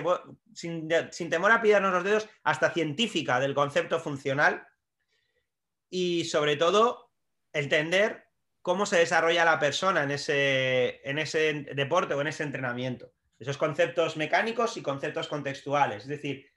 sin, 0.55 0.89
sin 1.11 1.31
temor 1.31 1.51
a 1.51 1.61
pillarnos 1.61 1.93
los 1.93 2.05
dedos, 2.05 2.29
hasta 2.45 2.71
científica 2.71 3.41
del 3.41 3.55
concepto 3.55 3.99
funcional 3.99 4.67
y 5.91 6.25
sobre 6.25 6.57
todo 6.57 7.13
entender 7.53 8.27
cómo 8.63 8.87
se 8.87 8.99
desarrolla 8.99 9.45
la 9.45 9.59
persona 9.59 10.03
en 10.03 10.11
ese, 10.11 11.01
en 11.09 11.19
ese 11.19 11.67
deporte 11.75 12.15
o 12.15 12.21
en 12.21 12.27
ese 12.27 12.43
entrenamiento. 12.43 13.13
Esos 13.39 13.59
conceptos 13.59 14.17
mecánicos 14.17 14.77
y 14.77 14.83
conceptos 14.83 15.29
contextuales. 15.29 16.03
Es 16.03 16.09
decir, 16.09 16.51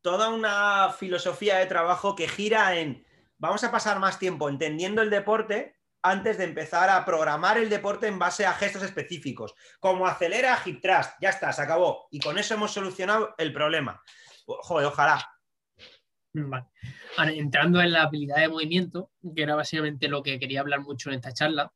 toda 0.00 0.28
una 0.28 0.92
filosofía 0.92 1.56
de 1.56 1.66
trabajo 1.66 2.14
que 2.14 2.28
gira 2.28 2.78
en 2.78 3.04
vamos 3.38 3.64
a 3.64 3.70
pasar 3.70 3.98
más 3.98 4.18
tiempo 4.18 4.48
entendiendo 4.48 5.02
el 5.02 5.10
deporte 5.10 5.76
antes 6.02 6.38
de 6.38 6.44
empezar 6.44 6.90
a 6.90 7.04
programar 7.04 7.58
el 7.58 7.68
deporte 7.68 8.06
en 8.06 8.18
base 8.18 8.46
a 8.46 8.52
gestos 8.52 8.82
específicos, 8.82 9.54
como 9.80 10.06
acelera 10.06 10.58
hip 10.64 10.80
thrust, 10.80 11.10
ya 11.20 11.30
está, 11.30 11.52
se 11.52 11.62
acabó. 11.62 12.06
Y 12.10 12.20
con 12.20 12.38
eso 12.38 12.54
hemos 12.54 12.72
solucionado 12.72 13.34
el 13.36 13.52
problema. 13.52 14.00
Joder, 14.46 14.86
ojalá. 14.86 15.28
Vale. 16.32 16.66
entrando 17.36 17.80
en 17.80 17.92
la 17.92 18.02
habilidad 18.02 18.36
de 18.36 18.48
movimiento, 18.48 19.10
que 19.34 19.42
era 19.42 19.56
básicamente 19.56 20.08
lo 20.08 20.22
que 20.22 20.38
quería 20.38 20.60
hablar 20.60 20.80
mucho 20.80 21.10
en 21.10 21.16
esta 21.16 21.32
charla, 21.32 21.72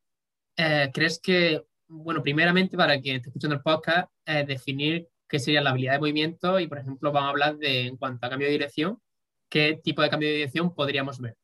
eh, 0.55 0.89
¿crees 0.93 1.19
que, 1.19 1.65
bueno, 1.87 2.23
primeramente 2.23 2.77
para 2.77 2.99
quien 3.01 3.17
esté 3.17 3.29
escuchando 3.29 3.55
el 3.55 3.61
podcast, 3.61 4.09
eh, 4.25 4.45
definir 4.47 5.09
qué 5.27 5.39
sería 5.39 5.61
la 5.61 5.71
habilidad 5.71 5.93
de 5.93 5.99
movimiento 5.99 6.59
y, 6.59 6.67
por 6.67 6.77
ejemplo, 6.77 7.11
vamos 7.11 7.27
a 7.27 7.31
hablar 7.31 7.57
de, 7.57 7.87
en 7.87 7.97
cuanto 7.97 8.25
a 8.25 8.29
cambio 8.29 8.47
de 8.47 8.53
dirección, 8.53 9.01
qué 9.49 9.79
tipo 9.83 10.01
de 10.01 10.09
cambio 10.09 10.29
de 10.29 10.35
dirección 10.35 10.73
podríamos 10.73 11.19
ver? 11.19 11.35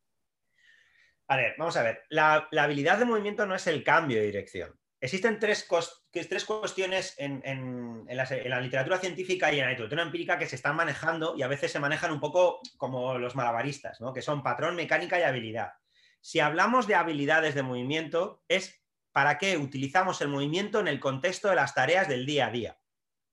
A 1.29 1.37
ver, 1.37 1.55
vamos 1.57 1.77
a 1.77 1.83
ver. 1.83 2.03
La, 2.09 2.47
la 2.51 2.63
habilidad 2.63 2.97
de 2.97 3.05
movimiento 3.05 3.45
no 3.45 3.55
es 3.55 3.67
el 3.67 3.83
cambio 3.83 4.17
de 4.17 4.25
dirección. 4.25 4.79
Existen 5.01 5.39
tres, 5.39 5.65
tres 6.11 6.45
cuestiones 6.45 7.15
en, 7.17 8.05
la, 8.09 8.59
literatura 8.59 8.97
científica 8.97 9.51
y 9.51 9.59
en 9.59 9.65
la 9.65 9.71
literatura 9.71 10.03
empírica 10.03 10.37
que 10.37 10.45
se 10.45 10.57
están 10.57 10.75
manejando 10.75 11.35
y 11.37 11.41
a 11.41 11.47
veces 11.47 11.71
se 11.71 11.79
manejan 11.79 12.11
un 12.11 12.19
poco 12.19 12.59
como 12.77 13.17
los 13.17 13.35
malabaristas, 13.35 14.01
¿no? 14.01 14.11
que 14.11 14.21
son 14.21 14.43
patrón, 14.43 14.75
mecánica 14.75 15.17
y 15.17 15.23
habilidad. 15.23 15.71
Si 16.19 16.41
hablamos 16.41 16.85
de 16.85 16.95
habilidades 16.95 17.55
de 17.55 17.63
movimiento, 17.63 18.43
es 18.49 18.81
para 19.13 19.37
qué 19.37 19.57
utilizamos 19.57 20.19
el 20.19 20.27
movimiento 20.27 20.81
en 20.81 20.89
el 20.89 20.99
contexto 20.99 21.47
de 21.47 21.55
las 21.55 21.73
tareas 21.73 22.09
del 22.09 22.25
día 22.25 22.47
a 22.47 22.51
día. 22.51 22.78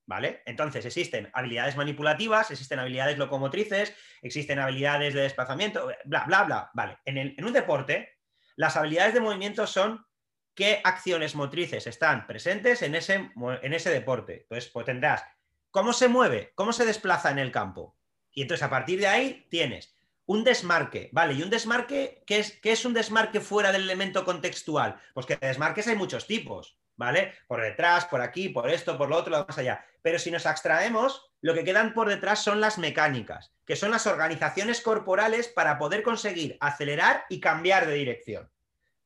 ¿Vale? 0.09 0.43
Entonces 0.47 0.87
existen 0.87 1.31
habilidades 1.33 1.77
manipulativas, 1.77 2.51
existen 2.53 2.79
habilidades 2.79 3.19
locomotrices, 3.19 3.93
existen 4.23 4.61
habilidades 4.61 5.15
de 5.15 5.23
desplazamiento, 5.23 5.91
bla, 6.05 6.25
bla, 6.27 6.45
bla. 6.45 6.71
Vale. 6.75 6.99
En, 7.05 7.19
en 7.19 7.45
un 7.45 7.53
deporte, 7.53 8.21
las 8.55 8.77
habilidades 8.77 9.15
de 9.15 9.21
movimiento 9.21 9.67
son 9.67 10.07
qué 10.55 10.81
acciones 10.83 11.35
motrices 11.35 11.87
están 11.87 12.27
presentes 12.27 12.83
en 12.83 12.95
ese, 12.95 13.31
en 13.63 13.75
ese 13.75 13.91
deporte. 13.91 14.43
Entonces, 14.43 14.71
pues 14.73 14.87
tendrás 14.87 15.25
cómo 15.71 15.93
se 15.93 16.09
mueve, 16.09 16.53
cómo 16.55 16.73
se 16.73 16.87
desplaza 16.87 17.31
en 17.31 17.39
el 17.39 17.53
campo. 17.53 17.99
Y 18.33 18.43
entonces 18.43 18.65
a 18.65 18.71
partir 18.71 18.99
de 18.99 19.07
ahí 19.07 19.47
tienes 19.51 19.95
un 20.25 20.43
desmarque, 20.43 21.11
¿vale? 21.13 21.35
Y 21.35 21.43
un 21.43 21.51
desmarque, 21.51 22.23
¿qué 22.27 22.39
es, 22.39 22.59
qué 22.61 22.73
es 22.73 22.85
un 22.85 22.95
desmarque 22.95 23.41
fuera 23.41 23.73
del 23.73 23.83
elemento 23.83 24.25
contextual? 24.25 25.01
Pues 25.15 25.27
que 25.27 25.37
de 25.37 25.47
desmarques 25.47 25.87
hay 25.87 25.97
muchos 25.97 26.27
tipos, 26.27 26.79
¿vale? 26.97 27.35
Por 27.47 27.61
detrás, 27.63 28.07
por 28.07 28.21
aquí, 28.23 28.49
por 28.49 28.69
esto, 28.71 28.97
por 28.99 29.09
lo 29.09 29.17
otro, 29.17 29.45
más 29.47 29.59
allá. 29.59 29.85
Pero 30.07 30.21
si 30.21 30.31
nos 30.31 30.47
abstraemos, 30.47 31.33
lo 31.41 31.53
que 31.53 31.65
quedan 31.65 31.93
por 31.93 32.09
detrás 32.09 32.41
son 32.41 32.61
las 32.61 32.79
mecánicas, 32.79 33.53
que 33.65 33.75
son 33.75 33.91
las 33.91 34.07
organizaciones 34.07 34.81
corporales 34.81 35.49
para 35.49 35.79
poder 35.79 36.05
conseguir 36.05 36.57
acelerar 36.61 37.25
y 37.29 37.41
cambiar 37.41 37.89
de 37.89 37.95
dirección. 37.95 38.49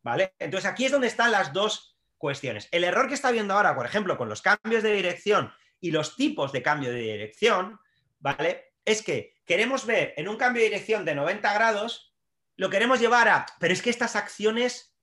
¿Vale? 0.02 0.34
Entonces 0.38 0.70
aquí 0.70 0.84
es 0.84 0.92
donde 0.92 1.06
están 1.06 1.32
las 1.32 1.54
dos 1.54 1.96
cuestiones. 2.18 2.68
El 2.70 2.84
error 2.84 3.08
que 3.08 3.14
está 3.14 3.30
viendo 3.30 3.54
ahora, 3.54 3.74
por 3.74 3.86
ejemplo, 3.86 4.18
con 4.18 4.28
los 4.28 4.42
cambios 4.42 4.82
de 4.82 4.92
dirección 4.92 5.50
y 5.80 5.90
los 5.90 6.16
tipos 6.16 6.52
de 6.52 6.62
cambio 6.62 6.92
de 6.92 7.00
dirección, 7.00 7.80
¿vale? 8.18 8.74
Es 8.84 9.00
que 9.00 9.38
queremos 9.46 9.86
ver 9.86 10.12
en 10.18 10.28
un 10.28 10.36
cambio 10.36 10.60
de 10.60 10.68
dirección 10.68 11.06
de 11.06 11.14
90 11.14 11.50
grados, 11.54 12.14
lo 12.56 12.68
queremos 12.68 13.00
llevar 13.00 13.26
a, 13.30 13.46
pero 13.58 13.72
es 13.72 13.80
que 13.80 13.88
estas 13.88 14.16
acciones 14.16 14.94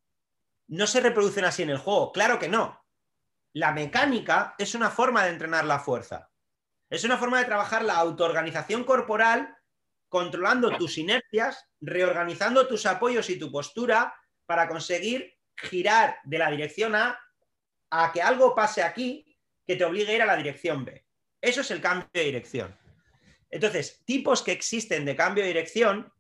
no 0.68 0.86
se 0.86 1.02
reproducen 1.02 1.46
así 1.46 1.64
en 1.64 1.72
el 1.72 1.80
juego. 1.80 2.12
Claro 2.12 2.38
que 2.38 2.50
no. 2.50 2.86
La 3.58 3.72
mecánica 3.72 4.54
es 4.60 4.76
una 4.76 4.92
forma 4.92 5.24
de 5.24 5.32
entrenar 5.32 5.66
la 5.66 5.80
fuerza. 5.80 6.30
Es 6.92 7.04
una 7.04 7.18
forma 7.18 7.40
de 7.40 7.46
trabajar 7.46 7.84
la 7.84 7.96
autoorganización 7.96 8.84
corporal, 8.84 9.58
controlando 10.10 10.78
tus 10.78 11.00
inercias, 11.00 11.66
reorganizando 11.82 12.68
tus 12.68 12.86
apoyos 12.86 13.32
y 13.32 13.40
tu 13.40 13.52
postura 13.52 14.14
para 14.46 14.68
conseguir 14.68 15.40
girar 15.56 16.20
de 16.24 16.38
la 16.38 16.52
dirección 16.52 16.94
A 16.94 17.20
a 17.90 18.12
que 18.12 18.22
algo 18.22 18.54
pase 18.54 18.84
aquí 18.84 19.36
que 19.66 19.76
te 19.76 19.86
obligue 19.86 20.12
a 20.12 20.16
ir 20.18 20.22
a 20.22 20.28
la 20.28 20.38
dirección 20.38 20.86
B. 20.86 21.04
Eso 21.42 21.62
es 21.62 21.72
el 21.72 21.82
cambio 21.82 22.08
de 22.14 22.26
dirección. 22.26 22.78
Entonces, 23.50 24.04
tipos 24.06 24.44
que 24.44 24.52
existen 24.52 25.04
de 25.04 25.16
cambio 25.16 25.44
de 25.44 25.48
dirección, 25.48 26.14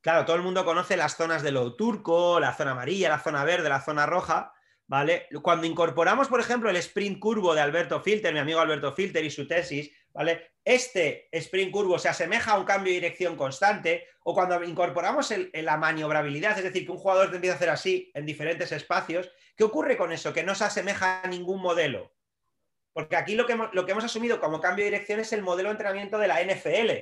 claro, 0.00 0.24
todo 0.24 0.34
el 0.34 0.42
mundo 0.42 0.64
conoce 0.64 0.96
las 0.96 1.16
zonas 1.16 1.44
de 1.44 1.52
lo 1.52 1.76
turco, 1.76 2.40
la 2.40 2.54
zona 2.54 2.72
amarilla, 2.72 3.08
la 3.08 3.20
zona 3.20 3.44
verde, 3.44 3.68
la 3.68 3.82
zona 3.82 4.04
roja, 4.04 4.52
¿vale? 4.86 5.26
Cuando 5.42 5.66
incorporamos, 5.66 6.28
por 6.28 6.40
ejemplo, 6.40 6.70
el 6.70 6.76
sprint 6.76 7.18
curvo 7.18 7.54
de 7.54 7.60
Alberto 7.60 8.00
Filter, 8.00 8.32
mi 8.32 8.38
amigo 8.38 8.60
Alberto 8.60 8.92
Filter 8.92 9.24
y 9.24 9.30
su 9.30 9.46
tesis, 9.46 9.90
¿vale? 10.12 10.52
Este 10.64 11.28
sprint 11.32 11.72
curvo 11.72 11.98
se 11.98 12.08
asemeja 12.08 12.52
a 12.52 12.58
un 12.58 12.64
cambio 12.64 12.92
de 12.92 13.00
dirección 13.00 13.36
constante, 13.36 14.06
o 14.24 14.34
cuando 14.34 14.62
incorporamos 14.64 15.32
la 15.52 15.76
maniobrabilidad, 15.76 16.58
es 16.58 16.64
decir, 16.64 16.84
que 16.84 16.92
un 16.92 16.98
jugador 16.98 17.30
te 17.30 17.36
empieza 17.36 17.54
a 17.54 17.56
hacer 17.56 17.70
así 17.70 18.10
en 18.14 18.26
diferentes 18.26 18.72
espacios, 18.72 19.30
¿qué 19.56 19.64
ocurre 19.64 19.96
con 19.96 20.12
eso? 20.12 20.32
Que 20.32 20.42
no 20.42 20.54
se 20.54 20.64
asemeja 20.64 21.20
a 21.22 21.28
ningún 21.28 21.60
modelo. 21.60 22.16
Porque 22.92 23.16
aquí 23.16 23.34
lo 23.34 23.46
que, 23.46 23.52
hemos, 23.52 24.04
asumido 24.04 24.40
como 24.40 24.60
cambio 24.60 24.84
de 24.84 24.90
dirección 24.90 25.20
es 25.20 25.32
el 25.32 25.42
modelo 25.42 25.68
de 25.68 25.74
entrenamiento 25.74 26.18
de 26.18 26.28
la 26.28 26.42
NFL, 26.42 26.92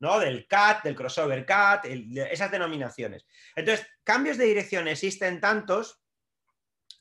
¿no? 0.00 0.18
Del 0.18 0.46
CAT, 0.48 0.82
del 0.82 0.96
crossover 0.96 1.44
CAT, 1.44 1.84
esas 2.30 2.50
denominaciones. 2.50 3.26
Entonces, 3.54 3.86
cambios 4.02 4.38
de 4.38 4.46
dirección 4.46 4.88
existen 4.88 5.38
tantos 5.38 5.99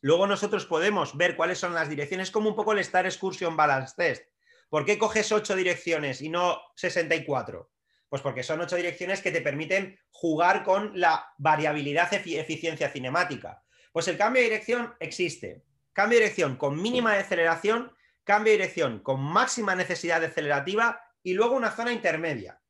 Luego 0.02 0.28
nosotros 0.28 0.66
podemos 0.66 1.18
ver 1.18 1.36
cuáles 1.36 1.60
son 1.60 1.74
las 1.74 1.90
direcciones, 1.90 2.32
como 2.32 2.50
un 2.50 2.56
poco 2.56 2.72
el 2.72 2.80
Star 2.80 3.06
Excursion 3.06 3.58
Balance 3.58 3.96
Test. 3.98 4.24
¿Por 4.70 4.86
qué 4.86 4.98
coges 4.98 5.32
ocho 5.32 5.56
direcciones 5.56 6.22
y 6.22 6.30
no 6.30 6.62
64? 6.76 7.72
Pues 8.08 8.22
porque 8.22 8.44
son 8.44 8.62
ocho 8.62 8.76
direcciones 8.76 9.22
que 9.22 9.32
te 9.32 9.42
permiten 9.42 10.00
jugar 10.12 10.64
con 10.64 11.00
la 11.00 11.34
variabilidad 11.38 12.14
eficiencia 12.14 12.90
cinemática. 12.90 13.64
Pues 13.92 14.08
el 14.08 14.18
cambio 14.18 14.42
de 14.42 14.50
dirección 14.50 14.96
existe. 15.00 15.64
Cambio 15.94 16.18
de 16.18 16.26
dirección 16.26 16.56
con 16.56 16.82
mínima 16.82 17.14
aceleración, 17.14 17.92
cambio 18.24 18.52
de 18.52 18.60
dirección 18.60 19.00
con 19.00 19.22
máxima 19.22 19.76
necesidad 19.76 20.22
de 20.22 20.28
acelerativa 20.28 21.02
y 21.24 21.34
luego 21.34 21.56
una 21.56 21.72
zona 21.72 21.92
intermedia. 21.92 22.62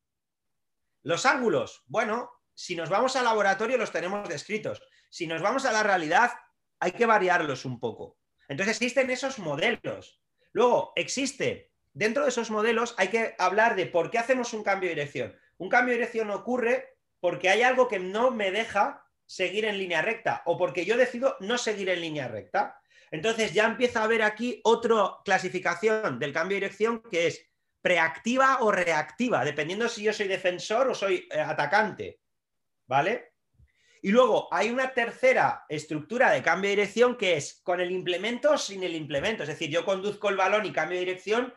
Los 1.04 1.26
ángulos, 1.26 1.84
bueno, 1.88 2.32
si 2.54 2.76
nos 2.76 2.90
vamos 2.90 3.16
al 3.16 3.26
laboratorio 3.26 3.78
los 3.78 3.92
tenemos 3.92 4.28
descritos. 4.28 4.82
Si 5.10 5.28
nos 5.28 5.42
vamos 5.42 5.66
a 5.66 5.72
la 5.72 5.84
realidad, 5.84 6.32
hay 6.80 6.92
que 6.92 7.06
variarlos 7.06 7.66
un 7.66 7.80
poco. 7.80 8.18
Entonces 8.48 8.78
existen 8.78 9.10
esos 9.10 9.40
modelos. 9.40 10.22
Luego, 10.52 10.94
existe, 10.96 11.72
dentro 11.94 12.24
de 12.24 12.30
esos 12.30 12.50
modelos 12.50 12.96
hay 12.98 13.10
que 13.10 13.36
hablar 13.38 13.76
de 13.76 13.86
por 13.86 14.10
qué 14.10 14.18
hacemos 14.18 14.54
un 14.54 14.64
cambio 14.64 14.90
de 14.90 14.96
dirección. 14.96 15.36
Un 15.58 15.70
cambio 15.70 15.94
de 15.94 16.00
dirección 16.00 16.32
ocurre 16.32 16.98
porque 17.20 17.50
hay 17.50 17.62
algo 17.62 17.88
que 17.88 18.00
no 18.00 18.32
me 18.32 18.52
deja 18.52 19.06
seguir 19.26 19.66
en 19.66 19.78
línea 19.78 20.02
recta 20.02 20.42
o 20.46 20.58
porque 20.58 20.86
yo 20.86 20.98
decido 20.98 21.38
no 21.40 21.58
seguir 21.58 21.90
en 21.90 22.02
línea 22.02 22.28
recta. 22.28 22.82
Entonces 23.12 23.54
ya 23.54 23.66
empieza 23.66 24.02
a 24.02 24.06
haber 24.06 24.24
aquí 24.24 24.62
otra 24.64 25.18
clasificación 25.24 26.18
del 26.18 26.34
cambio 26.34 26.56
de 26.56 26.62
dirección 26.62 27.04
que 27.04 27.28
es 27.28 27.46
preactiva 27.82 28.60
o 28.62 28.72
reactiva, 28.72 29.46
dependiendo 29.46 29.88
si 29.88 30.04
yo 30.04 30.14
soy 30.14 30.28
defensor 30.28 30.90
o 30.90 30.96
soy 30.96 31.28
eh, 31.32 31.40
atacante. 31.40 32.20
¿Vale? 32.88 33.29
Y 34.02 34.12
luego 34.12 34.48
hay 34.52 34.70
una 34.70 34.94
tercera 34.94 35.66
estructura 35.68 36.32
de 36.32 36.42
cambio 36.42 36.70
de 36.70 36.78
dirección 36.78 37.18
que 37.18 37.36
es 37.36 37.60
con 37.64 37.82
el 37.82 37.92
implemento 37.92 38.52
o 38.52 38.58
sin 38.58 38.84
el 38.84 38.96
implemento. 38.96 39.44
Es 39.44 39.50
decir, 39.50 39.70
yo 39.70 39.84
conduzco 39.84 40.30
el 40.30 40.38
balón 40.38 40.66
y 40.66 40.72
cambio 40.72 40.98
de 40.98 41.06
dirección, 41.06 41.54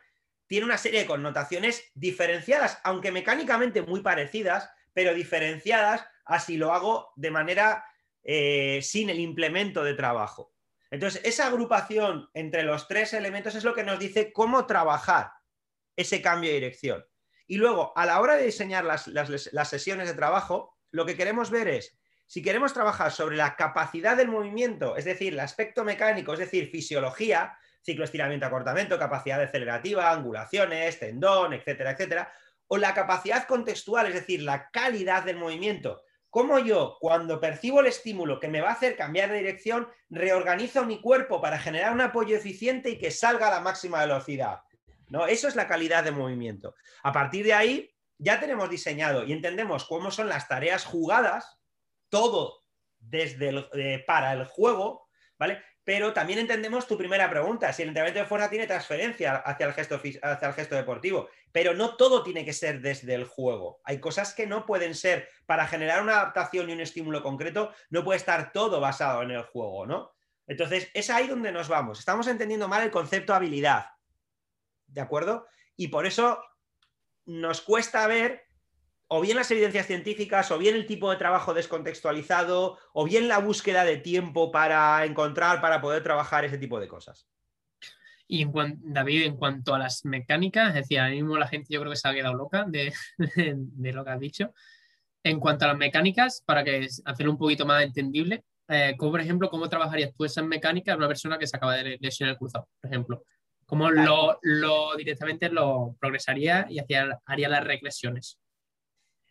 tiene 0.47 0.67
una 0.67 0.79
serie 0.79 1.01
de 1.01 1.07
connotaciones 1.07 1.91
diferenciadas, 1.95 2.79
aunque 2.85 3.13
mecánicamente 3.13 3.83
muy 3.83 4.01
parecidas, 4.01 4.71
pero 4.93 5.15
diferenciadas, 5.15 6.05
así 6.25 6.57
lo 6.57 6.73
hago 6.73 7.13
de 7.17 7.31
manera 7.31 7.85
eh, 8.25 8.81
sin 8.83 9.09
el 9.09 9.21
implemento 9.21 9.85
de 9.85 9.95
trabajo. 9.95 10.53
Entonces, 10.91 11.23
esa 11.25 11.47
agrupación 11.47 12.29
entre 12.35 12.65
los 12.65 12.87
tres 12.87 13.15
elementos 13.15 13.55
es 13.55 13.65
lo 13.65 13.73
que 13.73 13.85
nos 13.85 13.99
dice 13.99 14.33
cómo 14.33 14.67
trabajar 14.67 15.31
ese 15.97 16.21
cambio 16.21 16.51
de 16.51 16.57
dirección. 16.57 17.05
Y 17.47 17.57
luego, 17.57 17.97
a 17.97 18.05
la 18.05 18.21
hora 18.21 18.37
de 18.37 18.45
diseñar 18.45 18.85
las, 18.85 19.07
las 19.07 19.69
sesiones 19.71 20.09
de 20.09 20.15
trabajo, 20.15 20.77
lo 20.91 21.07
que 21.07 21.17
queremos 21.17 21.51
ver 21.51 21.69
es 21.69 21.99
si 22.33 22.41
queremos 22.41 22.73
trabajar 22.73 23.13
sobre 23.13 23.37
la 23.37 23.57
capacidad 23.57 24.17
del 24.17 24.29
movimiento, 24.29 24.97
es 24.97 25.05
decir, 25.05 25.35
el 25.35 25.41
aspecto 25.41 25.85
mecánico, 25.85 26.33
es 26.33 26.39
decir, 26.39 26.71
fisiología, 26.71 27.59
ciclo 27.83 28.05
estiramiento 28.05 28.47
acortamiento, 28.47 28.99
capacidad 28.99 29.39
decelerativa, 29.39 30.11
angulaciones, 30.11 30.99
tendón, 30.99 31.53
etcétera, 31.53 31.91
etcétera, 31.91 32.33
o 32.69 32.79
la 32.79 32.95
capacidad 32.95 33.47
contextual, 33.47 34.07
es 34.07 34.15
decir, 34.15 34.41
la 34.41 34.71
calidad 34.71 35.25
del 35.25 35.37
movimiento. 35.37 36.05
Cómo 36.31 36.59
yo, 36.59 36.97
cuando 37.03 37.39
percibo 37.39 37.81
el 37.81 37.89
estímulo 37.89 38.41
que 38.41 38.49
me 38.49 38.63
va 38.63 38.71
a 38.71 38.77
hacer 38.77 38.97
cambiar 38.97 39.31
de 39.31 39.37
dirección, 39.37 39.89
reorganizo 40.09 40.87
mi 40.87 41.03
cuerpo 41.03 41.39
para 41.39 41.59
generar 41.59 41.93
un 41.93 42.01
apoyo 42.01 42.35
eficiente 42.35 42.89
y 42.89 42.99
que 42.99 43.11
salga 43.11 43.49
a 43.49 43.51
la 43.51 43.61
máxima 43.61 44.01
velocidad. 44.01 44.61
¿no? 45.11 45.27
Eso 45.27 45.49
es 45.49 45.55
la 45.55 45.69
calidad 45.69 46.03
de 46.03 46.13
movimiento. 46.13 46.77
A 47.03 47.13
partir 47.13 47.45
de 47.45 47.53
ahí, 47.53 47.95
ya 48.17 48.41
tenemos 48.41 48.71
diseñado 48.71 49.23
y 49.23 49.35
entendemos 49.35 49.85
cómo 49.85 50.11
son 50.11 50.31
las 50.31 50.49
tareas 50.49 50.87
jugadas 50.87 51.59
todo 52.13 52.63
desde 53.01 53.67
eh, 53.73 54.05
para 54.07 54.35
el 54.35 54.45
juego, 54.45 55.09
¿vale? 55.39 55.63
Pero 55.83 56.13
también 56.13 56.39
entendemos 56.39 56.87
tu 56.87 56.99
primera 56.99 57.29
pregunta, 57.29 57.73
si 57.73 57.83
el 57.83 57.89
entrenamiento 57.89 58.21
de 58.21 58.27
fuerza 58.27 58.51
tiene 58.51 58.67
transferencia 58.67 59.37
hacia 59.37 59.67
el, 59.67 59.73
gesto, 59.73 59.97
hacia 59.97 60.49
el 60.49 60.55
gesto 60.55 60.77
deportivo, 60.77 61.29
pero 61.51 61.75
no 61.75 61.97
todo 61.97 62.23
tiene 62.23 62.45
que 62.45 62.53
ser 62.53 62.83
desde 62.83 63.15
el 63.15 63.25
juego. 63.25 63.81
Hay 63.85 63.99
cosas 63.99 64.35
que 64.35 64.47
no 64.47 64.67
pueden 64.67 64.95
ser, 64.95 65.29
para 65.47 65.67
generar 65.67 66.03
una 66.03 66.21
adaptación 66.21 66.69
y 66.69 66.75
un 66.75 66.81
estímulo 66.81 67.23
concreto, 67.23 67.73
no 67.89 68.05
puede 68.05 68.19
estar 68.19 68.53
todo 68.53 68.79
basado 68.79 69.23
en 69.23 69.31
el 69.31 69.43
juego, 69.45 69.87
¿no? 69.87 70.13
Entonces, 70.47 70.91
es 70.93 71.09
ahí 71.09 71.27
donde 71.27 71.51
nos 71.51 71.69
vamos. 71.69 71.99
Estamos 71.99 72.27
entendiendo 72.27 72.69
mal 72.69 72.83
el 72.83 72.91
concepto 72.91 73.35
habilidad, 73.35 73.87
¿de 74.87 75.01
acuerdo? 75.01 75.47
Y 75.77 75.89
por 75.89 76.07
eso 76.07 76.45
nos 77.25 77.63
cuesta 77.63 78.07
ver 78.07 78.45
o 79.15 79.21
bien 79.21 79.37
las 79.37 79.51
evidencias 79.51 79.87
científicas, 79.87 80.51
o 80.51 80.57
bien 80.57 80.75
el 80.75 80.87
tipo 80.87 81.11
de 81.11 81.19
trabajo 81.19 81.53
descontextualizado, 81.53 82.79
o 82.95 83.05
bien 83.05 83.29
la 83.29 83.41
búsqueda 83.41 83.85
de 83.85 83.99
tiempo 83.99 84.51
para 84.51 85.05
encontrar, 85.05 85.61
para 85.61 85.83
poder 85.83 86.03
trabajar 86.03 86.47
ese 86.47 86.57
tipo 86.57 86.81
de 86.81 86.89
cosas. 86.89 87.29
Y 88.27 88.41
en 88.41 88.53
David, 88.81 89.25
en 89.25 89.37
cuanto 89.37 89.75
a 89.75 89.79
las 89.79 90.07
mecánicas, 90.07 90.69
es 90.69 90.75
decir, 90.77 90.99
ahora 90.99 91.13
mismo 91.13 91.37
la 91.37 91.47
gente 91.47 91.67
yo 91.69 91.81
creo 91.81 91.93
que 91.93 91.99
se 91.99 92.09
ha 92.09 92.15
quedado 92.15 92.33
loca 92.33 92.65
de, 92.67 92.91
lo 93.93 94.03
que 94.03 94.11
has 94.11 94.19
dicho. 94.19 94.55
En 95.23 95.39
cuanto 95.39 95.67
a 95.67 95.69
las 95.69 95.77
mecánicas, 95.77 96.43
para 96.47 96.65
que 96.65 96.89
hacerlo 97.05 97.33
un 97.33 97.39
poquito 97.39 97.67
más 97.67 97.83
entendible, 97.83 98.45
eh, 98.69 98.95
como 98.97 99.11
por 99.11 99.21
ejemplo, 99.21 99.51
¿cómo 99.51 99.69
trabajarías 99.69 100.15
tú 100.15 100.25
esas 100.25 100.47
mecánicas 100.47 100.95
en 100.95 101.01
una 101.01 101.09
persona 101.09 101.37
que 101.37 101.47
se 101.47 101.55
acaba 101.55 101.75
de 101.75 101.99
lesionar 102.01 102.33
el 102.33 102.39
cruzado, 102.39 102.67
por 102.81 102.91
ejemplo? 102.91 103.25
¿Cómo 103.67 103.91
lo, 103.91 104.97
directamente 104.97 105.51
lo 105.51 105.97
progresaría 106.01 106.65
y 106.71 106.79
hacia, 106.79 107.21
haría 107.27 107.51
las 107.51 107.65
regresiones? 107.65 108.39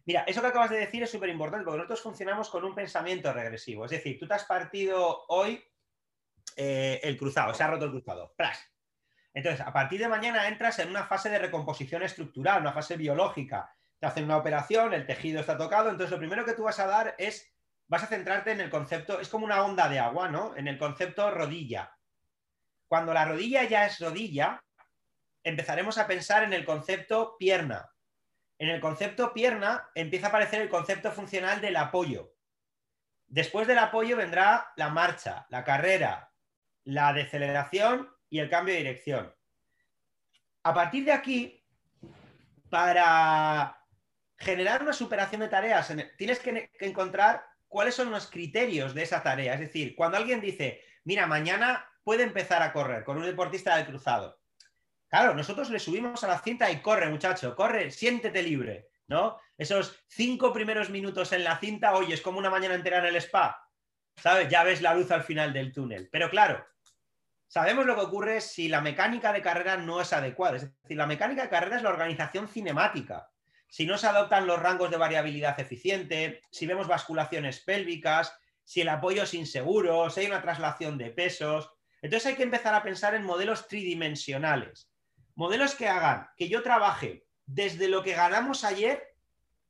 Mira, 0.06 0.24
eso 0.28 0.42
que 0.42 0.48
acabas 0.48 0.70
de 0.70 0.80
decir 0.80 1.04
es 1.04 1.12
súper 1.12 1.30
importante 1.30 1.64
porque 1.64 1.78
nosotros 1.78 2.02
funcionamos 2.02 2.50
con 2.50 2.64
un 2.64 2.74
pensamiento 2.74 3.32
regresivo. 3.32 3.86
Es 3.86 3.92
decir, 3.92 4.18
tú 4.20 4.28
te 4.28 4.34
has 4.34 4.46
partido 4.46 5.26
hoy 5.28 5.64
eh, 6.56 7.00
el 7.04 7.18
cruzado, 7.18 7.54
se 7.54 7.64
ha 7.64 7.68
roto 7.68 7.86
el 7.86 7.92
cruzado. 7.92 8.34
¡Plas! 8.36 8.60
Entonces, 9.34 9.62
a 9.62 9.72
partir 9.72 10.00
de 10.00 10.10
mañana 10.10 10.48
entras 10.48 10.80
en 10.80 10.90
una 10.90 11.06
fase 11.06 11.30
de 11.30 11.40
recomposición 11.40 12.04
estructural, 12.04 12.62
una 12.62 12.74
fase 12.74 12.98
biológica. 12.98 13.74
Te 14.00 14.08
hacen 14.08 14.26
una 14.26 14.38
operación, 14.38 14.94
el 14.94 15.06
tejido 15.06 15.40
está 15.40 15.58
tocado, 15.58 15.90
entonces 15.90 16.12
lo 16.12 16.18
primero 16.18 16.44
que 16.44 16.54
tú 16.54 16.64
vas 16.64 16.80
a 16.80 16.88
dar 16.88 17.16
es, 17.18 17.54
vas 17.88 18.04
a 18.04 18.08
centrarte 18.08 18.52
en 18.52 18.62
el 18.62 18.70
concepto, 18.70 19.20
es 19.20 19.30
como 19.30 19.46
una 19.46 19.64
onda 19.64 19.88
de 19.88 20.00
agua, 20.00 20.28
¿no? 20.28 20.56
En 20.58 20.68
el 20.68 20.78
concepto 20.78 21.32
rodilla. 21.32 21.96
Cuando 22.88 23.14
la 23.14 23.26
rodilla 23.26 23.64
ya 23.64 23.86
es 23.86 24.00
rodilla, 24.00 24.62
empezaremos 25.44 25.98
a 25.98 26.08
pensar 26.08 26.44
en 26.44 26.54
el 26.54 26.66
concepto 26.66 27.38
pierna, 27.38 27.90
en 28.62 28.70
el 28.70 28.80
concepto 28.80 29.34
pierna 29.34 29.90
empieza 29.96 30.28
a 30.28 30.30
aparecer 30.30 30.62
el 30.62 30.70
concepto 30.70 31.12
funcional 31.12 31.62
del 31.62 31.76
apoyo. 31.78 32.36
Después 33.28 33.66
del 33.66 33.80
apoyo 33.80 34.16
vendrá 34.16 34.72
la 34.76 34.90
marcha, 34.90 35.48
la 35.50 35.64
carrera, 35.64 36.32
la 36.84 37.12
deceleración 37.12 38.08
y 38.30 38.38
el 38.38 38.52
cambio 38.52 38.76
de 38.76 38.82
dirección. 38.82 39.34
A 40.62 40.76
partir 40.76 41.06
de 41.06 41.12
aquí, 41.12 41.66
para 42.70 43.84
generar 44.38 44.84
una 44.84 44.94
superación 44.94 45.42
de 45.42 45.48
tareas, 45.48 45.92
tienes 46.16 46.38
que, 46.38 46.70
encontrar 46.82 47.44
cuáles 47.68 47.96
son 47.96 48.12
los 48.12 48.30
criterios 48.30 48.94
de 48.94 49.02
esa 49.02 49.24
tarea. 49.24 49.56
Es 49.56 49.60
decir, 49.60 49.96
cuando 49.96 50.18
alguien 50.18 50.40
dice, 50.40 50.84
mira, 51.04 51.26
mañana 51.26 51.84
puede 52.04 52.22
empezar 52.22 52.62
a 52.62 52.74
correr 52.74 53.06
con 53.06 53.18
un 53.18 53.26
deportista 53.26 53.76
del 53.76 53.88
cruzado. 53.88 54.40
Claro, 55.12 55.36
nosotros 55.36 55.70
le 55.70 55.80
subimos 55.80 56.24
a 56.24 56.28
la 56.28 56.40
cinta 56.40 56.72
y 56.72 56.82
corre, 56.82 57.10
muchacho, 57.10 57.54
corre, 57.54 57.92
siéntete 57.92 58.42
libre, 58.42 58.88
¿no? 59.08 59.38
Esos 59.58 60.02
cinco 60.08 60.54
primeros 60.54 60.90
minutos 60.90 61.34
en 61.34 61.44
la 61.44 61.58
cinta, 61.58 61.94
oye, 61.96 62.14
es 62.14 62.22
como 62.22 62.40
una 62.40 62.50
mañana 62.50 62.76
entera 62.76 63.00
en 63.00 63.08
el 63.08 63.18
spa, 63.18 63.70
¿sabes? 64.16 64.48
Ya 64.48 64.64
ves 64.64 64.82
la 64.82 64.94
luz 64.94 65.12
al 65.12 65.24
final 65.24 65.52
del 65.52 65.74
túnel. 65.74 66.08
Pero 66.10 66.30
claro, 66.30 66.66
sabemos 67.46 67.86
lo 67.86 67.96
que 67.96 68.04
ocurre 68.04 68.40
si 68.40 68.70
la 68.70 68.80
mecánica 68.80 69.34
de 69.34 69.42
carrera 69.42 69.76
no 69.76 70.00
es 70.00 70.14
adecuada. 70.14 70.56
Es 70.56 70.82
decir, 70.82 70.96
la 70.96 71.08
mecánica 71.08 71.42
de 71.42 71.50
carrera 71.50 71.76
es 71.76 71.84
la 71.84 71.90
organización 71.90 72.48
cinemática. 72.48 73.30
Si 73.68 73.86
no 73.86 73.98
se 73.98 74.08
adoptan 74.08 74.48
los 74.48 74.60
rangos 74.60 74.92
de 74.92 74.98
variabilidad 74.98 75.60
eficiente, 75.60 76.40
si 76.52 76.68
vemos 76.68 76.88
basculaciones 76.88 77.60
pélvicas, 77.60 78.34
si 78.64 78.80
el 78.80 78.88
apoyo 78.88 79.24
es 79.24 79.34
inseguro, 79.34 80.10
si 80.10 80.22
hay 80.22 80.28
una 80.28 80.42
traslación 80.42 80.98
de 80.98 81.12
pesos. 81.12 81.70
Entonces 82.02 82.28
hay 82.28 82.36
que 82.36 82.44
empezar 82.44 82.74
a 82.74 82.84
pensar 82.84 83.14
en 83.14 83.26
modelos 83.26 83.68
tridimensionales. 83.68 84.91
Modelos 85.36 85.76
que 85.76 85.88
hagan 85.88 86.30
que 86.38 86.50
yo 86.50 86.64
trabaje 86.64 87.28
desde 87.46 87.88
lo 87.88 88.04
que 88.04 88.14
ganamos 88.14 88.64
ayer 88.64 89.16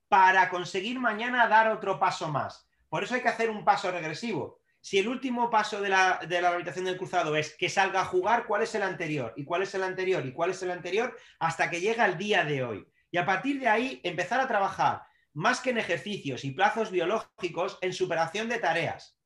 para 0.07 0.49
conseguir 0.49 0.99
mañana 0.99 1.47
dar 1.47 1.69
otro 1.69 1.99
paso 1.99 2.27
más. 2.29 2.67
Por 2.89 3.03
eso 3.03 3.15
hay 3.15 3.21
que 3.21 3.29
hacer 3.29 3.49
un 3.49 3.63
paso 3.63 3.91
regresivo 3.91 4.61
si 4.81 4.97
el 4.97 5.07
último 5.07 5.49
paso 5.49 5.79
de 5.79 5.89
la, 5.89 6.19
de 6.27 6.41
la 6.41 6.57
del 6.57 6.97
cruzado 6.97 7.35
es 7.35 7.55
que 7.55 7.69
salga 7.69 8.01
a 8.01 8.05
jugar, 8.05 8.47
¿cuál 8.47 8.63
es 8.63 8.73
el 8.73 8.81
anterior? 8.81 9.31
¿Y 9.37 9.45
cuál 9.45 9.61
es 9.61 9.73
el 9.75 9.83
anterior? 9.83 10.25
¿Y 10.25 10.33
cuál 10.33 10.49
es 10.49 10.61
el 10.63 10.71
anterior? 10.71 11.15
Hasta 11.39 11.69
que 11.69 11.79
llega 11.79 12.05
el 12.05 12.17
día 12.17 12.43
de 12.43 12.63
hoy. 12.63 12.87
Y 13.11 13.17
a 13.17 13.25
partir 13.25 13.59
de 13.59 13.67
ahí 13.67 14.01
empezar 14.03 14.39
a 14.39 14.47
trabajar 14.47 15.03
más 15.33 15.61
que 15.61 15.69
en 15.69 15.77
ejercicios 15.77 16.43
y 16.43 16.51
plazos 16.51 16.89
biológicos, 16.89 17.77
en 17.81 17.93
superación 17.93 18.49
de 18.49 18.57
tareas. 18.57 19.17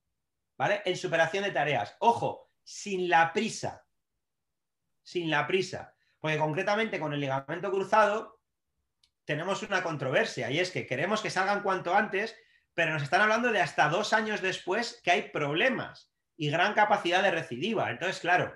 ¿Vale? 0.58 0.82
En 0.86 0.98
superación 0.98 1.46
de 1.46 1.52
tareas. 1.52 1.96
Ojo, 2.00 2.52
sin 2.64 3.08
la 3.08 3.32
prisa. 3.32 3.86
Sin 5.04 5.30
la 5.30 5.48
prisa. 5.48 5.95
Porque 6.26 6.40
concretamente 6.40 7.00
con 7.00 7.14
el 7.14 7.20
ligamento 7.20 7.70
cruzado 7.70 8.40
tenemos 9.26 9.62
una 9.62 9.84
controversia 9.84 10.50
y 10.50 10.58
es 10.58 10.72
que 10.72 10.88
queremos 10.88 11.22
que 11.22 11.30
salgan 11.30 11.62
cuanto 11.62 11.94
antes, 11.94 12.36
pero 12.74 12.94
nos 12.94 13.04
están 13.04 13.22
hablando 13.22 13.52
de 13.52 13.62
hasta 13.62 13.90
dos 13.90 14.12
años 14.12 14.42
después 14.42 15.00
que 15.04 15.12
hay 15.12 15.22
problemas 15.30 16.12
y 16.36 16.50
gran 16.50 16.74
capacidad 16.74 17.22
de 17.22 17.30
recidiva. 17.30 17.92
Entonces, 17.92 18.20
claro, 18.20 18.52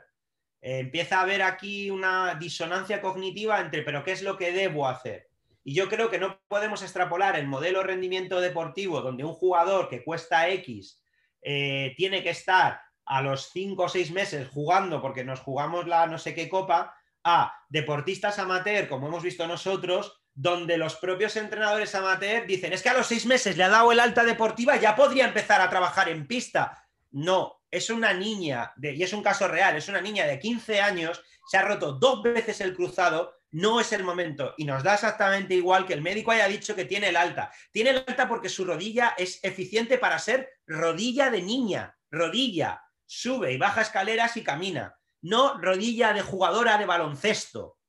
eh, 0.62 0.80
empieza 0.80 1.20
a 1.20 1.22
haber 1.22 1.44
aquí 1.44 1.92
una 1.92 2.34
disonancia 2.34 3.02
cognitiva 3.02 3.60
entre, 3.60 3.84
pero 3.84 4.04
¿qué 4.04 4.14
es 4.14 4.24
lo 4.24 4.36
que 4.36 4.52
debo 4.52 4.88
hacer? 4.88 5.30
Y 5.64 5.76
yo 5.76 5.90
creo 5.90 6.10
que 6.10 6.18
no 6.18 6.42
podemos 6.48 6.82
extrapolar 6.82 7.38
el 7.38 7.46
modelo 7.46 7.84
rendimiento 7.84 8.42
deportivo 8.42 9.02
donde 9.02 9.26
un 9.26 9.36
jugador 9.36 9.90
que 9.90 10.04
cuesta 10.04 10.50
X 10.50 11.04
eh, 11.44 11.94
tiene 11.98 12.24
que 12.24 12.32
estar 12.32 12.82
a 13.06 13.22
los 13.22 13.52
cinco 13.52 13.84
o 13.84 13.90
seis 13.90 14.10
meses 14.10 14.48
jugando 14.48 15.04
porque 15.04 15.24
nos 15.24 15.40
jugamos 15.40 15.86
la 15.86 16.08
no 16.08 16.18
sé 16.18 16.34
qué 16.34 16.50
copa 16.50 16.96
a 17.24 17.54
deportistas 17.70 18.40
amateur, 18.40 18.88
como 18.88 19.08
hemos 19.08 19.24
visto 19.24 19.48
nosotros, 19.48 20.20
donde 20.34 20.78
los 20.78 20.96
propios 20.96 21.36
entrenadores 21.36 21.94
amateur 21.96 22.46
dicen, 22.46 22.72
es 22.72 22.82
que 22.82 22.90
a 22.90 22.94
los 22.94 23.08
seis 23.08 23.26
meses 23.26 23.58
le 23.58 23.64
ha 23.64 23.70
dado 23.70 23.92
el 23.92 24.00
alta 24.00 24.24
deportiva, 24.24 24.78
ya 24.78 24.96
podría 24.96 25.26
empezar 25.26 25.60
a 25.62 25.70
trabajar 25.70 26.08
en 26.10 26.28
pista. 26.28 26.88
No, 27.12 27.64
es 27.70 27.90
una 27.90 28.14
niña, 28.14 28.74
y 28.82 29.04
es 29.04 29.14
un 29.14 29.24
caso 29.24 29.48
real, 29.48 29.76
es 29.76 29.90
una 29.90 30.02
niña 30.02 30.26
de 30.26 30.40
15 30.40 30.80
años, 30.80 31.22
se 31.48 31.58
ha 31.58 31.64
roto 31.64 31.94
dos 31.94 32.24
veces 32.24 32.62
el 32.62 32.76
cruzado, 32.76 33.34
no 33.52 33.80
es 33.80 33.92
el 33.92 34.04
momento. 34.04 34.54
Y 34.58 34.66
nos 34.66 34.84
da 34.84 34.94
exactamente 34.94 35.56
igual 35.56 35.86
que 35.86 35.94
el 35.94 36.02
médico 36.02 36.32
haya 36.32 36.48
dicho 36.48 36.76
que 36.76 36.86
tiene 36.86 37.10
el 37.10 37.18
alta. 37.18 37.52
Tiene 37.72 37.90
el 37.90 37.98
alta 38.08 38.28
porque 38.28 38.50
su 38.50 38.64
rodilla 38.64 39.16
es 39.18 39.44
eficiente 39.44 39.98
para 39.98 40.20
ser 40.20 40.50
rodilla 40.68 41.32
de 41.32 41.42
niña, 41.42 41.98
rodilla, 42.12 42.82
sube 43.06 43.52
y 43.52 43.58
baja 43.58 43.82
escaleras 43.82 44.38
y 44.38 44.44
camina, 44.44 44.99
no 45.22 45.58
rodilla 45.60 46.14
de 46.14 46.22
jugadora 46.22 46.78
de 46.78 46.86
baloncesto 46.86 47.80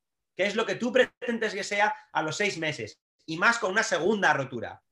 que 0.41 0.47
es 0.47 0.57
lo 0.57 0.65
que 0.65 0.75
tú 0.75 0.91
pretendes 0.91 1.53
que 1.53 1.63
sea 1.63 1.95
a 2.13 2.23
los 2.23 2.39
seis 2.39 2.57
meses, 2.57 2.99
y 3.27 3.37
más 3.37 3.59
con 3.59 3.73
una 3.73 3.83
segunda 3.83 4.33
rotura. 4.33 4.83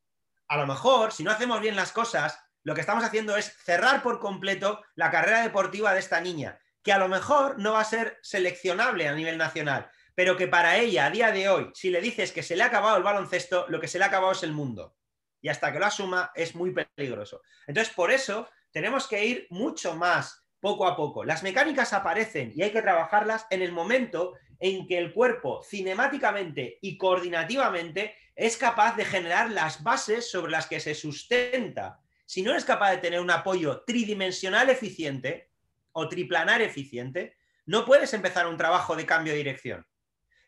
A 0.47 0.59
lo 0.59 0.66
mejor, 0.66 1.11
si 1.11 1.24
no 1.24 1.30
hacemos 1.30 1.62
bien 1.62 1.74
las 1.74 1.91
cosas, 1.91 2.39
lo 2.64 2.74
que 2.74 2.82
estamos 2.82 3.03
haciendo 3.03 3.34
es 3.34 3.57
cerrar 3.64 4.03
por 4.03 4.20
completo 4.20 4.84
la 4.95 5.11
carrera 5.11 5.41
deportiva 5.41 5.95
de 5.95 6.01
esta 6.01 6.20
niña, 6.20 6.61
que 6.82 6.93
a 6.93 6.99
lo 6.99 7.09
mejor 7.09 7.59
no 7.59 7.72
va 7.72 7.80
a 7.80 7.84
ser 7.84 8.18
seleccionable 8.20 9.09
a 9.09 9.14
nivel 9.14 9.39
nacional, 9.39 9.91
pero 10.14 10.36
que 10.36 10.49
para 10.49 10.76
ella, 10.76 11.07
a 11.07 11.11
día 11.11 11.32
de 11.32 11.49
hoy, 11.49 11.70
si 11.72 11.89
le 11.89 12.03
dices 12.03 12.30
que 12.30 12.43
se 12.43 12.55
le 12.55 12.62
ha 12.62 12.66
acabado 12.66 12.99
el 12.99 13.03
baloncesto, 13.03 13.64
lo 13.68 13.80
que 13.80 13.89
se 13.89 13.97
le 13.97 14.05
ha 14.05 14.09
acabado 14.09 14.32
es 14.32 14.43
el 14.43 14.53
mundo. 14.53 14.97
Y 15.41 15.49
hasta 15.49 15.72
que 15.72 15.78
lo 15.78 15.86
asuma 15.86 16.30
es 16.34 16.55
muy 16.55 16.74
peligroso. 16.74 17.41
Entonces, 17.66 17.95
por 17.95 18.11
eso 18.11 18.51
tenemos 18.70 19.09
que 19.09 19.24
ir 19.24 19.47
mucho 19.49 19.95
más 19.95 20.45
poco 20.61 20.87
a 20.87 20.97
poco. 20.97 21.25
Las 21.25 21.43
mecánicas 21.43 21.93
aparecen 21.93 22.53
y 22.55 22.63
hay 22.63 22.71
que 22.71 22.83
trabajarlas 22.83 23.47
en 23.51 23.63
el 23.63 23.73
momento 23.73 24.35
en 24.61 24.87
que 24.87 24.99
el 24.99 25.13
cuerpo 25.13 25.63
cinemáticamente 25.63 26.79
y 26.83 26.97
coordinativamente 26.97 28.17
es 28.35 28.57
capaz 28.57 28.97
de 28.97 29.05
generar 29.05 29.51
las 29.51 29.83
bases 29.83 30.31
sobre 30.31 30.53
las 30.53 30.67
que 30.67 30.81
se 30.81 30.95
sustenta. 30.95 32.01
Si 32.27 32.43
no 32.43 32.51
eres 32.51 32.65
capaz 32.65 32.91
de 32.91 32.99
tener 32.99 33.21
un 33.21 33.31
apoyo 33.31 33.83
tridimensional 33.87 34.71
eficiente 34.71 35.51
o 35.93 36.09
triplanar 36.09 36.63
eficiente, 36.63 37.37
no 37.67 37.85
puedes 37.85 38.13
empezar 38.15 38.47
un 38.47 38.57
trabajo 38.57 38.97
de 38.97 39.07
cambio 39.07 39.33
de 39.33 39.39
dirección. 39.39 39.87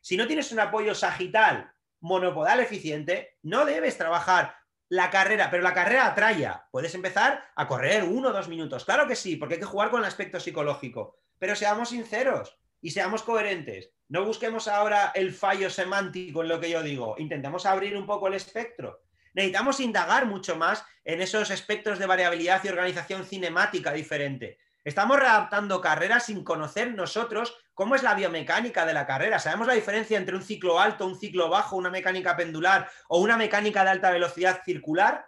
Si 0.01 0.17
no 0.17 0.27
tienes 0.27 0.53
un 0.53 0.61
apoyo 0.61 0.95
sagital 0.95 1.73
monopodal 2.01 2.61
eficiente, 2.61 3.37
no 3.43 3.65
debes 3.65 3.99
trabajar 3.99 4.57
la 4.91 5.09
carrera, 5.09 5.51
pero 5.51 5.63
la 5.63 5.73
carrera 5.73 6.07
atrae. 6.09 6.51
Puedes 6.73 6.95
empezar 6.97 7.45
a 7.55 7.67
correr 7.69 8.03
uno 8.03 8.29
o 8.29 8.33
dos 8.33 8.49
minutos. 8.49 8.85
Claro 8.85 9.07
que 9.07 9.15
sí, 9.15 9.37
porque 9.37 9.55
hay 9.55 9.61
que 9.61 9.67
jugar 9.67 9.89
con 9.89 10.01
el 10.01 10.07
aspecto 10.07 10.41
psicológico. 10.41 11.17
Pero 11.39 11.55
seamos 11.55 11.91
sinceros 11.91 12.59
y 12.83 12.91
seamos 12.91 13.23
coherentes. 13.23 13.93
No 14.09 14.25
busquemos 14.25 14.67
ahora 14.67 15.13
el 15.15 15.33
fallo 15.33 15.71
semántico 15.71 16.43
en 16.43 16.49
lo 16.49 16.59
que 16.59 16.71
yo 16.71 16.83
digo, 16.83 17.15
intentemos 17.19 17.67
abrir 17.67 17.97
un 17.97 18.05
poco 18.05 18.27
el 18.27 18.35
espectro. 18.35 19.05
Necesitamos 19.33 19.79
indagar 19.79 20.27
mucho 20.27 20.57
más 20.57 20.85
en 21.05 21.21
esos 21.21 21.51
espectros 21.51 22.01
de 22.01 22.07
variabilidad 22.07 22.61
y 22.65 22.69
organización 22.69 23.25
cinemática 23.25 23.93
diferente. 23.93 24.59
Estamos 24.85 25.19
readaptando 25.19 25.81
carreras 25.81 26.27
sin 26.27 26.43
conocer 26.45 26.95
nosotros 26.95 27.57
cómo 27.75 27.95
es 27.95 28.03
la 28.03 28.15
biomecánica 28.15 28.87
de 28.87 28.95
la 28.95 29.07
carrera. 29.07 29.39
Sabemos 29.39 29.67
la 29.67 29.75
diferencia 29.75 30.19
entre 30.19 30.37
un 30.37 30.43
ciclo 30.43 30.81
alto, 30.81 31.07
un 31.07 31.19
ciclo 31.19 31.49
bajo, 31.49 31.77
una 31.77 31.91
mecánica 31.91 32.37
pendular 32.37 32.91
o 33.09 33.21
una 33.21 33.37
mecánica 33.37 33.85
de 33.85 33.91
alta 33.91 34.11
velocidad 34.11 34.63
circular. 34.65 35.27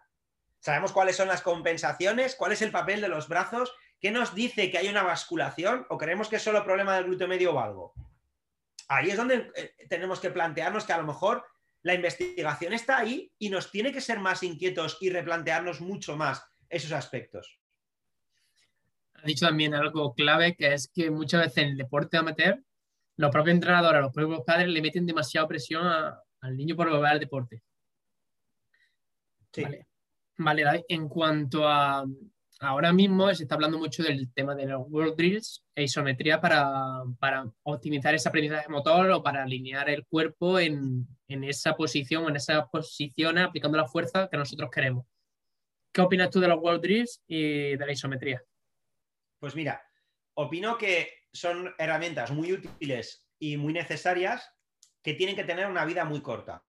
Sabemos 0.61 0.93
cuáles 0.93 1.17
son 1.17 1.29
las 1.29 1.43
compensaciones, 1.43 2.37
cuál 2.37 2.53
es 2.53 2.63
el 2.63 2.71
papel 2.71 3.01
de 3.01 3.09
los 3.09 3.29
brazos, 3.29 3.75
qué 4.01 4.11
nos 4.11 4.35
dice 4.35 4.71
que 4.71 4.79
hay 4.79 4.89
una 4.89 5.03
basculación 5.03 5.87
o 5.91 5.99
creemos 5.99 6.29
que 6.29 6.37
es 6.37 6.43
solo 6.43 6.65
problema 6.65 6.95
del 6.95 7.05
glúteo 7.05 7.29
medio 7.29 7.55
o 7.55 7.61
algo 7.61 7.95
ahí 8.93 9.11
es 9.11 9.17
donde 9.17 9.51
eh, 9.55 9.75
tenemos 9.89 10.21
que 10.21 10.31
plantearnos 10.31 10.85
que 10.85 10.93
a 10.93 10.99
lo 10.99 11.07
mejor 11.07 11.45
la 11.83 11.95
investigación 11.95 12.73
está 12.73 12.99
ahí 12.99 13.33
y 13.39 13.51
nos 13.51 13.71
tiene 13.71 13.93
que 13.93 14.01
ser 14.01 14.21
más 14.21 14.43
inquietos 14.43 14.99
y 15.01 15.11
replantearnos 15.11 15.81
mucho 15.81 16.17
más 16.17 16.45
esos 16.69 16.93
aspectos. 16.93 17.59
Ha 19.23 19.27
dicho 19.27 19.47
también 19.47 19.75
algo 19.75 20.15
clave 20.15 20.57
que 20.57 20.75
es 20.75 20.89
que 20.89 21.11
muchas 21.11 21.43
veces 21.43 21.59
en 21.59 21.69
el 21.71 21.77
deporte 21.77 22.17
amateur 22.17 22.61
los 23.17 23.31
propios 23.31 23.55
entrenadores, 23.55 24.03
los 24.03 24.13
propios 24.13 24.43
padres 24.45 24.69
le 24.69 24.83
meten 24.83 25.07
demasiada 25.07 25.47
presión 25.47 25.87
al 25.87 26.57
niño 26.57 26.75
por 26.75 26.91
volver 26.91 27.13
al 27.13 27.21
deporte. 27.21 27.63
Sí. 29.53 29.63
Vale. 29.63 30.65
vale, 30.65 30.85
en 30.89 31.09
cuanto 31.09 31.69
a, 31.69 32.05
ahora 32.63 32.93
mismo 32.93 33.33
se 33.35 33.43
está 33.43 33.55
hablando 33.55 33.79
mucho 33.79 34.03
del 34.03 34.33
tema 34.33 34.55
de 34.55 34.67
los 34.67 34.83
World 34.89 35.17
Drills 35.17 35.63
e 35.75 35.85
isometría 35.85 36.41
para, 36.41 37.05
optimizar 37.65 38.15
ese 38.15 38.29
aprendizaje 38.29 38.69
motor 38.69 39.11
o 39.11 39.23
para 39.23 39.43
alinear 39.43 39.91
el 39.91 40.07
cuerpo 40.07 40.59
en, 40.59 41.07
esa 41.29 41.75
posición, 41.75 42.29
en 42.29 42.37
esa 42.37 42.67
posición 42.67 43.39
aplicando 43.39 43.77
la 43.77 43.87
fuerza 43.87 44.29
que 44.29 44.37
nosotros 44.37 44.71
queremos. 44.71 45.07
¿Qué 45.93 46.01
opinas 46.01 46.31
tú 46.31 46.41
de 46.41 46.49
los 46.49 46.61
World 46.61 46.83
Drills 46.83 47.23
y 47.27 47.77
de 47.77 47.87
la 47.87 47.93
isometría? 47.93 48.43
Pues 49.43 49.57
mira, 49.57 49.85
opino 50.35 50.79
que 50.79 51.27
son 51.33 51.75
herramientas 51.77 52.31
muy 52.31 52.53
útiles 52.53 53.29
y 53.41 53.57
muy 53.57 53.73
necesarias 53.73 54.55
que 55.03 55.15
tienen 55.15 55.35
que 55.35 55.43
tener 55.43 55.67
una 55.67 55.85
vida 55.85 56.05
muy 56.05 56.23
corta. 56.23 56.63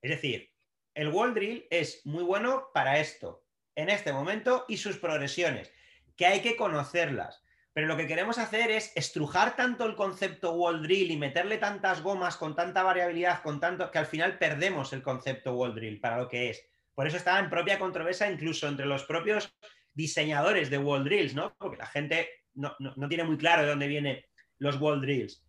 Es 0.00 0.12
decir, 0.12 0.52
el 0.94 1.08
wall 1.08 1.34
drill 1.34 1.66
es 1.70 2.06
muy 2.06 2.22
bueno 2.22 2.68
para 2.72 3.00
esto, 3.00 3.44
en 3.74 3.90
este 3.90 4.12
momento 4.12 4.66
y 4.68 4.76
sus 4.76 4.98
progresiones, 4.98 5.72
que 6.16 6.26
hay 6.26 6.42
que 6.42 6.54
conocerlas. 6.54 7.42
Pero 7.72 7.88
lo 7.88 7.96
que 7.96 8.06
queremos 8.06 8.38
hacer 8.38 8.70
es 8.70 8.92
estrujar 8.94 9.56
tanto 9.56 9.84
el 9.84 9.96
concepto 9.96 10.52
wall 10.52 10.80
drill 10.80 11.10
y 11.10 11.16
meterle 11.16 11.58
tantas 11.58 12.02
gomas 12.02 12.36
con 12.36 12.54
tanta 12.54 12.84
variabilidad, 12.84 13.42
con 13.42 13.58
tanto 13.58 13.90
que 13.90 13.98
al 13.98 14.06
final 14.06 14.38
perdemos 14.38 14.92
el 14.92 15.02
concepto 15.02 15.54
wall 15.54 15.74
drill 15.74 15.98
para 15.98 16.18
lo 16.18 16.28
que 16.28 16.50
es. 16.50 16.64
Por 16.94 17.08
eso 17.08 17.16
está 17.16 17.36
en 17.40 17.50
propia 17.50 17.80
controversia 17.80 18.30
incluso 18.30 18.68
entre 18.68 18.86
los 18.86 19.02
propios 19.02 19.52
diseñadores 19.94 20.70
de 20.70 20.78
wall 20.78 21.04
drills, 21.04 21.34
¿no? 21.34 21.54
Porque 21.56 21.78
la 21.78 21.86
gente 21.86 22.28
no, 22.54 22.76
tiene 23.08 23.24
muy 23.24 23.36
claro 23.36 23.62
de 23.62 23.68
dónde 23.68 23.88
vienen 23.88 24.24
los 24.58 24.80
wall 24.80 25.00
drills. 25.00 25.44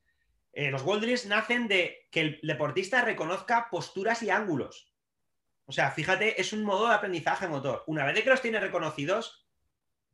Eh, 0.53 0.71
los 0.71 0.83
wall 0.83 1.01
drills 1.01 1.25
nacen 1.25 1.67
de 1.67 2.07
que 2.11 2.21
el 2.21 2.39
deportista 2.41 3.01
reconozca 3.01 3.67
posturas 3.69 4.23
y 4.23 4.29
ángulos. 4.29 4.93
O 5.65 5.71
sea, 5.71 5.91
fíjate, 5.91 6.39
es 6.39 6.53
un 6.53 6.63
modo 6.63 6.87
de 6.87 6.95
aprendizaje 6.95 7.47
motor. 7.47 7.83
Una 7.87 8.05
vez 8.05 8.23
que 8.23 8.29
los 8.29 8.41
tiene 8.41 8.59
reconocidos, 8.59 9.47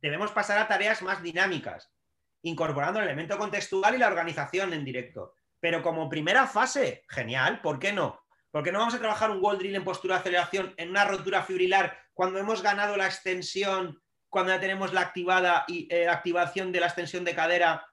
debemos 0.00 0.32
pasar 0.32 0.58
a 0.58 0.66
tareas 0.66 1.02
más 1.02 1.22
dinámicas, 1.22 1.92
incorporando 2.42 2.98
el 2.98 3.06
elemento 3.06 3.38
contextual 3.38 3.94
y 3.94 3.98
la 3.98 4.08
organización 4.08 4.72
en 4.72 4.84
directo. 4.84 5.34
Pero 5.60 5.82
como 5.82 6.08
primera 6.08 6.46
fase, 6.46 7.04
genial, 7.08 7.60
¿por 7.60 7.78
qué 7.78 7.92
no? 7.92 8.20
¿Por 8.50 8.62
qué 8.64 8.72
no 8.72 8.80
vamos 8.80 8.94
a 8.94 8.98
trabajar 8.98 9.30
un 9.30 9.42
wall 9.42 9.58
drill 9.58 9.76
en 9.76 9.84
postura 9.84 10.16
de 10.16 10.20
aceleración 10.20 10.74
en 10.76 10.90
una 10.90 11.04
rotura 11.04 11.42
fibrilar 11.42 11.96
cuando 12.12 12.38
hemos 12.38 12.62
ganado 12.62 12.96
la 12.96 13.06
extensión, 13.06 14.02
cuando 14.32 14.50
ya 14.50 14.60
tenemos 14.60 14.94
la 14.94 15.02
activada 15.02 15.66
y 15.68 15.86
eh, 15.94 16.08
activación 16.08 16.72
de 16.72 16.80
la 16.80 16.86
extensión 16.86 17.22
de 17.22 17.34
cadera 17.34 17.86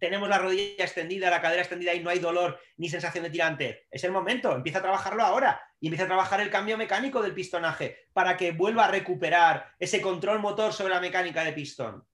tenemos 0.00 0.28
la 0.28 0.36
rodilla 0.36 0.82
extendida, 0.82 1.30
la 1.30 1.40
cadera 1.40 1.62
extendida 1.62 1.94
y 1.94 2.02
no 2.02 2.10
hay 2.10 2.18
dolor 2.18 2.58
ni 2.76 2.88
sensación 2.88 3.22
de 3.22 3.30
tirante. 3.30 3.86
Es 3.88 4.02
el 4.02 4.10
momento, 4.10 4.52
empieza 4.52 4.80
a 4.80 4.82
trabajarlo 4.82 5.22
ahora 5.22 5.60
y 5.78 5.86
empieza 5.86 6.02
a 6.02 6.08
trabajar 6.08 6.40
el 6.40 6.50
cambio 6.50 6.76
mecánico 6.76 7.22
del 7.22 7.34
pistonaje 7.34 8.08
para 8.12 8.36
que 8.36 8.50
vuelva 8.50 8.86
a 8.86 8.90
recuperar 8.90 9.74
ese 9.78 10.00
control 10.02 10.40
motor 10.40 10.72
sobre 10.72 10.92
la 10.92 11.00
mecánica 11.00 11.44
de 11.44 11.52
pistón. 11.52 12.04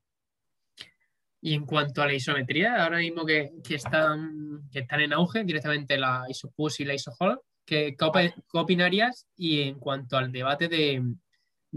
Y 1.40 1.54
en 1.54 1.64
cuanto 1.64 2.02
a 2.02 2.06
la 2.06 2.12
isometría, 2.12 2.84
ahora 2.84 2.98
mismo 2.98 3.24
que, 3.24 3.52
están, 3.70 4.68
en 4.74 5.12
auge 5.14 5.44
directamente 5.44 5.96
la 5.96 6.26
isopush 6.28 6.82
y 6.82 6.84
la 6.84 6.92
isohold, 6.92 7.38
¿qué, 7.64 7.96
qué, 7.98 8.38
opinarías? 8.52 9.26
Y 9.34 9.62
en 9.62 9.78
cuanto 9.78 10.18
al 10.18 10.30
debate 10.30 10.68
de, 10.68 11.02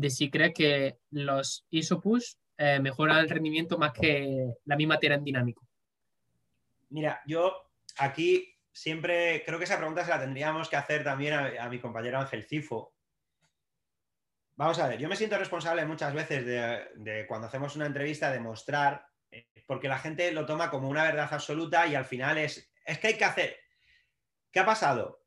si 0.09 0.29
crees 0.29 0.53
que 0.53 0.97
los 1.11 1.65
isopush 1.69 2.33
eh, 2.57 2.79
mejoran 2.79 3.17
el 3.17 3.29
rendimiento 3.29 3.77
más 3.77 3.91
que 3.93 4.53
la 4.65 4.75
misma 4.75 4.97
tira 4.97 5.15
en 5.15 5.23
dinámico. 5.23 5.67
Mira, 6.89 7.21
yo 7.25 7.69
aquí 7.97 8.55
siempre 8.71 9.43
creo 9.45 9.57
que 9.57 9.65
esa 9.65 9.77
pregunta 9.77 10.03
se 10.03 10.11
la 10.11 10.19
tendríamos 10.19 10.69
que 10.69 10.75
hacer 10.75 11.03
también 11.03 11.33
a, 11.33 11.69
mi 11.69 11.79
compañero 11.79 12.19
Ángel 12.19 12.45
Cifo. 12.45 12.93
Vamos 14.57 14.79
a 14.79 14.87
ver, 14.87 14.99
yo 14.99 15.09
me 15.09 15.15
siento 15.15 15.37
responsable 15.37 15.85
muchas 15.85 16.13
veces 16.13 16.45
de, 16.45 17.25
cuando 17.27 17.47
hacemos 17.47 17.75
una 17.75 17.87
entrevista 17.87 18.31
de 18.31 18.39
mostrar, 18.39 19.05
eh, 19.31 19.47
porque 19.65 19.89
la 19.89 19.99
gente 19.99 20.31
lo 20.31 20.45
toma 20.45 20.69
como 20.69 20.87
una 20.87 21.03
verdad 21.03 21.27
absoluta 21.29 21.87
y 21.87 21.95
al 21.95 22.05
final 22.05 22.37
es, 22.37 22.71
es 22.85 22.99
que 22.99 23.07
hay 23.07 23.17
que 23.17 23.25
hacer. 23.25 23.57
¿Qué 24.51 24.59
ha 24.61 24.65
pasado? 24.65 25.25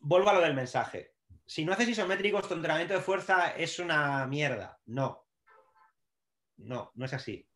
Vuelvo 0.00 0.28
a 0.28 0.34
lo 0.34 0.40
del 0.42 0.54
mensaje. 0.54 1.14
Si 1.48 1.64
no 1.64 1.72
haces 1.72 1.88
isométricos, 1.88 2.46
tu 2.46 2.54
entrenamiento 2.54 2.94
de 2.94 3.00
fuerza 3.00 3.56
es 3.56 3.78
una 3.78 4.26
mierda. 4.26 4.78
No. 4.86 5.26
No, 6.58 6.92
no 6.94 7.04
es 7.06 7.14
así. 7.14 7.48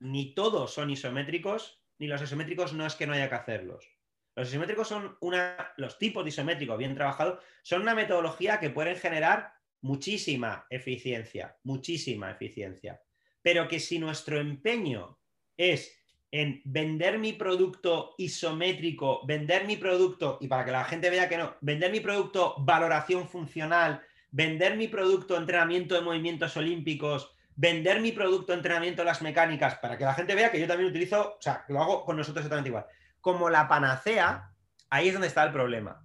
Ni 0.00 0.34
todos 0.34 0.74
son 0.74 0.90
isométricos 0.90 1.80
ni 2.00 2.06
los 2.06 2.22
isométricos 2.22 2.72
no 2.72 2.86
es 2.86 2.94
que 2.94 3.06
no 3.06 3.12
haya 3.12 3.28
que 3.28 3.34
hacerlos. 3.34 3.86
Los 4.34 4.48
isométricos 4.48 4.88
son 4.88 5.18
una, 5.20 5.72
los 5.76 5.98
tipos 5.98 6.24
de 6.24 6.30
isométricos 6.30 6.78
bien 6.78 6.94
trabajados, 6.94 7.44
son 7.62 7.82
una 7.82 7.94
metodología 7.94 8.58
que 8.58 8.70
pueden 8.70 8.96
generar 8.96 9.52
muchísima 9.82 10.66
eficiencia, 10.70 11.58
muchísima 11.62 12.30
eficiencia. 12.30 13.02
Pero 13.42 13.68
que 13.68 13.78
si 13.78 13.98
nuestro 13.98 14.40
empeño 14.40 15.20
es 15.58 15.99
en 16.32 16.62
vender 16.64 17.18
mi 17.18 17.32
producto 17.32 18.14
isométrico, 18.18 19.26
vender 19.26 19.66
mi 19.66 19.76
producto, 19.76 20.38
y 20.40 20.48
para 20.48 20.64
que 20.64 20.70
la 20.70 20.84
gente 20.84 21.10
vea 21.10 21.28
que 21.28 21.38
no, 21.38 21.54
vender 21.60 21.90
mi 21.90 22.00
producto 22.00 22.54
valoración 22.58 23.28
funcional, 23.28 24.02
vender 24.30 24.76
mi 24.76 24.88
producto 24.88 25.36
entrenamiento 25.36 25.94
de 25.94 26.02
movimientos 26.02 26.56
olímpicos, 26.56 27.34
vender 27.56 28.00
mi 28.00 28.12
producto 28.12 28.52
de 28.52 28.58
entrenamiento 28.58 29.04
las 29.04 29.22
mecánicas 29.22 29.74
para 29.76 29.98
que 29.98 30.04
la 30.04 30.14
gente 30.14 30.34
vea 30.34 30.50
que 30.50 30.60
yo 30.60 30.68
también 30.68 30.90
utilizo, 30.90 31.36
o 31.38 31.42
sea, 31.42 31.64
lo 31.68 31.82
hago 31.82 32.04
con 32.04 32.16
nosotros 32.16 32.42
exactamente 32.42 32.68
igual. 32.68 32.86
Como 33.20 33.50
la 33.50 33.68
panacea, 33.68 34.52
ahí 34.88 35.08
es 35.08 35.12
donde 35.12 35.28
está 35.28 35.42
el 35.44 35.52
problema. 35.52 36.02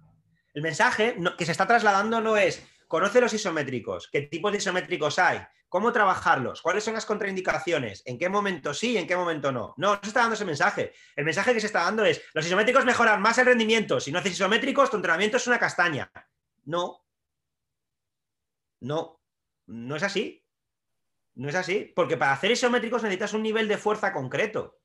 El 0.54 0.62
mensaje 0.62 1.16
que 1.38 1.44
se 1.44 1.52
está 1.52 1.66
trasladando 1.66 2.20
no 2.20 2.36
es, 2.36 2.66
conoce 2.86 3.20
los 3.20 3.32
isométricos, 3.32 4.08
qué 4.10 4.22
tipos 4.22 4.52
de 4.52 4.58
isométricos 4.58 5.18
hay, 5.18 5.40
cómo 5.68 5.92
trabajarlos, 5.92 6.62
cuáles 6.62 6.84
son 6.84 6.94
las 6.94 7.06
contraindicaciones, 7.06 8.02
en 8.06 8.18
qué 8.18 8.28
momento 8.28 8.72
sí, 8.72 8.96
en 8.96 9.06
qué 9.06 9.16
momento 9.16 9.52
no. 9.52 9.74
No, 9.76 9.94
no 9.94 10.00
se 10.02 10.08
está 10.08 10.20
dando 10.20 10.34
ese 10.34 10.44
mensaje. 10.44 10.92
El 11.14 11.24
mensaje 11.24 11.52
que 11.52 11.60
se 11.60 11.66
está 11.66 11.84
dando 11.84 12.04
es, 12.04 12.22
los 12.34 12.46
isométricos 12.46 12.84
mejoran 12.84 13.20
más 13.20 13.38
el 13.38 13.46
rendimiento. 13.46 14.00
Si 14.00 14.12
no 14.12 14.18
haces 14.18 14.32
isométricos, 14.32 14.90
tu 14.90 14.96
entrenamiento 14.96 15.36
es 15.36 15.46
una 15.46 15.58
castaña. 15.58 16.10
No. 16.64 17.04
No. 18.80 19.20
No 19.66 19.96
es 19.96 20.02
así. 20.02 20.44
No 21.34 21.50
es 21.50 21.54
así, 21.54 21.92
porque 21.94 22.16
para 22.16 22.32
hacer 22.32 22.50
isométricos 22.50 23.02
necesitas 23.02 23.34
un 23.34 23.42
nivel 23.42 23.68
de 23.68 23.76
fuerza 23.76 24.12
concreto. 24.12 24.78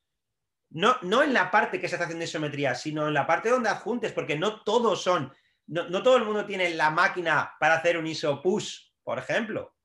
No, 0.71 0.97
no 1.01 1.23
en 1.23 1.33
la 1.33 1.51
parte 1.51 1.79
que 1.79 1.87
se 1.87 1.95
está 1.95 2.05
haciendo 2.05 2.25
isometría, 2.25 2.75
sino 2.75 3.07
en 3.07 3.13
la 3.13 3.27
parte 3.27 3.49
donde 3.49 3.69
adjuntes, 3.69 4.11
porque 4.11 4.37
no 4.37 4.61
todos 4.63 5.01
son, 5.01 5.33
no, 5.67 6.03
todo 6.03 6.17
el 6.17 6.25
mundo 6.25 6.45
tiene 6.45 6.69
la 6.71 6.89
máquina 6.89 7.55
para 7.59 7.75
hacer 7.75 7.97
un 7.97 8.07
iso 8.07 8.41
push, 8.41 8.91
por 9.03 9.17
ejemplo. 9.19 9.75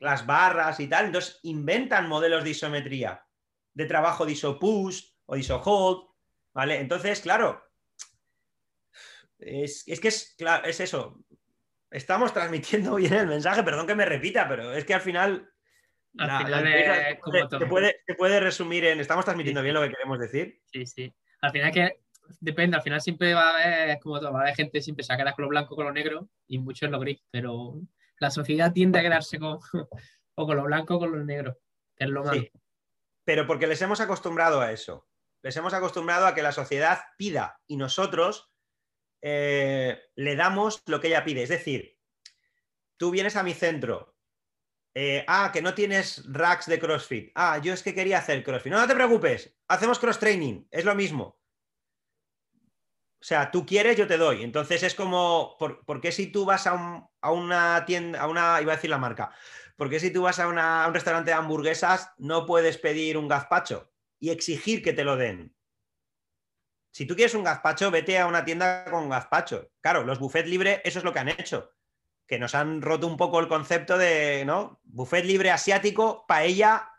Las 0.00 0.26
barras 0.26 0.80
y 0.80 0.88
tal, 0.88 1.06
entonces 1.06 1.40
inventan 1.42 2.08
modelos 2.08 2.44
de 2.44 2.50
isometría, 2.50 3.24
de 3.74 3.86
trabajo 3.86 4.26
de 4.26 4.32
iso 4.32 4.58
push 4.58 5.02
o 5.26 5.34
de 5.34 5.40
iso 5.40 5.60
hold, 5.64 6.08
¿vale? 6.52 6.80
Entonces, 6.80 7.20
claro, 7.20 7.62
es, 9.38 9.86
es 9.86 10.00
que 10.00 10.08
es, 10.08 10.34
claro, 10.36 10.66
es 10.66 10.80
eso. 10.80 11.20
Estamos 11.90 12.32
transmitiendo 12.32 12.94
bien 12.96 13.14
el 13.14 13.26
mensaje, 13.26 13.62
perdón 13.62 13.86
que 13.86 13.94
me 13.94 14.04
repita, 14.04 14.48
pero 14.48 14.72
es 14.72 14.84
que 14.84 14.94
al 14.94 15.00
final 15.00 15.50
al 16.16 16.46
final 16.46 17.18
como 17.20 17.48
se, 17.48 17.66
puede, 17.66 18.00
puede, 18.16 18.40
resumir 18.40 18.84
en. 18.86 19.00
¿Estamos 19.00 19.24
transmitiendo 19.24 19.62
bien 19.62 19.74
lo 19.74 19.82
que 19.82 19.90
queremos 19.90 20.18
decir? 20.18 20.60
Sí, 20.64 20.86
sí. 20.86 21.14
Al 21.40 21.52
final 21.52 21.72
que 21.72 22.00
depende, 22.40 22.76
al 22.76 22.82
final 22.82 23.00
siempre 23.00 23.34
va 23.34 23.50
a 23.50 23.54
haber, 23.54 23.98
como 24.00 24.18
todo, 24.20 24.32
va 24.32 24.40
a 24.40 24.42
haber 24.42 24.54
gente 24.54 24.80
siempre 24.80 25.04
se 25.04 25.16
queda 25.16 25.32
con 25.32 25.44
lo 25.44 25.48
blanco 25.48 25.76
con 25.76 25.86
lo 25.86 25.92
negro 25.92 26.28
y 26.46 26.58
mucho 26.58 26.86
en 26.86 26.92
lo 26.92 27.00
gris, 27.00 27.22
pero 27.30 27.80
la 28.18 28.30
sociedad 28.30 28.72
tiende 28.72 28.98
a 28.98 29.02
quedarse 29.02 29.38
con, 29.38 29.58
o 30.34 30.46
con 30.46 30.56
lo 30.56 30.64
blanco 30.64 30.96
o 30.96 30.98
con 30.98 31.12
lo 31.12 31.24
negro, 31.24 31.58
que 31.96 32.04
es 32.04 32.10
lo 32.10 32.24
malo. 32.24 32.42
Pero 33.24 33.46
porque 33.46 33.66
les 33.66 33.82
hemos 33.82 34.00
acostumbrado 34.00 34.60
a 34.60 34.72
eso. 34.72 35.06
Les 35.42 35.56
hemos 35.56 35.74
acostumbrado 35.74 36.26
a 36.26 36.34
que 36.34 36.42
la 36.42 36.52
sociedad 36.52 37.00
pida 37.16 37.60
y 37.66 37.76
nosotros 37.76 38.50
eh, 39.20 40.00
le 40.14 40.36
damos 40.36 40.82
lo 40.86 41.00
que 41.00 41.08
ella 41.08 41.24
pide. 41.24 41.42
Es 41.42 41.48
decir, 41.48 41.98
tú 42.96 43.10
vienes 43.10 43.36
a 43.36 43.42
mi 43.42 43.54
centro, 43.54 44.16
eh, 44.94 45.24
ah, 45.28 45.50
que 45.52 45.62
no 45.62 45.74
tienes 45.74 46.24
racks 46.26 46.66
de 46.66 46.78
CrossFit. 46.78 47.30
Ah, 47.34 47.58
yo 47.58 47.72
es 47.72 47.82
que 47.82 47.94
quería 47.94 48.18
hacer 48.18 48.42
CrossFit. 48.42 48.72
No, 48.72 48.80
no 48.80 48.88
te 48.88 48.94
preocupes, 48.94 49.56
hacemos 49.68 49.98
cross 49.98 50.18
training, 50.18 50.66
es 50.70 50.84
lo 50.84 50.94
mismo. 50.94 51.38
O 53.20 53.24
sea, 53.24 53.50
tú 53.50 53.66
quieres, 53.66 53.96
yo 53.96 54.06
te 54.06 54.16
doy. 54.16 54.44
Entonces 54.44 54.82
es 54.82 54.94
como, 54.94 55.56
¿por, 55.58 56.00
qué 56.00 56.12
si 56.12 56.28
tú 56.28 56.44
vas 56.44 56.66
a, 56.66 57.10
una 57.30 57.84
tienda, 57.84 58.20
a 58.20 58.28
una, 58.28 58.60
iba 58.60 58.72
a 58.72 58.76
decir 58.76 58.90
la 58.90 58.98
marca, 58.98 59.32
¿por 59.76 59.90
qué 59.90 59.98
si 59.98 60.12
tú 60.12 60.22
vas 60.22 60.38
a, 60.38 60.46
un 60.46 60.94
restaurante 60.94 61.30
de 61.30 61.36
hamburguesas 61.36 62.12
no 62.18 62.46
puedes 62.46 62.78
pedir 62.78 63.16
un 63.18 63.28
gazpacho 63.28 63.90
y 64.20 64.30
exigir 64.30 64.82
que 64.82 64.92
te 64.92 65.04
lo 65.04 65.16
den? 65.16 65.54
Si 66.92 67.06
tú 67.06 67.16
quieres 67.16 67.34
un 67.34 67.44
gazpacho, 67.44 67.90
vete 67.90 68.18
a 68.18 68.26
una 68.26 68.44
tienda 68.44 68.84
con 68.84 69.08
gazpacho. 69.08 69.70
Claro, 69.80 70.04
los 70.04 70.18
buffets 70.18 70.48
libres, 70.48 70.80
eso 70.84 70.98
es 71.00 71.04
lo 71.04 71.12
que 71.12 71.18
han 71.18 71.28
hecho 71.28 71.72
que 72.28 72.38
nos 72.38 72.54
han 72.54 72.82
roto 72.82 73.06
un 73.06 73.16
poco 73.16 73.40
el 73.40 73.48
concepto 73.48 73.96
de, 73.96 74.44
¿no? 74.44 74.80
Buffet 74.84 75.24
libre 75.24 75.50
asiático, 75.50 76.26
paella, 76.28 76.92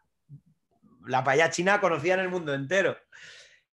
la 1.06 1.24
paella 1.24 1.52
china 1.52 1.80
conocida 1.80 2.16
en 2.16 2.22
el 2.22 2.30
mundo 2.30 2.54
entero. 2.54 2.98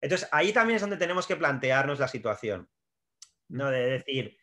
Entonces, 0.02 0.30
ahí 0.32 0.54
también 0.54 0.76
es 0.76 0.82
donde 0.82 0.98
tenemos 0.98 1.28
que 1.28 1.36
plantearnos 1.36 2.00
la 2.00 2.08
situación, 2.08 2.70
¿no? 3.50 3.70
De 3.70 3.86
decir, 3.86 4.38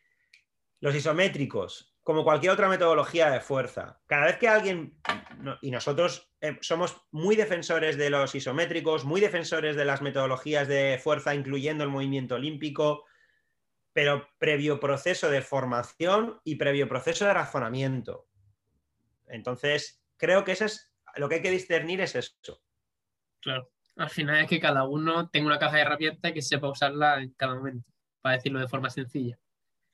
los 0.79 0.95
isométricos, 0.95 1.95
como 2.03 2.23
cualquier 2.23 2.51
otra 2.51 2.69
metodología 2.69 3.29
de 3.29 3.41
fuerza, 3.41 4.01
cada 4.05 4.27
vez 4.27 4.37
que 4.37 4.47
alguien, 4.47 4.99
y 5.61 5.71
nosotros 5.71 6.31
eh, 6.41 6.57
somos 6.61 7.01
muy 7.11 7.35
defensores 7.35 7.97
de 7.97 8.09
los 8.09 8.33
isométricos, 8.35 9.03
muy 9.03 9.19
defensores 9.19 9.75
de 9.75 9.85
las 9.85 10.01
metodologías 10.01 10.67
de 10.67 10.99
fuerza, 11.03 11.33
incluyendo 11.33 11.83
el 11.83 11.89
movimiento 11.89 12.35
olímpico, 12.35 13.05
pero 13.93 14.29
previo 14.37 14.79
proceso 14.79 15.29
de 15.29 15.41
formación 15.41 16.39
y 16.43 16.55
previo 16.55 16.87
proceso 16.87 17.25
de 17.25 17.33
razonamiento. 17.33 18.27
Entonces, 19.25 20.03
creo 20.17 20.43
que 20.43 20.51
eso 20.51 20.65
es 20.65 20.93
lo 21.15 21.27
que 21.27 21.35
hay 21.35 21.41
que 21.41 21.51
discernir 21.51 22.01
es 22.01 22.15
eso. 22.15 22.61
Claro, 23.39 23.71
al 23.97 24.09
final 24.09 24.43
es 24.43 24.47
que 24.47 24.59
cada 24.59 24.87
uno 24.87 25.29
tenga 25.29 25.47
una 25.47 25.59
caja 25.59 25.77
de 25.77 25.81
herramientas 25.81 26.31
que 26.31 26.41
sepa 26.41 26.69
usarla 26.69 27.21
en 27.21 27.31
cada 27.31 27.55
momento, 27.55 27.89
para 28.21 28.35
decirlo 28.35 28.59
de 28.59 28.67
forma 28.67 28.89
sencilla. 28.89 29.37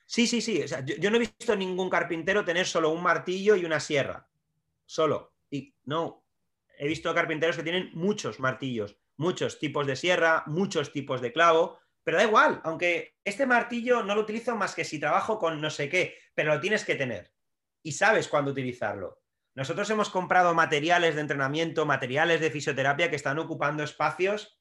Sí, 0.05 0.27
sí, 0.27 0.41
sí. 0.41 0.63
yo, 0.99 1.09
no 1.09 1.15
he 1.15 1.19
visto 1.19 1.55
ningún 1.55 1.89
carpintero 1.89 2.43
tener 2.45 2.65
solo 2.65 2.89
un 2.89 3.01
martillo 3.01 3.55
y 3.55 3.65
una 3.65 3.79
sierra. 3.79 4.27
Solo. 4.85 5.33
Y 5.49 5.73
no. 5.85 6.25
He 6.77 6.87
visto 6.87 7.13
carpinteros 7.13 7.55
que 7.55 7.63
tienen 7.63 7.89
muchos 7.93 8.39
martillos, 8.39 8.97
muchos 9.15 9.59
tipos 9.59 9.87
de 9.87 9.95
sierra, 9.95 10.43
muchos 10.47 10.91
tipos 10.91 11.21
de 11.21 11.31
clavo, 11.31 11.79
pero 12.03 12.17
da 12.17 12.23
igual, 12.23 12.59
aunque 12.63 13.15
este 13.23 13.45
martillo 13.45 14.03
no 14.03 14.15
lo 14.15 14.21
utilizo 14.21 14.55
más 14.55 14.75
que 14.75 14.83
si 14.83 14.99
trabajo 14.99 15.39
con 15.39 15.61
no 15.61 15.69
sé 15.69 15.87
qué, 15.87 16.17
pero 16.33 16.53
lo 16.53 16.59
tienes 16.59 16.83
que 16.83 16.95
tener 16.95 17.31
y 17.81 17.93
sabes 17.93 18.27
cuándo 18.27 18.51
utilizarlo. 18.51 19.22
Nosotros 19.55 19.89
hemos 19.89 20.09
comprado 20.09 20.53
materiales 20.53 21.15
de 21.15 21.21
entrenamiento, 21.21 21.85
materiales 21.85 22.41
de 22.41 22.49
fisioterapia 22.49 23.09
que 23.09 23.15
están 23.15 23.39
ocupando 23.39 23.83
espacios 23.83 24.59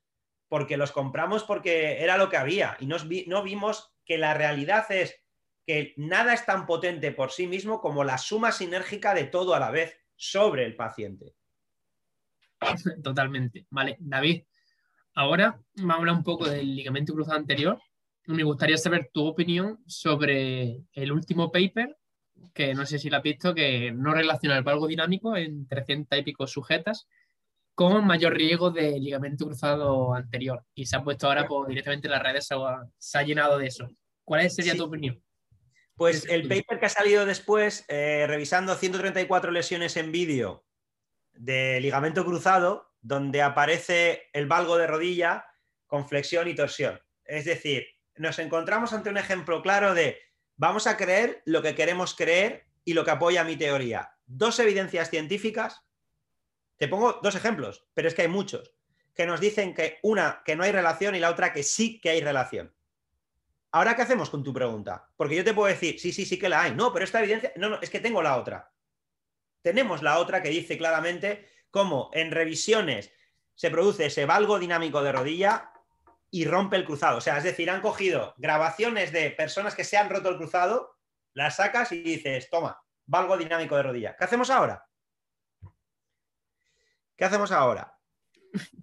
porque 0.49 0.77
los 0.77 0.93
compramos 0.93 1.45
porque 1.45 2.03
era 2.03 2.19
lo 2.19 2.29
que 2.29 2.37
había 2.37 2.77
y 2.79 2.87
no 2.87 3.43
vimos 3.43 3.95
que 4.05 4.19
la 4.19 4.35
realidad 4.35 4.85
es 4.91 5.23
que 5.67 5.95
nada 5.97 6.35
es 6.35 6.45
tan 6.45 6.67
potente 6.67 7.13
por 7.13 7.31
sí 7.31 7.47
mismo 7.47 7.81
como 7.81 8.05
la 8.05 8.19
suma 8.19 8.53
sinérgica 8.53 9.15
de 9.15 9.25
todo 9.25 9.55
a 9.55 9.61
la 9.61 9.71
vez 9.71 9.97
sobre 10.17 10.65
el 10.65 10.77
paciente. 10.77 11.35
Totalmente. 13.03 13.67
Vale, 13.71 13.97
David, 14.01 14.43
ahora 15.15 15.61
vamos 15.77 15.95
a 15.95 15.99
hablar 15.99 16.15
un 16.17 16.25
poco 16.25 16.49
del 16.49 16.75
ligamento 16.75 17.13
cruzado 17.13 17.39
anterior. 17.39 17.81
Me 18.27 18.45
gustaría 18.45 18.77
saber 18.77 19.11
tu 19.13 19.27
opinión 19.27 19.83
sobre 19.87 20.85
el 20.93 21.13
último 21.13 21.51
paper, 21.51 21.97
que 22.55 22.75
no 22.75 22.87
sé 22.87 22.99
si 22.99 23.11
lo 23.11 23.17
has 23.19 23.23
visto, 23.23 23.55
que 23.55 23.93
no 23.93 24.15
relaciona 24.15 24.57
el 24.57 24.65
valgo 24.65 24.87
dinámico 24.87 25.37
en 25.37 25.67
300 25.67 26.19
y 26.19 26.23
pico 26.23 26.47
sujetas 26.47 27.07
con 27.75 28.07
mayor 28.07 28.35
riesgo 28.35 28.71
de 28.71 28.99
ligamento 29.01 29.47
cruzado 29.47 30.15
anterior. 30.15 30.65
Y 30.75 30.87
se 30.87 30.97
ha 30.97 31.03
puesto 31.03 31.27
ahora 31.27 31.47
pues, 31.47 31.69
directamente 31.69 32.07
en 32.07 32.13
las 32.13 32.23
redes, 32.23 32.47
se 32.47 33.19
ha, 33.19 33.23
llenado 33.23 33.59
de 33.59 33.67
eso. 33.67 33.89
¿Cuál 34.25 34.51
sería 34.51 34.77
tu 34.77 34.85
opinión? 34.85 35.23
Pues 35.95 36.27
el 36.29 36.49
paper 36.49 36.79
que 36.79 36.87
ha 36.87 36.91
salido 36.91 37.27
después, 37.27 37.85
eh, 37.89 38.27
revisando 38.27 38.75
134 38.75 39.51
lesiones 39.51 39.97
en 39.97 40.13
vídeo 40.13 40.65
de 41.33 41.81
ligamento 41.81 42.25
cruzado, 42.25 42.91
donde 43.01 43.43
aparece 43.43 44.25
el 44.33 44.47
valgo 44.47 44.77
de 44.77 44.87
rodilla 44.87 45.47
con 45.87 46.09
flexión 46.09 46.49
y 46.49 46.55
torsión. 46.55 47.01
Es 47.25 47.45
decir, 47.45 47.87
nos 48.17 48.39
encontramos 48.39 48.93
ante 48.93 49.11
un 49.11 49.19
ejemplo 49.19 49.63
claro 49.63 49.95
de 49.95 50.19
vamos 50.63 50.87
a 50.87 50.97
creer 50.97 51.43
lo 51.45 51.61
que 51.61 51.75
queremos 51.75 52.15
creer 52.15 52.67
y 52.85 52.95
lo 52.95 53.05
que 53.05 53.11
apoya 53.11 53.43
mi 53.43 53.57
teoría. 53.57 54.15
Dos 54.27 54.61
evidencias 54.61 55.11
científicas. 55.11 55.83
Te 56.77 56.87
pongo 56.87 57.19
dos 57.21 57.35
ejemplos, 57.35 57.85
pero 57.95 58.07
es 58.07 58.15
que 58.15 58.23
hay 58.23 58.29
muchos, 58.29 58.73
que 59.13 59.27
nos 59.27 59.41
dicen 59.41 59.75
que 59.75 59.99
una, 60.05 60.41
que 60.45 60.55
no 60.55 60.63
hay 60.63 60.71
relación 60.71 61.17
y 61.17 61.19
la 61.19 61.31
otra, 61.31 61.53
que 61.53 61.65
sí 61.65 62.01
que 62.01 62.11
hay 62.11 62.21
relación. 62.21 62.73
Ahora, 63.73 63.97
¿qué 63.97 64.03
hacemos 64.03 64.31
con 64.31 64.45
tu 64.45 64.53
pregunta? 64.53 65.11
Porque 65.17 65.35
yo 65.35 65.43
te 65.43 65.53
puedo 65.53 65.67
decir, 65.67 65.99
sí, 65.99 66.13
sí, 66.13 66.25
sí 66.25 66.39
que 66.39 66.49
la 66.49 66.63
hay. 66.63 66.77
No, 66.77 66.93
pero 66.93 67.07
esta 67.07 67.19
evidencia, 67.19 67.53
no, 67.57 67.69
no, 67.69 67.81
es 67.83 67.91
que 67.91 67.99
tengo 67.99 68.23
la 68.23 68.37
otra. 68.37 68.73
Tenemos 69.63 70.01
la 70.01 70.21
otra 70.21 70.45
que 70.45 70.51
dice 70.51 70.79
claramente 70.79 71.49
cómo 71.73 72.09
en 72.13 72.31
revisiones 72.31 73.11
se 73.57 73.69
produce 73.73 74.07
ese 74.07 74.27
valgo 74.27 74.61
dinámico 74.61 75.03
de 75.03 75.11
rodilla 75.11 75.72
y 76.35 76.47
rompe 76.47 76.77
el 76.77 76.87
cruzado. 76.87 77.19
O 77.19 77.21
sea, 77.21 77.37
es 77.37 77.45
decir, 77.45 77.71
han 77.71 77.83
cogido 77.83 78.35
grabaciones 78.39 79.13
de 79.13 79.31
personas 79.31 79.75
que 79.75 79.85
se 79.85 79.99
han 79.99 80.09
roto 80.09 80.31
el 80.31 80.39
cruzado, 80.39 80.97
las 81.35 81.57
sacas 81.57 81.93
y 81.93 82.03
dices, 82.03 82.49
toma, 82.51 82.83
valgo 83.05 83.37
dinámico 83.37 83.77
de 83.77 83.83
rodilla. 83.83 84.17
¿Qué 84.17 84.25
hacemos 84.25 84.49
ahora? 84.49 84.85
¿Qué 87.15 87.27
hacemos 87.27 87.53
ahora? 87.53 87.97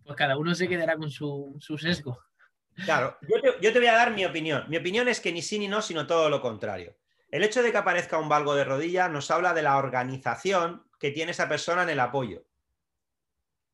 Pues 0.04 0.16
cada 0.16 0.38
uno 0.38 0.54
se 0.54 0.70
quedará 0.70 0.95
con 0.95 1.10
su, 1.10 1.58
su 1.60 1.78
sesgo. 1.80 2.20
Claro, 2.86 3.18
yo 3.62 3.74
te, 3.74 3.80
voy 3.80 3.88
a 3.88 3.95
dar 3.95 4.12
mi 4.12 4.26
opinión. 4.26 4.66
Mi 4.70 4.78
opinión 4.78 5.08
es 5.08 5.20
que 5.20 5.32
ni 5.32 5.41
sí 5.41 5.58
ni 5.58 5.68
no, 5.68 5.82
sino 5.82 6.06
todo 6.06 6.30
lo 6.30 6.41
contrario. 6.41 6.95
El 7.30 7.43
hecho 7.43 7.64
de 7.64 7.72
que 7.72 7.78
aparezca 7.78 8.20
un 8.20 8.30
valgo 8.30 8.54
de 8.54 8.64
rodilla 8.64 9.10
nos 9.10 9.32
habla 9.32 9.56
de 9.56 9.64
la 9.64 9.78
organización 9.78 10.88
que 11.00 11.10
tiene 11.10 11.32
esa 11.32 11.50
persona 11.50 11.82
en 11.82 11.89
el 11.89 12.00
apoyo. 12.00 12.45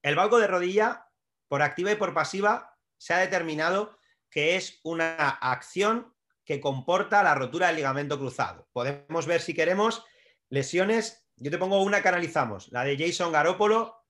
El 0.02 0.16
valgo 0.16 0.40
de 0.40 0.48
rodilla, 0.48 1.10
por 1.50 1.62
activa 1.62 1.92
y 1.92 1.96
por 1.96 2.14
pasiva, 2.14 2.75
se 2.98 3.14
ha 3.14 3.20
determinado 3.20 3.98
que 4.30 4.56
es 4.56 4.80
una 4.84 5.30
acción 5.30 6.14
que 6.44 6.62
comporta 6.62 7.24
la 7.24 7.36
rotura 7.36 7.68
del 7.68 7.78
ligamento 7.78 8.20
cruzado. 8.20 8.68
Podemos 8.72 9.26
ver 9.26 9.42
si 9.42 9.54
queremos 9.54 10.04
lesiones. 10.50 11.28
Yo 11.38 11.52
te 11.52 11.58
pongo 11.58 11.82
una 11.82 12.02
que 12.02 12.08
analizamos, 12.08 12.72
la 12.72 12.84
de 12.84 12.98
Jason 12.98 13.32
Garoppolo, 13.32 14.06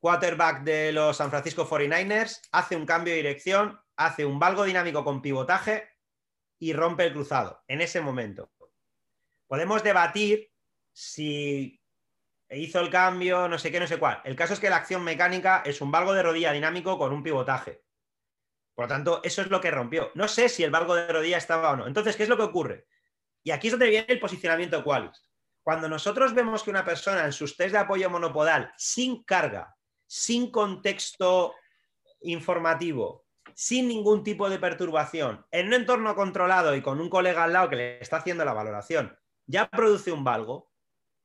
quarterback 0.00 0.62
de 0.64 0.92
los 0.92 1.16
San 1.16 1.30
Francisco 1.30 1.68
49ers, 1.68 2.40
hace 2.52 2.76
un 2.76 2.86
cambio 2.86 3.12
de 3.12 3.18
dirección, 3.18 3.80
hace 3.96 4.24
un 4.24 4.38
valgo 4.38 4.64
dinámico 4.64 5.04
con 5.04 5.22
pivotaje 5.22 5.88
y 6.58 6.72
rompe 6.72 7.04
el 7.04 7.12
cruzado 7.12 7.62
en 7.68 7.80
ese 7.80 8.00
momento. 8.00 8.50
Podemos 9.46 9.82
debatir 9.82 10.50
si 10.92 11.80
hizo 12.50 12.80
el 12.80 12.90
cambio, 12.90 13.48
no 13.48 13.58
sé 13.58 13.70
qué, 13.70 13.80
no 13.80 13.86
sé 13.86 13.98
cuál. 13.98 14.20
El 14.24 14.36
caso 14.36 14.54
es 14.54 14.60
que 14.60 14.70
la 14.70 14.76
acción 14.76 15.04
mecánica 15.04 15.62
es 15.64 15.80
un 15.80 15.90
valgo 15.90 16.12
de 16.12 16.22
rodilla 16.22 16.52
dinámico 16.52 16.98
con 16.98 17.12
un 17.12 17.22
pivotaje. 17.22 17.83
Por 18.74 18.84
lo 18.84 18.88
tanto, 18.88 19.20
eso 19.22 19.42
es 19.42 19.50
lo 19.50 19.60
que 19.60 19.70
rompió. 19.70 20.10
No 20.14 20.26
sé 20.26 20.48
si 20.48 20.64
el 20.64 20.70
valgo 20.70 20.94
de 20.94 21.12
rodilla 21.12 21.38
estaba 21.38 21.70
o 21.70 21.76
no. 21.76 21.86
Entonces, 21.86 22.16
¿qué 22.16 22.24
es 22.24 22.28
lo 22.28 22.36
que 22.36 22.42
ocurre? 22.42 22.86
Y 23.42 23.50
aquí 23.50 23.68
es 23.68 23.72
donde 23.72 23.90
viene 23.90 24.06
el 24.08 24.18
posicionamiento 24.18 24.82
Qualis. 24.82 25.22
Cuando 25.62 25.88
nosotros 25.88 26.34
vemos 26.34 26.62
que 26.62 26.70
una 26.70 26.84
persona 26.84 27.24
en 27.24 27.32
sus 27.32 27.56
test 27.56 27.72
de 27.72 27.78
apoyo 27.78 28.10
monopodal, 28.10 28.72
sin 28.76 29.22
carga, 29.24 29.76
sin 30.06 30.50
contexto 30.50 31.54
informativo, 32.20 33.24
sin 33.54 33.88
ningún 33.88 34.24
tipo 34.24 34.50
de 34.50 34.58
perturbación, 34.58 35.46
en 35.50 35.68
un 35.68 35.74
entorno 35.74 36.14
controlado 36.14 36.74
y 36.74 36.82
con 36.82 37.00
un 37.00 37.08
colega 37.08 37.44
al 37.44 37.52
lado 37.52 37.70
que 37.70 37.76
le 37.76 38.00
está 38.00 38.18
haciendo 38.18 38.44
la 38.44 38.52
valoración, 38.52 39.16
ya 39.46 39.68
produce 39.70 40.12
un 40.12 40.24
valgo, 40.24 40.70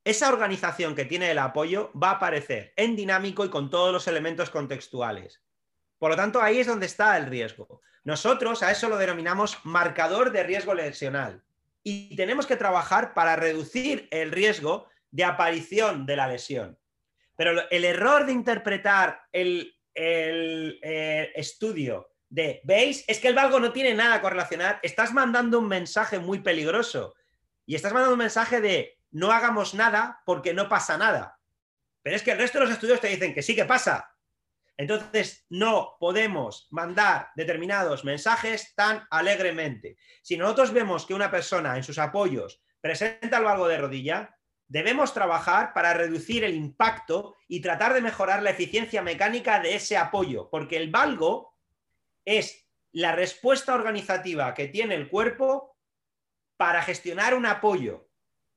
esa 0.04 0.30
organización 0.30 0.95
que 0.95 1.06
tiene 1.06 1.32
el 1.32 1.39
apoyo 1.39 1.91
va 1.93 2.12
a 2.12 2.16
aparecer 2.16 2.74
en 2.78 2.95
dinámico 2.95 3.43
y 3.43 3.50
con 3.50 3.70
todos 3.70 3.91
los 3.91 4.08
elementos 4.08 4.50
contextuales. 4.50 5.41
Por 6.00 6.12
lo 6.12 6.16
tanto, 6.16 6.41
ahí 6.41 6.60
es 6.60 6.68
donde 6.68 6.86
está 6.88 7.18
el 7.18 7.28
riesgo. 7.28 7.82
Nosotros 8.04 8.64
a 8.64 8.72
eso 8.72 8.89
lo 8.89 8.97
denominamos 8.97 9.60
marcador 9.64 10.32
de 10.32 10.43
riesgo 10.43 10.74
lesional 10.74 11.43
y 11.84 12.16
tenemos 12.16 12.47
que 12.47 12.56
trabajar 12.56 13.14
para 13.14 13.36
reducir 13.36 14.08
el 14.12 14.32
riesgo 14.32 14.88
de 15.12 15.26
aparición 15.26 16.06
de 16.06 16.16
la 16.16 16.28
lesión. 16.28 16.78
Pero 17.36 17.70
el 17.70 17.86
error 17.86 18.26
de 18.26 18.32
interpretar 18.32 19.22
el, 19.32 19.76
eh, 19.93 21.32
estudio 21.36 22.12
de, 22.30 22.62
¿veis? 22.64 23.04
Es 23.08 23.20
que 23.20 23.28
el 23.28 23.36
valgo 23.36 23.60
no 23.60 23.72
tiene 23.72 23.93
nada 23.93 24.16
a 24.16 24.22
correlacionar. 24.22 24.80
Estás 24.84 25.14
mandando 25.14 25.60
un 25.60 25.68
mensaje 25.68 26.20
muy 26.20 26.39
peligroso. 26.39 27.16
Y 27.66 27.76
estás 27.76 27.93
mandando 27.93 28.14
un 28.14 28.20
mensaje 28.20 28.62
de 28.62 29.00
no 29.12 29.32
hagamos 29.32 29.74
nada 29.74 30.22
porque 30.26 30.54
no 30.54 30.70
pasa 30.70 30.97
nada. 30.97 31.39
Pero 32.02 32.16
es 32.16 32.24
que 32.24 32.32
el 32.32 32.38
resto 32.38 32.60
de 32.60 32.66
los 32.66 32.74
estudios 32.74 33.02
te 33.02 33.08
dicen 33.08 33.34
que 33.34 33.41
sí 33.41 33.56
que 33.56 33.66
pasa. 33.66 34.09
Entonces, 34.80 35.45
no 35.49 35.97
podemos 35.99 36.69
mandar 36.71 37.32
determinados 37.36 38.05
mensajes 38.05 38.73
tan 38.75 39.05
alegremente. 39.11 39.97
Si 40.21 40.38
nosotros 40.38 40.71
vemos 40.71 41.05
que 41.05 41.13
una 41.13 41.30
persona 41.30 41.75
en 41.75 41.84
sus 41.84 41.97
apoyos 41.97 42.63
presenta 42.80 43.39
el 43.39 43.43
valgo 43.43 43.67
de 43.67 43.77
rodilla, 43.77 44.38
debemos 44.69 45.13
trabajar 45.13 45.73
para 45.73 45.93
reducir 45.93 46.45
el 46.45 46.55
impacto 46.55 47.36
y 47.49 47.59
tratar 47.59 47.93
de 47.93 47.99
mejorar 47.99 48.41
la 48.41 48.51
eficiencia 48.51 49.01
mecánica 49.01 49.59
de 49.59 49.75
ese 49.75 49.97
apoyo, 49.97 50.49
porque 50.49 50.77
el 50.77 50.89
valgo 50.89 51.57
es 52.23 52.65
la 52.93 53.11
respuesta 53.11 53.73
organizativa 53.73 54.53
que 54.53 54.69
tiene 54.69 54.95
el 54.95 55.09
cuerpo 55.09 55.75
para 56.55 56.82
gestionar 56.84 57.34
un 57.34 57.45
apoyo. 57.45 58.07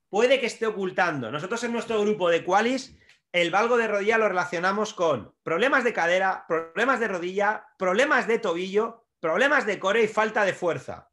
Puede 0.07 0.39
que 0.39 0.45
esté 0.45 0.67
ocultando. 0.67 1.29
Nosotros 1.31 1.61
en 1.65 1.73
nuestro 1.73 1.99
grupo 1.99 2.29
de 2.29 2.45
Qualis, 2.45 2.95
el 3.33 3.49
valgo 3.49 3.77
de 3.77 3.87
rodilla 3.87 4.19
lo 4.19 4.29
relacionamos 4.29 4.93
con 4.93 5.35
problemas 5.41 5.83
de 5.83 5.91
cadera, 5.91 6.45
problemas 6.47 6.99
de 6.99 7.07
rodilla, 7.07 7.67
problemas 7.79 8.27
de 8.27 8.37
tobillo, 8.37 9.07
problemas 9.19 9.65
de 9.65 9.79
core 9.79 10.03
y 10.03 10.07
falta 10.07 10.45
de 10.45 10.53
fuerza. 10.53 11.11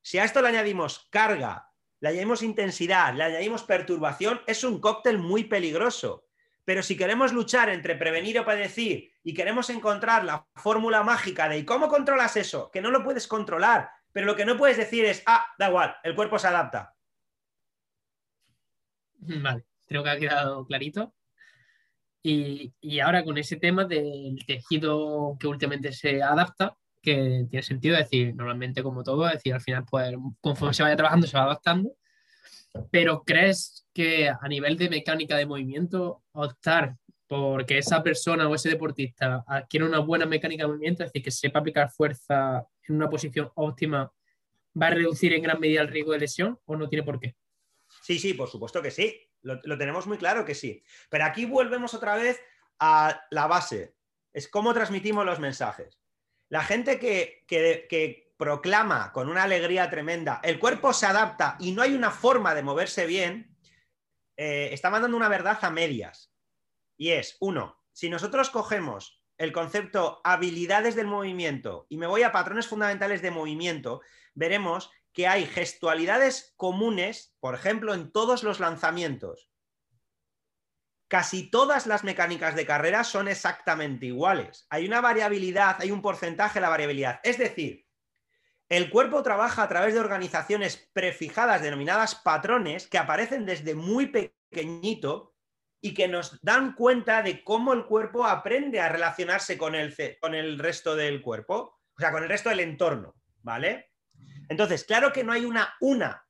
Si 0.00 0.18
a 0.18 0.24
esto 0.24 0.40
le 0.40 0.48
añadimos 0.48 1.08
carga, 1.10 1.68
le 1.98 2.10
añadimos 2.10 2.44
intensidad, 2.44 3.12
le 3.14 3.24
añadimos 3.24 3.64
perturbación, 3.64 4.40
es 4.46 4.62
un 4.62 4.80
cóctel 4.80 5.18
muy 5.18 5.44
peligroso. 5.44 6.28
Pero 6.64 6.80
si 6.84 6.96
queremos 6.96 7.32
luchar 7.32 7.70
entre 7.70 7.96
prevenir 7.96 8.38
o 8.38 8.44
padecer 8.44 9.10
y 9.24 9.34
queremos 9.34 9.68
encontrar 9.68 10.24
la 10.24 10.46
fórmula 10.54 11.02
mágica 11.02 11.48
de 11.48 11.66
cómo 11.66 11.88
controlas 11.88 12.36
eso? 12.36 12.70
Que 12.70 12.80
no 12.80 12.92
lo 12.92 13.02
puedes 13.02 13.26
controlar, 13.26 13.90
pero 14.12 14.26
lo 14.26 14.36
que 14.36 14.44
no 14.44 14.56
puedes 14.56 14.76
decir 14.76 15.04
es, 15.04 15.24
ah, 15.26 15.44
da 15.58 15.68
igual, 15.68 15.96
el 16.04 16.14
cuerpo 16.14 16.38
se 16.38 16.46
adapta. 16.46 16.94
Vale, 19.18 19.64
creo 19.86 20.04
que 20.04 20.10
ha 20.10 20.18
quedado 20.20 20.64
clarito. 20.66 21.12
Y, 22.22 22.72
ahora 23.00 23.24
con 23.24 23.36
ese 23.38 23.56
tema 23.56 23.84
del 23.84 24.38
tejido 24.46 25.36
que 25.40 25.48
últimamente 25.48 25.92
se 25.92 26.22
adapta, 26.22 26.76
que 27.00 27.46
tiene 27.50 27.62
sentido 27.62 27.96
decir, 27.96 28.34
normalmente 28.34 28.82
como 28.82 29.02
todo, 29.02 29.26
decir, 29.26 29.54
al 29.54 29.60
final, 29.60 29.84
pues 29.90 30.14
conforme 30.40 30.72
se 30.72 30.84
vaya 30.84 30.96
trabajando, 30.96 31.26
se 31.26 31.36
va 31.36 31.44
adaptando. 31.44 31.90
Pero 32.90 33.22
¿crees 33.24 33.86
que 33.92 34.28
a 34.28 34.48
nivel 34.48 34.76
de 34.76 34.88
mecánica 34.88 35.36
de 35.36 35.46
movimiento, 35.46 36.22
optar 36.32 36.96
porque 37.26 37.78
esa 37.78 38.02
persona 38.02 38.46
o 38.46 38.54
ese 38.54 38.68
deportista 38.68 39.42
adquiere 39.46 39.86
una 39.86 40.00
buena 40.00 40.26
mecánica 40.26 40.64
de 40.64 40.68
movimiento, 40.68 41.02
es 41.02 41.08
decir, 41.08 41.24
que 41.24 41.30
sepa 41.30 41.60
aplicar 41.60 41.90
fuerza 41.90 42.66
en 42.86 42.96
una 42.96 43.08
posición 43.08 43.50
óptima, 43.54 44.12
va 44.80 44.86
a 44.88 44.90
reducir 44.90 45.32
en 45.32 45.42
gran 45.42 45.58
medida 45.58 45.80
el 45.80 45.88
riesgo 45.88 46.12
de 46.12 46.18
lesión 46.18 46.58
o 46.66 46.76
no 46.76 46.90
tiene 46.90 47.02
por 47.02 47.18
qué? 47.18 47.34
Sí, 48.02 48.18
sí, 48.18 48.34
por 48.34 48.50
supuesto 48.50 48.82
que 48.82 48.90
sí. 48.90 49.18
Lo, 49.42 49.78
tenemos 49.78 50.06
muy 50.06 50.18
claro 50.18 50.44
que 50.44 50.54
sí. 50.54 50.82
Pero 51.10 51.24
aquí 51.24 51.44
volvemos 51.44 51.94
otra 51.94 52.16
vez 52.16 52.40
a 52.78 53.26
la 53.30 53.46
base. 53.46 53.94
Es 54.32 54.48
cómo 54.48 54.72
transmitimos 54.72 55.26
los 55.26 55.40
mensajes. 55.40 56.00
La 56.48 56.62
gente 56.62 56.98
que, 56.98 57.44
que 57.46 58.32
proclama 58.36 59.12
con 59.12 59.28
una 59.28 59.44
alegría 59.44 59.88
tremenda, 59.88 60.40
el 60.42 60.58
cuerpo 60.58 60.92
se 60.92 61.06
adapta 61.06 61.56
y 61.60 61.70
no 61.70 61.82
hay 61.82 61.94
una 61.94 62.10
forma 62.10 62.54
de 62.54 62.64
moverse 62.64 63.06
bien, 63.06 63.56
eh, 64.36 64.70
está 64.72 64.90
mandando 64.90 65.16
una 65.16 65.28
verdad 65.28 65.58
a 65.62 65.70
medias. 65.70 66.34
Y 66.96 67.10
es, 67.10 67.36
uno, 67.38 67.78
si 67.92 68.10
nosotros 68.10 68.50
cogemos 68.50 69.22
el 69.38 69.52
concepto 69.52 70.20
habilidades 70.24 70.96
del 70.96 71.06
movimiento 71.06 71.86
y 71.88 71.98
me 71.98 72.08
voy 72.08 72.24
a 72.24 72.32
patrones 72.32 72.66
fundamentales 72.66 73.22
de 73.22 73.30
movimiento, 73.30 74.00
veremos 74.34 74.90
que 75.12 75.26
hay 75.28 75.46
gestualidades 75.46 76.54
comunes, 76.56 77.36
por 77.40 77.54
ejemplo, 77.54 77.94
en 77.94 78.10
todos 78.10 78.42
los 78.42 78.60
lanzamientos. 78.60 79.50
Casi 81.08 81.50
todas 81.50 81.86
las 81.86 82.04
mecánicas 82.04 82.56
de 82.56 82.64
carrera 82.64 83.04
son 83.04 83.28
exactamente 83.28 84.06
iguales. 84.06 84.66
Hay 84.70 84.86
una 84.86 85.02
variabilidad, 85.02 85.76
hay 85.80 85.90
un 85.90 86.00
porcentaje 86.00 86.54
de 86.54 86.62
la 86.62 86.70
variabilidad. 86.70 87.20
Es 87.22 87.36
decir, 87.36 87.86
el 88.70 88.88
cuerpo 88.88 89.22
trabaja 89.22 89.62
a 89.62 89.68
través 89.68 89.92
de 89.92 90.00
organizaciones 90.00 90.88
prefijadas 90.94 91.60
denominadas 91.60 92.14
patrones 92.14 92.86
que 92.86 92.96
aparecen 92.96 93.44
desde 93.44 93.74
muy 93.74 94.06
pequeñito 94.06 95.34
y 95.82 95.92
que 95.92 96.08
nos 96.08 96.40
dan 96.40 96.74
cuenta 96.74 97.22
de 97.22 97.44
cómo 97.44 97.74
el 97.74 97.84
cuerpo 97.84 98.24
aprende 98.24 98.80
a 98.80 98.88
relacionarse 98.88 99.58
con 99.58 99.74
el, 99.74 99.94
con 100.20 100.34
el 100.34 100.58
resto 100.58 100.96
del 100.96 101.20
cuerpo, 101.20 101.80
o 101.94 102.00
sea, 102.00 102.12
con 102.12 102.22
el 102.22 102.30
resto 102.30 102.48
del 102.48 102.60
entorno, 102.60 103.16
¿vale? 103.42 103.91
Entonces, 104.48 104.84
claro 104.84 105.12
que 105.12 105.24
no 105.24 105.32
hay 105.32 105.44
una, 105.44 105.74
una 105.80 106.26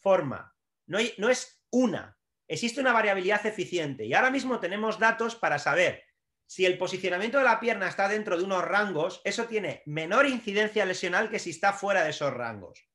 forma, 0.00 0.54
no, 0.86 0.98
no 1.18 1.28
es 1.28 1.62
una, 1.70 2.18
existe 2.48 2.80
una 2.80 2.92
variabilidad 2.92 3.44
eficiente 3.46 4.04
y 4.04 4.14
ahora 4.14 4.30
mismo 4.30 4.60
tenemos 4.60 4.98
datos 4.98 5.36
para 5.36 5.58
saber 5.58 6.04
si 6.46 6.64
el 6.64 6.78
posicionamiento 6.78 7.38
de 7.38 7.44
la 7.44 7.58
pierna 7.58 7.88
está 7.88 8.08
dentro 8.08 8.38
de 8.38 8.44
unos 8.44 8.64
rangos, 8.64 9.20
eso 9.24 9.46
tiene 9.46 9.82
menor 9.84 10.26
incidencia 10.26 10.84
lesional 10.86 11.28
que 11.28 11.40
si 11.40 11.50
está 11.50 11.72
fuera 11.72 12.04
de 12.04 12.10
esos 12.10 12.32
rangos. 12.32 12.88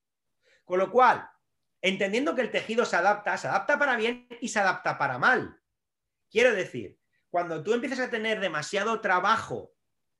Con 0.63 0.79
lo 0.79 0.89
cual, 0.89 1.29
entendiendo 1.82 2.34
que 2.34 2.41
el 2.41 2.51
tejido 2.51 2.86
se 2.86 2.95
adapta, 2.95 3.38
se 3.38 3.47
adapta 3.47 3.77
para 3.77 3.97
bien 3.97 4.27
y 4.39 4.47
se 4.47 4.59
adapta 4.59 4.97
para 4.97 5.17
mal. 5.17 5.59
Quiero 6.29 6.53
decir, 6.53 6.97
cuando 7.29 7.61
tú 7.61 7.73
empiezas 7.73 7.99
a 7.99 8.09
tener 8.09 8.39
demasiado 8.39 9.01
trabajo 9.01 9.73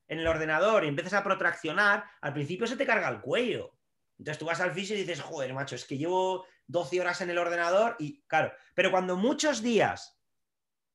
en 0.08 0.18
el 0.18 0.26
ordenador 0.26 0.84
y 0.84 0.88
empiezas 0.88 1.14
a 1.14 1.24
protraccionar, 1.24 2.04
al 2.20 2.34
principio 2.34 2.66
se 2.66 2.76
te 2.76 2.84
carga 2.84 3.08
el 3.08 3.22
cuello. 3.22 3.78
Entonces 4.18 4.38
tú 4.38 4.44
vas 4.44 4.60
al 4.60 4.72
fisio 4.72 4.96
y 4.96 5.00
dices, 5.00 5.20
joder, 5.20 5.52
macho, 5.52 5.74
es 5.74 5.84
que 5.84 5.98
llevo 5.98 6.46
12 6.66 7.00
horas 7.00 7.20
en 7.20 7.30
el 7.30 7.38
ordenador 7.38 7.96
y 7.98 8.22
claro, 8.22 8.52
pero 8.74 8.90
cuando 8.90 9.16
muchos 9.16 9.62
días 9.62 10.18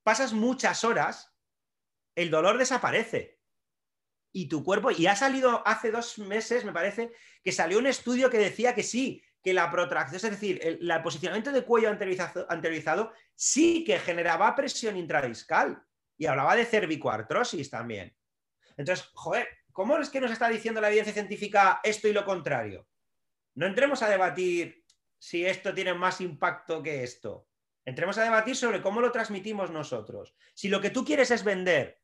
pasas 0.03 0.33
muchas 0.33 0.83
horas, 0.83 1.35
el 2.15 2.31
dolor 2.31 2.57
desaparece. 2.57 3.39
Y 4.31 4.47
tu 4.47 4.63
cuerpo, 4.63 4.91
y 4.91 5.07
ha 5.07 5.15
salido 5.15 5.61
hace 5.67 5.91
dos 5.91 6.17
meses, 6.19 6.63
me 6.63 6.71
parece, 6.71 7.11
que 7.43 7.51
salió 7.51 7.79
un 7.79 7.87
estudio 7.87 8.29
que 8.29 8.37
decía 8.37 8.73
que 8.73 8.83
sí, 8.83 9.23
que 9.43 9.53
la 9.53 9.69
protracción, 9.71 10.15
es 10.15 10.39
decir, 10.39 10.59
el, 10.61 11.01
posicionamiento 11.01 11.51
de 11.51 11.63
cuello 11.63 11.89
anteriorizado, 11.89 12.45
anteriorizado, 12.49 13.13
sí 13.35 13.83
que 13.83 13.99
generaba 13.99 14.55
presión 14.55 14.97
intradiscal. 14.97 15.83
Y 16.17 16.25
hablaba 16.25 16.55
de 16.55 16.65
cervicoartrosis 16.65 17.69
también. 17.69 18.15
Entonces, 18.75 19.09
joder, 19.13 19.47
¿cómo 19.71 19.97
es 19.97 20.09
que 20.09 20.19
nos 20.19 20.31
está 20.31 20.49
diciendo 20.49 20.81
la 20.81 20.87
evidencia 20.87 21.13
científica 21.13 21.79
esto 21.83 22.07
y 22.07 22.13
lo 22.13 22.25
contrario? 22.25 22.87
No 23.57 23.65
entremos 23.65 24.03
a 24.03 24.09
debatir 24.09 24.85
si 25.17 25.43
esto 25.43 25.73
tiene 25.73 25.95
más 25.95 26.21
impacto 26.21 26.83
que 26.83 27.03
esto. 27.03 27.49
Entremos 27.85 28.15
a 28.19 28.23
debatir 28.23 28.55
sobre 28.55 28.83
cómo 28.83 29.01
lo 29.01 29.11
transmitimos 29.11 29.71
nosotros. 29.71 30.35
Si 30.53 30.69
lo 30.69 30.79
que 30.79 30.91
tú 30.91 31.03
quieres 31.03 31.31
es 31.31 31.43
vender 31.43 31.99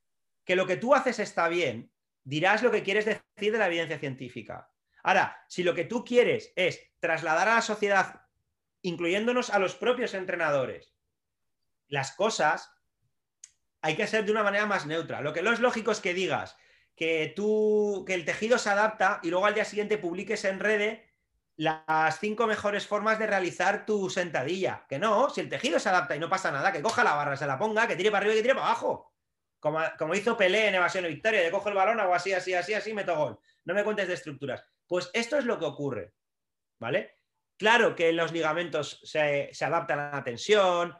que 0.45 0.55
lo 0.55 0.65
que 0.65 0.77
tú 0.77 0.95
haces 0.95 1.19
está 1.19 1.47
bien, 1.49 1.93
dirás 2.23 2.63
lo 2.63 2.71
que 2.71 2.81
quieres 2.81 3.05
decir 3.05 3.51
de 3.51 3.59
la 3.59 3.67
evidencia 3.67 3.99
científica. 3.99 4.71
Ahora, 5.03 5.45
si 5.47 5.61
lo 5.61 5.75
que 5.75 5.85
tú 5.85 6.03
quieres 6.03 6.51
es 6.55 6.81
trasladar 6.99 7.47
a 7.47 7.55
la 7.55 7.61
sociedad, 7.61 8.23
incluyéndonos 8.81 9.51
a 9.51 9.59
los 9.59 9.75
propios 9.75 10.15
entrenadores, 10.15 10.95
las 11.87 12.15
cosas, 12.15 12.73
hay 13.79 13.95
que 13.95 14.07
ser 14.07 14.25
de 14.25 14.31
una 14.31 14.41
manera 14.41 14.65
más 14.65 14.87
neutra. 14.87 15.21
Lo 15.21 15.33
que 15.33 15.43
no 15.43 15.53
es 15.53 15.59
lógico 15.59 15.91
es 15.91 15.99
que 15.99 16.15
digas 16.15 16.57
que 16.95 17.31
tú, 17.35 18.05
que 18.07 18.15
el 18.15 18.25
tejido 18.25 18.57
se 18.57 18.71
adapta 18.71 19.19
y 19.21 19.29
luego 19.29 19.45
al 19.45 19.53
día 19.53 19.65
siguiente 19.65 19.99
publiques 19.99 20.45
en 20.45 20.59
redes 20.59 21.12
las 21.55 22.19
cinco 22.19 22.47
mejores 22.47 22.87
formas 22.87 23.19
de 23.19 23.27
realizar 23.27 23.85
tu 23.85 24.09
sentadilla. 24.09 24.85
Que 24.87 24.99
no, 24.99 25.29
si 25.29 25.41
el 25.41 25.49
tejido 25.49 25.79
se 25.79 25.89
adapta 25.89 26.15
y 26.15 26.19
no 26.19 26.29
pasa 26.29 26.51
nada, 26.51 26.71
que 26.71 26.81
coja 26.81 27.03
la 27.03 27.15
barra, 27.15 27.37
se 27.37 27.47
la 27.47 27.57
ponga, 27.57 27.87
que 27.87 27.95
tire 27.95 28.11
para 28.11 28.19
arriba 28.19 28.33
y 28.33 28.37
que 28.37 28.43
tire 28.43 28.55
para 28.55 28.67
abajo. 28.67 29.13
Como, 29.59 29.79
como 29.97 30.15
hizo 30.15 30.35
Pelé 30.35 30.67
en 30.67 30.75
evasión 30.75 31.05
y 31.05 31.09
victoria, 31.09 31.41
de 31.41 31.51
cojo 31.51 31.69
el 31.69 31.75
balón, 31.75 31.99
hago 31.99 32.13
así, 32.13 32.33
así, 32.33 32.53
así, 32.53 32.73
así, 32.73 32.93
meto 32.93 33.15
gol. 33.15 33.39
No 33.65 33.73
me 33.73 33.83
cuentes 33.83 34.07
de 34.07 34.15
estructuras. 34.15 34.63
Pues 34.87 35.09
esto 35.13 35.37
es 35.37 35.45
lo 35.45 35.57
que 35.57 35.65
ocurre. 35.65 36.13
¿Vale? 36.79 37.19
Claro 37.57 37.95
que 37.95 38.11
los 38.11 38.33
ligamentos 38.33 38.99
se, 39.03 39.49
se 39.53 39.65
adaptan 39.65 39.99
a 39.99 40.11
la 40.11 40.23
tensión, 40.23 40.93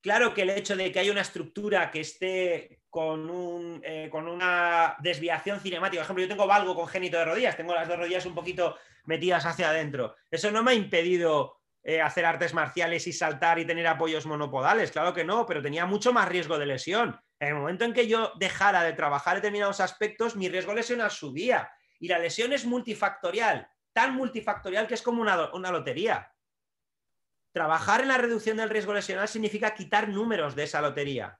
claro 0.00 0.34
que 0.34 0.42
el 0.42 0.50
hecho 0.50 0.74
de 0.74 0.90
que 0.90 0.98
haya 0.98 1.12
una 1.12 1.20
estructura 1.20 1.90
que 1.90 2.00
esté 2.00 2.77
con, 2.90 3.28
un, 3.28 3.80
eh, 3.84 4.08
con 4.10 4.28
una 4.28 4.96
desviación 5.00 5.60
cinemática, 5.60 6.00
por 6.00 6.04
ejemplo, 6.04 6.24
yo 6.24 6.28
tengo 6.28 6.46
valgo 6.46 6.74
congénito 6.74 7.18
de 7.18 7.24
rodillas, 7.24 7.56
tengo 7.56 7.74
las 7.74 7.88
dos 7.88 7.98
rodillas 7.98 8.26
un 8.26 8.34
poquito 8.34 8.76
metidas 9.04 9.44
hacia 9.46 9.70
adentro. 9.70 10.16
Eso 10.30 10.50
no 10.50 10.62
me 10.62 10.72
ha 10.72 10.74
impedido 10.74 11.58
eh, 11.82 12.00
hacer 12.00 12.24
artes 12.24 12.54
marciales 12.54 13.06
y 13.06 13.12
saltar 13.12 13.58
y 13.58 13.66
tener 13.66 13.86
apoyos 13.86 14.26
monopodales, 14.26 14.90
claro 14.90 15.14
que 15.14 15.24
no, 15.24 15.46
pero 15.46 15.62
tenía 15.62 15.86
mucho 15.86 16.12
más 16.12 16.28
riesgo 16.28 16.58
de 16.58 16.66
lesión. 16.66 17.20
En 17.40 17.48
el 17.48 17.54
momento 17.54 17.84
en 17.84 17.92
que 17.92 18.08
yo 18.08 18.32
dejara 18.36 18.82
de 18.82 18.94
trabajar 18.94 19.36
determinados 19.36 19.80
aspectos, 19.80 20.34
mi 20.34 20.48
riesgo 20.48 20.74
lesional 20.74 21.10
subía. 21.10 21.70
Y 22.00 22.08
la 22.08 22.18
lesión 22.18 22.52
es 22.52 22.64
multifactorial, 22.64 23.68
tan 23.92 24.14
multifactorial 24.14 24.86
que 24.86 24.94
es 24.94 25.02
como 25.02 25.22
una, 25.22 25.52
una 25.52 25.70
lotería. 25.70 26.32
Trabajar 27.52 28.00
en 28.00 28.08
la 28.08 28.18
reducción 28.18 28.56
del 28.56 28.70
riesgo 28.70 28.92
lesional 28.92 29.28
significa 29.28 29.74
quitar 29.74 30.08
números 30.08 30.54
de 30.54 30.64
esa 30.64 30.80
lotería. 30.80 31.38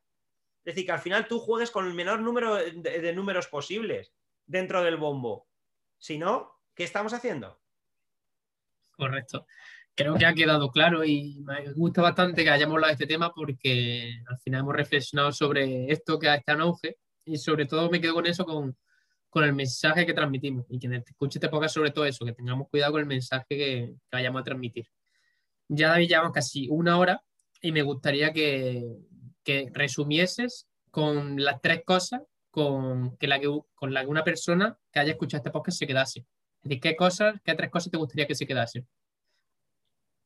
Es 0.68 0.74
decir, 0.74 0.86
que 0.86 0.92
al 0.92 1.00
final 1.00 1.26
tú 1.26 1.40
juegues 1.40 1.70
con 1.70 1.86
el 1.86 1.94
menor 1.94 2.20
número 2.20 2.56
de 2.56 3.12
números 3.14 3.46
posibles 3.48 4.12
dentro 4.46 4.82
del 4.82 4.96
bombo. 4.96 5.48
Si 5.98 6.18
no, 6.18 6.58
¿Qué 6.78 6.84
estamos 6.84 7.12
haciendo? 7.12 7.60
Correcto. 8.92 9.48
Creo 9.96 10.14
que 10.14 10.26
ha 10.26 10.32
quedado 10.32 10.70
claro 10.70 11.04
y 11.04 11.40
me 11.40 11.72
gusta 11.72 12.00
bastante 12.00 12.44
que 12.44 12.50
hayamos 12.50 12.74
hablado 12.76 12.90
de 12.90 12.92
este 12.92 13.06
tema 13.08 13.34
porque 13.34 14.22
al 14.28 14.38
final 14.38 14.60
hemos 14.60 14.76
reflexionado 14.76 15.32
sobre 15.32 15.90
esto 15.90 16.20
que 16.20 16.32
está 16.32 16.52
en 16.52 16.60
auge 16.60 16.96
y 17.24 17.36
sobre 17.36 17.66
todo 17.66 17.90
me 17.90 18.00
quedo 18.00 18.14
con 18.14 18.26
eso, 18.26 18.44
con, 18.44 18.76
el 19.34 19.52
mensaje 19.54 20.06
que 20.06 20.14
transmitimos 20.14 20.66
y 20.68 20.78
quien 20.78 20.94
escuche 20.94 21.38
este 21.38 21.48
podcast 21.48 21.74
sobre 21.74 21.90
todo 21.90 22.04
eso, 22.04 22.24
que 22.24 22.32
tengamos 22.32 22.68
cuidado 22.68 22.92
con 22.92 23.00
el 23.00 23.08
mensaje 23.08 23.46
que, 23.48 23.94
vayamos 24.12 24.42
a 24.42 24.44
transmitir. 24.44 24.86
Ya 25.66 25.88
David, 25.88 26.08
llevamos 26.08 26.32
casi 26.32 26.68
una 26.70 26.96
hora 26.96 27.20
y 27.60 27.72
me 27.72 27.82
gustaría 27.82 28.32
que, 28.32 28.84
que 29.48 29.70
resumieses 29.72 30.68
con 30.90 31.42
las 31.42 31.62
tres 31.62 31.82
cosas 31.86 32.20
con, 32.50 33.16
que 33.16 33.26
la 33.26 33.40
que, 33.40 33.48
con 33.74 33.94
la 33.94 34.02
que 34.02 34.06
una 34.08 34.22
persona 34.22 34.78
que 34.92 35.00
haya 35.00 35.12
escuchado 35.12 35.38
este 35.38 35.50
podcast 35.50 35.78
se 35.78 35.86
quedase. 35.86 36.26
¿qué 36.82 36.94
cosas, 36.94 37.40
qué 37.42 37.54
tres 37.54 37.70
cosas 37.70 37.90
te 37.90 37.96
gustaría 37.96 38.26
que 38.26 38.34
se 38.34 38.46
quedasen? 38.46 38.86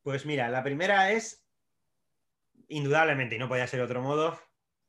Pues 0.03 0.27
mira, 0.27 0.49
la 0.49 0.65
primera 0.65 1.13
es, 1.13 1.47
indudablemente, 2.67 3.37
y 3.37 3.39
no 3.39 3.49
podía 3.49 3.69
ser 3.69 3.79
de 3.79 3.85
otro 3.85 4.03
modo, 4.03 4.37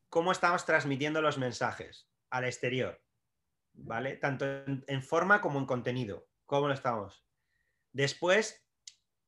cómo 0.09 0.31
estamos 0.31 0.65
transmitiendo 0.65 1.21
los 1.21 1.37
mensajes 1.37 2.09
al 2.31 2.45
exterior, 2.45 2.99
¿vale? 3.73 4.15
Tanto 4.15 4.45
en, 4.47 5.03
forma 5.03 5.41
como 5.41 5.59
en 5.59 5.67
contenido, 5.67 6.27
cómo 6.47 6.69
lo 6.69 6.73
estamos. 6.73 7.23
Después, 7.91 8.65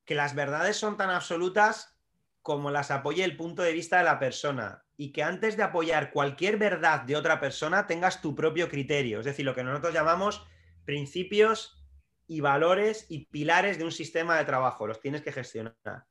que 0.04 0.16
las 0.16 0.34
verdades 0.34 0.78
son 0.78 0.98
tan 0.98 1.12
absolutas 1.12 1.96
como 2.42 2.72
las 2.72 2.90
apoye 2.90 3.24
el 3.24 3.38
punto 3.38 3.62
de 3.62 3.74
vista 3.74 4.00
de 4.00 4.06
la 4.06 4.18
persona 4.18 4.85
y 4.98 5.12
que 5.12 5.24
antes 5.24 5.58
de 5.58 5.64
apoyar 5.64 6.12
cualquier 6.12 6.58
verdad 6.58 7.02
de 7.02 7.16
otra 7.16 7.40
persona 7.40 7.88
tengas 7.88 8.22
tu 8.22 8.36
propio 8.36 8.70
criterio, 8.70 9.20
es 9.20 9.26
decir, 9.26 9.46
lo 9.46 9.56
que 9.56 9.64
nosotros 9.64 9.94
llamamos 9.94 10.46
principios 10.86 11.84
y 12.28 12.40
valores 12.40 13.06
y 13.10 13.26
pilares 13.26 13.78
de 13.78 13.84
un 13.84 13.92
sistema 13.92 14.38
de 14.38 14.46
trabajo, 14.46 14.88
los 14.88 15.00
tienes 15.00 15.22
que 15.22 15.32
gestionar. 15.32 16.08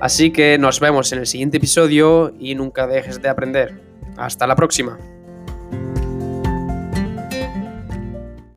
Así 0.00 0.30
que 0.30 0.58
nos 0.58 0.78
vemos 0.78 1.10
en 1.12 1.20
el 1.20 1.26
siguiente 1.26 1.56
episodio 1.56 2.32
y 2.38 2.54
nunca 2.54 2.86
dejes 2.86 3.20
de 3.20 3.30
aprender. 3.30 3.80
Hasta 4.16 4.46
la 4.46 4.54
próxima. 4.54 4.98